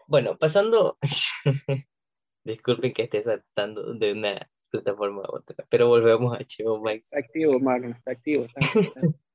Bueno, 0.08 0.38
pasando, 0.38 0.98
disculpen 2.44 2.92
que 2.92 3.02
esté 3.02 3.22
saltando 3.22 3.94
de 3.94 4.12
una 4.12 4.50
plataforma 4.70 5.22
a 5.22 5.34
otra, 5.36 5.66
pero 5.68 5.88
volvemos 5.88 6.32
a 6.32 6.38
HBO 6.38 6.80
Max. 6.80 7.12
Está 7.12 7.18
activo, 7.18 7.58
Marlon, 7.58 7.92
está 7.92 8.12
activo. 8.12 8.44
Está, 8.44 8.60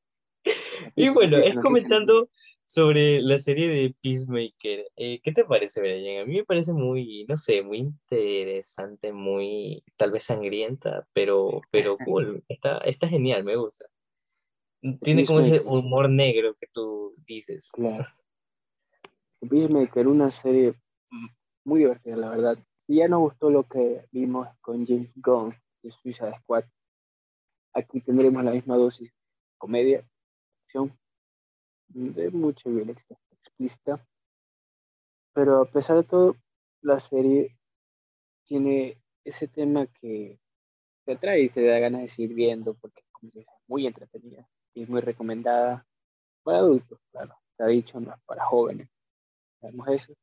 Y 0.96 1.10
bueno, 1.10 1.38
es 1.38 1.56
comentando 1.60 2.30
sobre 2.72 3.22
la 3.22 3.38
serie 3.38 3.68
de 3.68 3.94
Peacemaker. 4.02 4.88
eh, 4.96 5.20
¿qué 5.22 5.34
te 5.34 5.44
parece, 5.44 5.82
Brian? 5.82 6.22
A 6.22 6.26
mí 6.26 6.38
me 6.38 6.46
parece 6.46 6.72
muy, 6.72 7.26
no 7.28 7.36
sé, 7.36 7.64
muy 7.64 7.80
interesante, 7.80 9.12
muy 9.12 9.84
tal 9.98 10.12
vez 10.12 10.24
sangrienta, 10.24 11.06
pero, 11.12 11.60
pero 11.70 11.98
cool. 12.08 12.46
Está, 12.48 12.78
está 12.78 13.10
genial, 13.10 13.44
me 13.44 13.58
gusta. 13.58 13.88
Tiene 15.02 15.26
como 15.26 15.42
ese 15.42 15.60
humor 15.60 16.10
negro 16.10 16.56
que 16.56 16.68
tú 16.72 17.14
dices. 17.28 17.72
Claro. 17.74 18.06
Peacemaker, 19.50 20.08
una 20.08 20.30
serie 20.30 20.74
muy 21.66 21.80
divertida, 21.80 22.16
la 22.16 22.30
verdad. 22.30 22.58
Si 22.88 22.96
ya 22.96 23.10
nos 23.10 23.20
gustó 23.20 23.50
lo 23.50 23.68
que 23.68 24.08
vimos 24.12 24.48
con 24.62 24.86
James 24.86 25.12
Gunn 25.16 25.54
de 25.84 25.90
Suicide 25.90 26.36
Squad, 26.40 26.64
aquí 27.74 28.00
tendremos 28.00 28.46
la 28.46 28.52
misma 28.52 28.78
dosis 28.78 29.10
de 29.10 29.58
comedia, 29.58 30.08
acción, 30.64 30.98
de 31.94 32.30
mucha 32.32 32.70
violencia 32.70 33.18
explícita. 33.32 34.06
Pero 35.34 35.62
a 35.62 35.66
pesar 35.66 35.98
de 35.98 36.04
todo, 36.04 36.36
la 36.82 36.98
serie 36.98 37.58
tiene 38.46 39.02
ese 39.24 39.48
tema 39.48 39.88
que 39.88 40.40
te 41.06 41.14
atrae 41.14 41.44
y 41.44 41.50
te 41.50 41.66
da 41.66 41.80
ganas 41.80 42.02
de 42.02 42.08
seguir 42.08 42.34
viendo 42.34 42.74
porque 42.76 43.02
como 43.12 43.32
es 43.36 43.46
muy 43.68 43.88
entretenida 43.88 44.48
y 44.74 44.84
es 44.84 44.90
muy 44.90 45.02
recomendada 45.02 45.86
para 46.44 46.60
adultos, 46.60 47.00
claro. 47.12 47.36
Está 47.52 47.68
dicho, 47.68 48.00
no 48.00 48.16
para 48.26 48.46
jóvenes. 48.46 48.90
Sabemos 49.60 49.88
eso. 49.90 50.14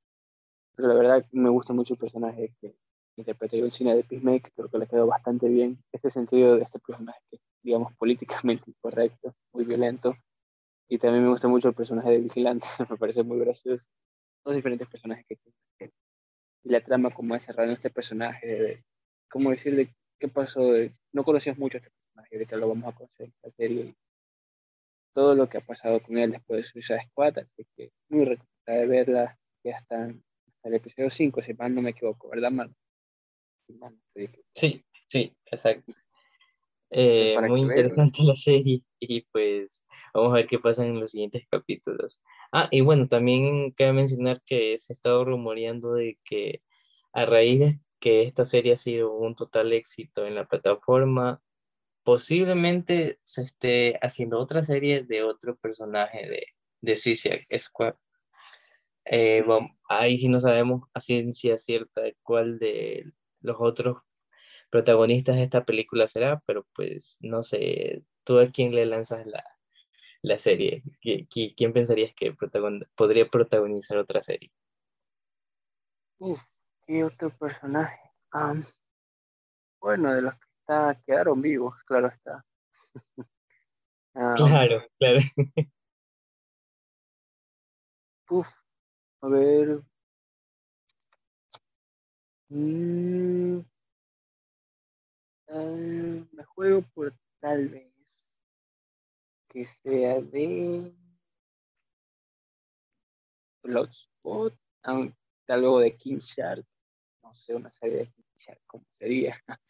pero 0.74 0.88
la 0.88 0.94
verdad 0.94 1.26
me 1.32 1.48
gusta 1.50 1.72
mucho 1.72 1.94
el 1.94 2.00
personaje 2.00 2.54
que 2.60 2.76
interpretó 3.16 3.56
el 3.56 3.70
cine 3.70 3.96
de 3.96 4.04
Peacemaker, 4.04 4.52
creo 4.52 4.68
que 4.68 4.78
le 4.78 4.86
quedó 4.86 5.06
bastante 5.06 5.48
bien 5.48 5.82
ese 5.92 6.10
sentido 6.10 6.56
de 6.56 6.62
este 6.62 6.78
personaje 6.78 7.40
digamos 7.62 7.94
políticamente 7.98 8.70
incorrecto, 8.70 9.34
muy 9.52 9.64
violento, 9.64 10.14
y 10.88 10.98
también 10.98 11.24
me 11.24 11.30
gusta 11.30 11.48
mucho 11.48 11.68
el 11.68 11.74
personaje 11.74 12.10
de 12.10 12.18
Vigilante, 12.18 12.66
me 12.90 12.96
parece 12.96 13.22
muy 13.22 13.38
gracioso, 13.38 13.86
dos 14.44 14.54
diferentes 14.54 14.88
personajes 14.88 15.26
que 15.28 15.36
tiene, 15.36 15.92
y 16.64 16.70
la 16.70 16.82
trama 16.82 17.10
como 17.10 17.34
es 17.34 17.42
cerrado 17.42 17.70
este 17.72 17.90
personaje, 17.90 18.46
de, 18.46 18.76
cómo 19.30 19.50
decir 19.50 19.74
de 19.74 19.88
qué 20.18 20.28
pasó, 20.28 20.72
no 21.12 21.24
conocías 21.24 21.58
mucho 21.58 21.76
a 21.76 21.80
este 21.80 21.90
personaje, 21.90 22.36
ahorita 22.36 22.56
lo 22.56 22.68
vamos 22.68 22.92
a 22.92 22.96
conocer 22.96 23.26
en 23.26 23.34
la 23.42 23.50
serie, 23.50 23.94
todo 25.14 25.34
lo 25.34 25.48
que 25.48 25.58
ha 25.58 25.60
pasado 25.60 26.00
con 26.00 26.16
él 26.16 26.32
después 26.32 26.58
de 26.58 26.70
Suicide 26.70 27.06
Squad, 27.10 27.38
así 27.38 27.66
que 27.76 27.90
muy 28.08 28.24
recomendable 28.24 28.86
verla, 28.86 29.38
ya 29.64 29.76
está 29.76 30.04
en 30.04 30.22
el 30.62 30.74
episodio 30.74 31.08
5, 31.08 31.40
si 31.40 31.54
mal 31.54 31.74
no 31.74 31.82
me 31.82 31.90
equivoco, 31.90 32.28
¿verdad, 32.28 32.50
man? 32.50 32.74
Sí, 34.54 34.84
sí, 35.08 35.36
exacto. 35.46 35.92
Eh, 36.90 37.36
muy 37.48 37.60
interesante 37.60 38.22
la 38.22 38.36
serie. 38.36 38.82
Y 38.98 39.20
pues 39.30 39.84
vamos 40.18 40.32
a 40.32 40.36
ver 40.36 40.46
qué 40.46 40.58
pasa 40.58 40.84
en 40.84 41.00
los 41.00 41.12
siguientes 41.12 41.44
capítulos. 41.50 42.22
Ah, 42.52 42.68
y 42.70 42.80
bueno, 42.82 43.08
también 43.08 43.72
cabe 43.72 43.92
mencionar 43.92 44.42
que 44.44 44.78
se 44.78 44.92
ha 44.92 44.94
estado 44.94 45.24
rumoreando 45.24 45.94
de 45.94 46.18
que 46.24 46.62
a 47.12 47.26
raíz 47.26 47.60
de 47.60 47.80
que 48.00 48.22
esta 48.22 48.44
serie 48.44 48.74
ha 48.74 48.76
sido 48.76 49.12
un 49.14 49.34
total 49.34 49.72
éxito 49.72 50.26
en 50.26 50.34
la 50.34 50.46
plataforma, 50.46 51.42
posiblemente 52.04 53.18
se 53.22 53.42
esté 53.42 53.98
haciendo 54.02 54.38
otra 54.38 54.64
serie 54.64 55.04
de 55.04 55.22
otro 55.24 55.56
personaje 55.56 56.28
de, 56.28 56.46
de 56.80 56.96
Suicide 56.96 57.44
Squad. 57.58 57.94
Eh, 59.04 59.44
ahí 59.88 60.16
sí 60.16 60.28
no 60.28 60.40
sabemos 60.40 60.82
a 60.94 61.00
ciencia 61.00 61.58
cierta 61.58 62.02
cuál 62.22 62.58
de 62.58 63.12
los 63.40 63.56
otros 63.58 63.98
protagonistas 64.70 65.36
de 65.36 65.44
esta 65.44 65.64
película 65.64 66.06
será, 66.06 66.42
pero 66.46 66.66
pues 66.74 67.18
no 67.20 67.42
sé, 67.42 68.04
tú 68.24 68.38
a 68.38 68.48
quién 68.48 68.74
le 68.74 68.86
lanzas 68.86 69.26
la, 69.26 69.44
la 70.22 70.38
serie, 70.38 70.82
¿Quién 71.00 71.72
pensarías 71.72 72.12
que 72.14 72.34
podría 72.94 73.28
protagonizar 73.28 73.96
otra 73.98 74.22
serie? 74.22 74.50
Uf, 76.18 76.40
¿qué 76.86 77.04
otro 77.04 77.30
personaje? 77.30 78.00
bueno, 79.80 80.12
de 80.12 80.22
los 80.22 80.34
que 80.34 80.46
está, 80.60 81.00
quedaron 81.06 81.40
vivos, 81.40 81.80
claro 81.84 82.08
está. 82.08 82.44
claro, 84.36 84.84
claro. 84.98 85.20
uf, 88.30 88.48
a 89.22 89.28
ver. 89.28 89.82
Mm, 92.50 93.60
ah, 95.48 96.24
me 96.32 96.44
juego 96.44 96.82
por 96.94 97.14
tal 97.40 97.68
vez 97.68 97.97
que 99.58 99.64
sea 99.64 100.20
de 100.20 100.94
Bloodspot, 103.64 104.54
luego 105.48 105.80
de 105.80 105.96
King 105.96 106.18
Shark, 106.18 106.64
no 107.24 107.32
sé, 107.32 107.56
una 107.56 107.68
serie 107.68 107.96
de 107.96 108.06
King 108.06 108.22
Shark, 108.36 108.60
¿cómo 108.68 108.84
sería? 108.92 109.36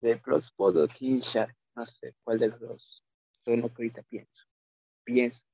De 0.00 0.16
Bloodspot 0.16 0.76
o 0.78 0.86
King 0.88 1.18
Shark, 1.18 1.56
no 1.76 1.84
sé 1.84 2.16
cuál 2.24 2.40
de 2.40 2.48
los 2.48 2.58
dos 2.58 3.04
son 3.44 3.60
lo 3.60 3.68
que 3.68 3.82
ahorita 3.82 4.02
pienso. 4.02 4.46
Pienso. 5.04 5.44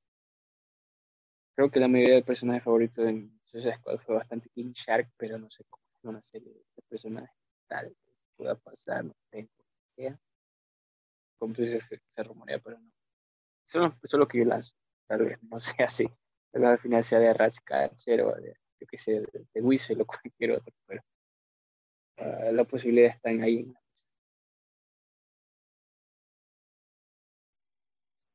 Creo 1.55 1.69
que 1.69 1.79
la 1.79 1.87
mayoría 1.87 2.15
de 2.15 2.23
personajes 2.23 2.63
favoritos 2.63 3.07
en 3.07 3.39
Suicide 3.43 3.75
Squad 3.75 3.97
fue 3.97 4.15
bastante 4.15 4.49
King 4.49 4.71
Shark, 4.71 5.07
pero 5.17 5.37
no 5.37 5.47
sé 5.51 5.63
cómo 5.69 5.83
es 5.93 6.03
una 6.03 6.21
serie 6.21 6.51
de 6.51 6.81
personajes 6.89 7.29
tal 7.67 7.95
pueda 8.35 8.55
pasar, 8.55 9.05
no 9.05 9.13
tengo 9.29 9.51
idea. 9.97 10.19
Se, 11.55 11.79
se 11.79 12.23
rumorea, 12.23 12.57
pero 12.57 12.79
no. 12.79 12.88
Eso, 13.69 13.85
eso, 13.85 13.99
es 14.01 14.13
lo 14.13 14.27
que 14.27 14.39
yo 14.39 14.45
lanzo, 14.45 14.73
tal 15.07 15.25
vez, 15.25 15.37
no 15.43 15.59
sé 15.59 15.73
así. 15.83 16.07
Al 16.53 16.77
final 16.79 17.03
sea 17.03 17.19
de 17.19 17.33
Ratcatcher 17.33 18.21
o 18.21 18.33
de, 18.33 18.55
yo 18.79 18.87
qué 18.87 18.97
sé, 18.97 19.11
de, 19.11 19.45
de 19.53 19.61
Whistle 19.61 20.01
o 20.01 20.05
cualquier 20.07 20.53
otro, 20.53 20.73
pero 20.87 21.03
uh, 22.17 22.51
la 22.51 22.63
posibilidad 22.63 23.11
está 23.11 23.29
ahí. 23.29 23.71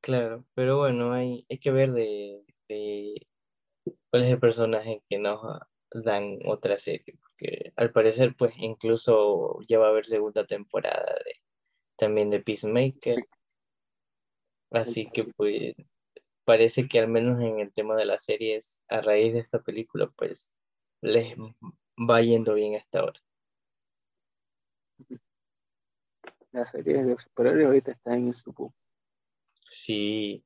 Claro, 0.01 0.45
pero 0.55 0.79
bueno, 0.79 1.13
hay, 1.13 1.45
hay 1.51 1.59
que 1.59 1.73
ver 1.73 1.91
de, 1.91 2.45
de 2.69 3.27
cuál 4.11 4.23
es 4.23 4.31
el 4.31 4.39
personaje 4.39 5.03
que 5.09 5.19
nos 5.19 5.41
dan 6.05 6.39
otra 6.47 6.77
serie, 6.79 7.19
porque 7.21 7.73
al 7.75 7.91
parecer 7.91 8.37
pues 8.37 8.55
incluso 8.59 9.59
ya 9.67 9.81
va 9.81 9.87
a 9.87 9.91
haber 9.91 10.07
segunda 10.07 10.47
temporada 10.47 11.13
de 11.25 11.33
también 11.97 12.31
de 12.31 12.41
Peacemaker. 12.41 13.27
Así 14.75 15.09
que 15.11 15.25
pues 15.25 15.75
parece 16.45 16.89
que 16.89 16.99
al 16.99 17.09
menos 17.09 17.41
en 17.41 17.61
el 17.61 17.73
tema 17.73 17.97
de 17.97 18.07
las 18.07 18.25
series, 18.25 18.83
a 18.89 19.01
raíz 19.01 19.33
de 19.33 19.39
esta 19.39 19.63
película, 19.63 20.11
pues 20.17 20.55
les 21.01 21.37
va 21.99 22.21
yendo 22.23 22.55
bien 22.55 22.75
hasta 22.75 23.01
ahora. 23.01 23.21
Las 26.53 26.69
series 26.71 27.07
de 27.07 27.17
superhéroes 27.17 27.67
ahorita 27.67 27.93
están 27.93 28.15
en 28.27 28.35
su 28.35 28.73
Sí, 29.69 30.45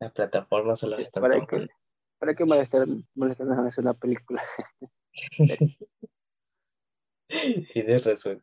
las 0.00 0.12
plataformas 0.12 0.80
se 0.80 0.88
las 0.88 1.00
están 1.00 1.22
¿Para 1.22 1.34
tomando. 1.34 1.56
qué, 1.56 1.74
¿Para 2.18 2.34
qué 2.34 2.44
molestar, 2.44 2.86
molestarnos 3.14 3.58
a 3.58 3.66
hacer 3.66 3.84
una 3.84 3.94
película? 3.94 4.42
Tienes 7.72 8.04
razón. 8.04 8.42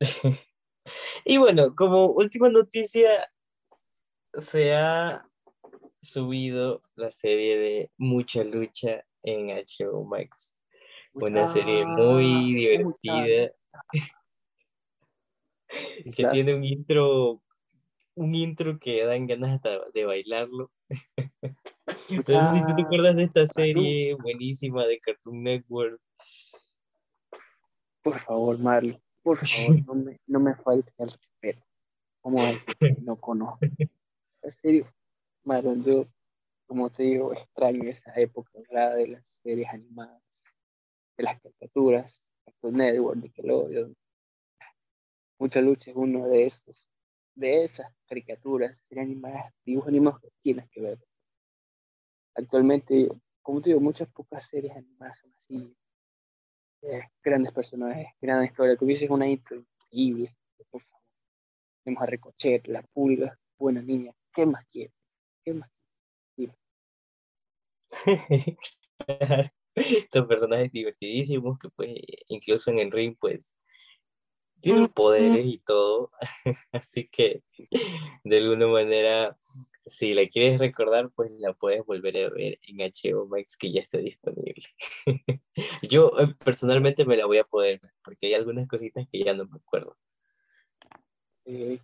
y 1.24 1.38
bueno, 1.38 1.74
como 1.74 2.06
última 2.06 2.48
noticia, 2.48 3.30
se 4.32 4.74
ha 4.74 5.26
subido 6.00 6.80
la 6.94 7.10
serie 7.10 7.58
de 7.58 7.90
Mucha 7.98 8.44
Lucha 8.44 9.04
en 9.22 9.48
HBO 9.48 10.04
Max. 10.04 10.56
Una 11.12 11.46
serie 11.46 11.84
muy 11.84 12.54
divertida. 12.54 13.52
que 16.14 16.26
tiene 16.32 16.54
un 16.54 16.64
intro, 16.64 17.42
un 18.14 18.34
intro 18.34 18.78
que 18.78 19.04
dan 19.04 19.26
ganas 19.26 19.50
hasta 19.50 19.90
de 19.92 20.04
bailarlo. 20.04 20.70
No 22.10 22.24
sé 22.24 22.58
si 22.58 22.66
tú 22.66 22.74
te 22.76 22.82
acuerdas 22.82 23.16
de 23.16 23.24
esta 23.24 23.46
serie 23.46 24.14
buenísima 24.14 24.86
de 24.86 25.00
Cartoon 25.00 25.42
Network. 25.42 26.00
Por 28.02 28.18
favor, 28.20 28.58
Marley, 28.58 29.00
por 29.22 29.36
favor, 29.46 29.86
no 29.86 29.94
me, 29.94 30.20
no 30.26 30.40
me 30.40 30.54
falte 30.54 30.92
el 30.98 31.10
respeto. 31.10 31.64
¿Cómo 32.20 32.38
que 32.78 32.96
no 33.02 33.16
conozco? 33.16 33.58
En 34.42 34.50
serio, 34.50 34.90
Marlon, 35.44 35.84
yo, 35.84 36.06
como 36.66 36.88
te 36.88 37.02
digo, 37.02 37.30
extraño 37.30 37.82
esa 37.86 38.10
época 38.14 38.58
de 38.94 39.08
las 39.08 39.28
series 39.42 39.68
animadas, 39.68 40.56
de 41.18 41.24
las 41.24 41.38
caricaturas, 41.42 42.32
Cartoon 42.46 42.72
Network, 42.72 43.16
Nickelodeon. 43.18 43.94
Mucha 45.38 45.60
lucha 45.60 45.90
es 45.90 45.96
uno 45.96 46.26
de 46.26 46.44
esos, 46.44 46.88
de 47.34 47.60
esas 47.60 47.92
caricaturas, 48.06 48.80
series 48.88 49.08
animadas, 49.08 49.52
dibujos 49.62 49.90
animados 49.90 50.20
que 50.22 50.30
tienes 50.42 50.70
que 50.70 50.80
ver 50.80 50.98
actualmente, 52.34 53.08
como 53.42 53.60
te 53.60 53.70
digo, 53.70 53.80
muchas 53.80 54.08
pocas 54.08 54.46
series 54.46 54.76
animadas 54.76 55.18
son 55.18 55.32
así. 55.36 55.76
Eh, 56.82 57.02
grandes 57.22 57.52
personajes, 57.52 58.06
gran 58.20 58.42
historia. 58.44 58.76
Hubiese 58.80 59.06
una 59.10 59.28
intro 59.28 59.56
increíble, 59.56 60.34
por 60.70 60.82
favor. 60.82 61.02
Tenemos 61.84 62.02
a 62.02 62.06
Ricochet, 62.06 62.66
La 62.68 62.82
Pulga, 62.82 63.38
Buena 63.58 63.82
Niña. 63.82 64.12
¿Qué 64.32 64.46
más 64.46 64.64
quieres? 64.72 64.94
¿Qué 65.44 65.52
más 65.52 65.70
quieres? 66.34 66.56
Estos 69.74 70.26
personajes 70.26 70.72
divertidísimos 70.72 71.58
que 71.58 71.68
pues 71.70 71.94
incluso 72.28 72.70
en 72.70 72.80
el 72.80 72.90
ring 72.90 73.16
pues 73.20 73.58
tienen 74.60 74.88
poderes 74.88 75.44
y 75.44 75.58
todo. 75.58 76.10
Así 76.72 77.08
que 77.08 77.42
de 78.24 78.38
alguna 78.38 78.66
manera 78.68 79.38
si 79.86 80.12
la 80.12 80.28
quieres 80.28 80.60
recordar, 80.60 81.10
pues 81.10 81.32
la 81.32 81.52
puedes 81.52 81.84
volver 81.84 82.16
a 82.18 82.30
ver 82.30 82.58
en 82.62 82.78
HBO 82.78 83.26
Max 83.26 83.56
que 83.56 83.72
ya 83.72 83.80
está 83.80 83.98
disponible. 83.98 84.64
Yo 85.82 86.12
eh, 86.18 86.34
personalmente 86.44 87.04
me 87.04 87.16
la 87.16 87.26
voy 87.26 87.38
a 87.38 87.44
poder 87.44 87.80
ver 87.80 87.92
porque 88.04 88.26
hay 88.26 88.34
algunas 88.34 88.68
cositas 88.68 89.06
que 89.10 89.24
ya 89.24 89.34
no 89.34 89.46
me 89.46 89.56
acuerdo. 89.56 89.96
Eh, 91.46 91.80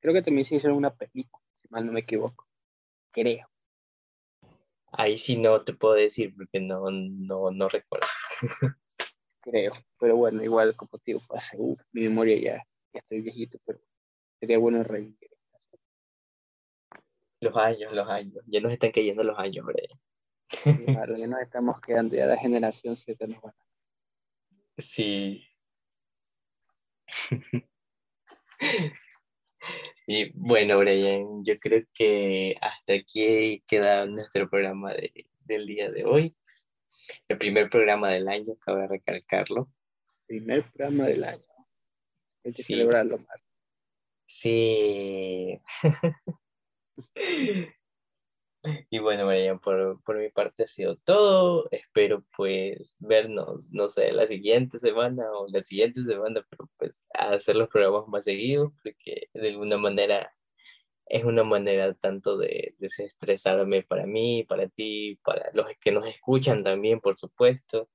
Creo 0.00 0.12
que 0.12 0.22
también 0.22 0.44
se 0.44 0.56
hicieron 0.56 0.76
una 0.76 0.94
película, 0.94 1.42
si 1.62 1.68
mal 1.70 1.86
no 1.86 1.92
me 1.92 2.00
equivoco. 2.00 2.46
Creo. 3.10 3.48
Ahí 4.92 5.16
sí 5.16 5.36
no 5.36 5.62
te 5.64 5.72
puedo 5.72 5.94
decir 5.94 6.34
porque 6.36 6.60
no, 6.60 6.90
no, 6.90 7.50
no 7.50 7.68
recuerdo. 7.68 8.06
Creo, 9.40 9.72
pero 9.98 10.16
bueno, 10.16 10.42
igual 10.42 10.76
como 10.76 10.98
te 10.98 11.12
digo, 11.12 11.20
pasa, 11.28 11.56
mi 11.92 12.02
memoria 12.02 12.36
ya, 12.38 12.66
ya 12.92 13.00
estoy 13.00 13.20
viejito, 13.20 13.58
pero 13.64 13.78
sería 14.38 14.58
bueno 14.58 14.82
revivir. 14.82 15.33
Los 17.44 17.56
años, 17.56 17.92
los 17.92 18.08
años. 18.08 18.42
Ya 18.46 18.60
nos 18.60 18.72
están 18.72 18.90
cayendo 18.90 19.22
los 19.22 19.38
años, 19.38 19.58
hombre. 19.58 19.86
Claro, 20.86 21.16
ya 21.16 21.26
nos 21.26 21.40
estamos 21.42 21.78
quedando, 21.80 22.16
ya 22.16 22.24
la 22.26 22.38
generación 22.38 22.96
7 22.96 23.26
nos 23.26 23.38
va. 23.38 23.54
Sí. 24.78 25.46
Y 30.06 30.30
bueno, 30.34 30.78
Brian, 30.78 31.42
yo 31.42 31.58
creo 31.58 31.82
que 31.94 32.54
hasta 32.60 32.92
aquí 32.92 33.62
queda 33.66 34.04
nuestro 34.04 34.48
programa 34.50 34.92
de, 34.92 35.26
del 35.46 35.64
día 35.66 35.90
de 35.90 36.04
hoy. 36.04 36.36
El 37.28 37.38
primer 37.38 37.70
programa 37.70 38.10
del 38.10 38.28
año, 38.28 38.54
cabe 38.60 38.86
recalcarlo. 38.86 39.70
Primer 40.26 40.70
programa 40.70 41.04
del 41.04 41.24
año. 41.24 41.44
Hay 42.44 42.52
que 42.52 42.62
Sí. 42.62 42.74
celebrarlo 42.74 43.16
más. 43.16 43.40
Sí. 44.26 45.58
Y 48.90 48.98
bueno, 48.98 49.26
Brian, 49.26 49.58
por, 49.60 50.02
por 50.04 50.16
mi 50.18 50.30
parte 50.30 50.62
ha 50.62 50.66
sido 50.66 50.96
todo. 50.96 51.68
Espero 51.70 52.24
pues 52.36 52.94
vernos, 52.98 53.70
no 53.72 53.88
sé, 53.88 54.12
la 54.12 54.26
siguiente 54.26 54.78
semana 54.78 55.30
o 55.32 55.46
la 55.48 55.60
siguiente 55.60 56.00
semana, 56.02 56.46
pero 56.48 56.70
pues 56.78 57.06
hacer 57.12 57.56
los 57.56 57.68
programas 57.68 58.08
más 58.08 58.24
seguidos, 58.24 58.72
porque 58.82 59.28
de 59.34 59.48
alguna 59.50 59.76
manera 59.76 60.32
es 61.06 61.24
una 61.24 61.44
manera 61.44 61.94
tanto 61.94 62.38
de 62.38 62.74
desestresarme 62.78 63.82
para 63.82 64.06
mí, 64.06 64.44
para 64.44 64.68
ti, 64.68 65.18
para 65.24 65.50
los 65.54 65.66
que 65.80 65.92
nos 65.92 66.06
escuchan 66.08 66.62
también, 66.62 67.00
por 67.00 67.16
supuesto. 67.18 67.90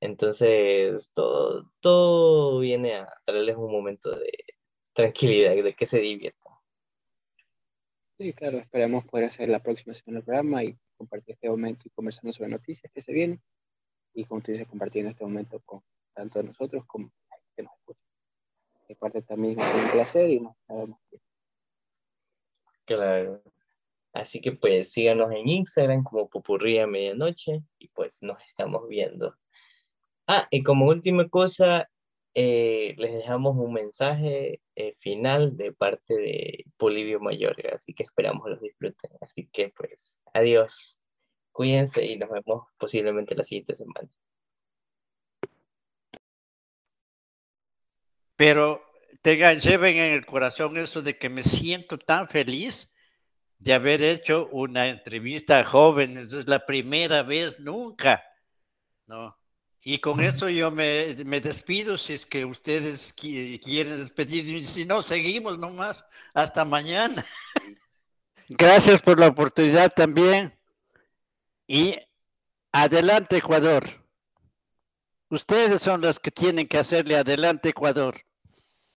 Entonces, 0.00 1.12
todo, 1.14 1.72
todo 1.80 2.60
viene 2.60 2.96
a 2.96 3.08
traerles 3.24 3.56
un 3.56 3.72
momento 3.72 4.10
de 4.18 4.32
tranquilidad, 4.94 5.54
de 5.62 5.74
que 5.74 5.86
se 5.86 6.00
diviertan. 6.00 6.54
Sí, 8.22 8.32
claro, 8.34 8.58
esperamos 8.58 9.04
poder 9.06 9.26
hacer 9.26 9.48
la 9.48 9.58
próxima 9.58 9.92
semana 9.92 10.20
el 10.20 10.24
programa 10.24 10.62
y 10.62 10.78
compartir 10.96 11.34
este 11.34 11.50
momento 11.50 11.82
y 11.84 11.90
conversando 11.90 12.30
sobre 12.30 12.50
noticias 12.50 12.88
que 12.94 13.00
se 13.00 13.12
vienen. 13.12 13.42
Y 14.14 14.24
como 14.26 14.40
tú 14.40 14.52
dices, 14.52 14.68
compartir 14.68 15.04
en 15.04 15.10
este 15.10 15.24
momento 15.24 15.60
con 15.64 15.82
tanto 16.14 16.40
nosotros 16.40 16.84
como 16.86 17.10
que 17.56 17.64
nos. 17.64 17.72
De 18.86 18.94
parte 18.94 19.22
también 19.22 19.58
es 19.58 19.74
un 19.74 19.90
placer 19.90 20.30
y 20.30 20.38
nos 20.38 20.54
que 21.10 21.18
Claro. 22.84 23.42
Así 24.12 24.40
que 24.40 24.52
pues 24.52 24.92
síganos 24.92 25.32
en 25.32 25.48
Instagram 25.48 26.04
como 26.04 26.28
Popurrí 26.28 26.78
a 26.78 26.86
Medianoche 26.86 27.64
y 27.80 27.88
pues 27.88 28.22
nos 28.22 28.40
estamos 28.44 28.86
viendo. 28.86 29.36
Ah, 30.28 30.46
y 30.48 30.62
como 30.62 30.86
última 30.86 31.28
cosa, 31.28 31.90
eh, 32.34 32.94
les 32.98 33.12
dejamos 33.12 33.56
un 33.56 33.72
mensaje 33.74 34.60
eh, 34.74 34.94
final 35.00 35.56
de 35.56 35.72
parte 35.72 36.14
de 36.14 36.64
Polivio 36.76 37.20
Mayorga, 37.20 37.74
así 37.74 37.94
que 37.94 38.04
esperamos 38.04 38.48
los 38.48 38.60
disfruten. 38.60 39.10
Así 39.20 39.48
que 39.52 39.70
pues 39.76 40.20
adiós, 40.32 40.98
cuídense 41.52 42.04
y 42.04 42.18
nos 42.18 42.30
vemos 42.30 42.66
posiblemente 42.78 43.34
la 43.34 43.44
siguiente 43.44 43.74
semana. 43.74 44.08
Pero 48.36 48.82
tengan, 49.22 49.60
lleven 49.60 49.96
en 49.96 50.12
el 50.14 50.26
corazón 50.26 50.76
eso 50.76 51.02
de 51.02 51.18
que 51.18 51.28
me 51.28 51.42
siento 51.42 51.98
tan 51.98 52.28
feliz 52.28 52.92
de 53.58 53.74
haber 53.74 54.02
hecho 54.02 54.48
una 54.52 54.88
entrevista 54.88 55.60
a 55.60 55.64
jóvenes. 55.64 56.32
Es 56.32 56.48
la 56.48 56.66
primera 56.66 57.22
vez 57.22 57.60
nunca. 57.60 58.24
¿no? 59.06 59.36
Y 59.84 59.98
con 59.98 60.22
eso 60.22 60.48
yo 60.48 60.70
me, 60.70 61.16
me 61.24 61.40
despido 61.40 61.98
si 61.98 62.12
es 62.12 62.24
que 62.24 62.44
ustedes 62.44 63.14
qui- 63.16 63.60
quieren 63.60 63.98
despedirse. 63.98 64.52
Y 64.52 64.64
Si 64.64 64.84
no, 64.84 65.02
seguimos 65.02 65.58
nomás. 65.58 66.04
Hasta 66.34 66.64
mañana. 66.64 67.24
Gracias 68.48 69.02
por 69.02 69.18
la 69.18 69.28
oportunidad 69.28 69.90
también. 69.92 70.56
Y 71.66 71.96
adelante, 72.70 73.38
Ecuador. 73.38 73.84
Ustedes 75.30 75.80
son 75.82 76.00
los 76.02 76.20
que 76.20 76.30
tienen 76.30 76.68
que 76.68 76.78
hacerle 76.78 77.16
adelante, 77.16 77.70
Ecuador. 77.70 78.20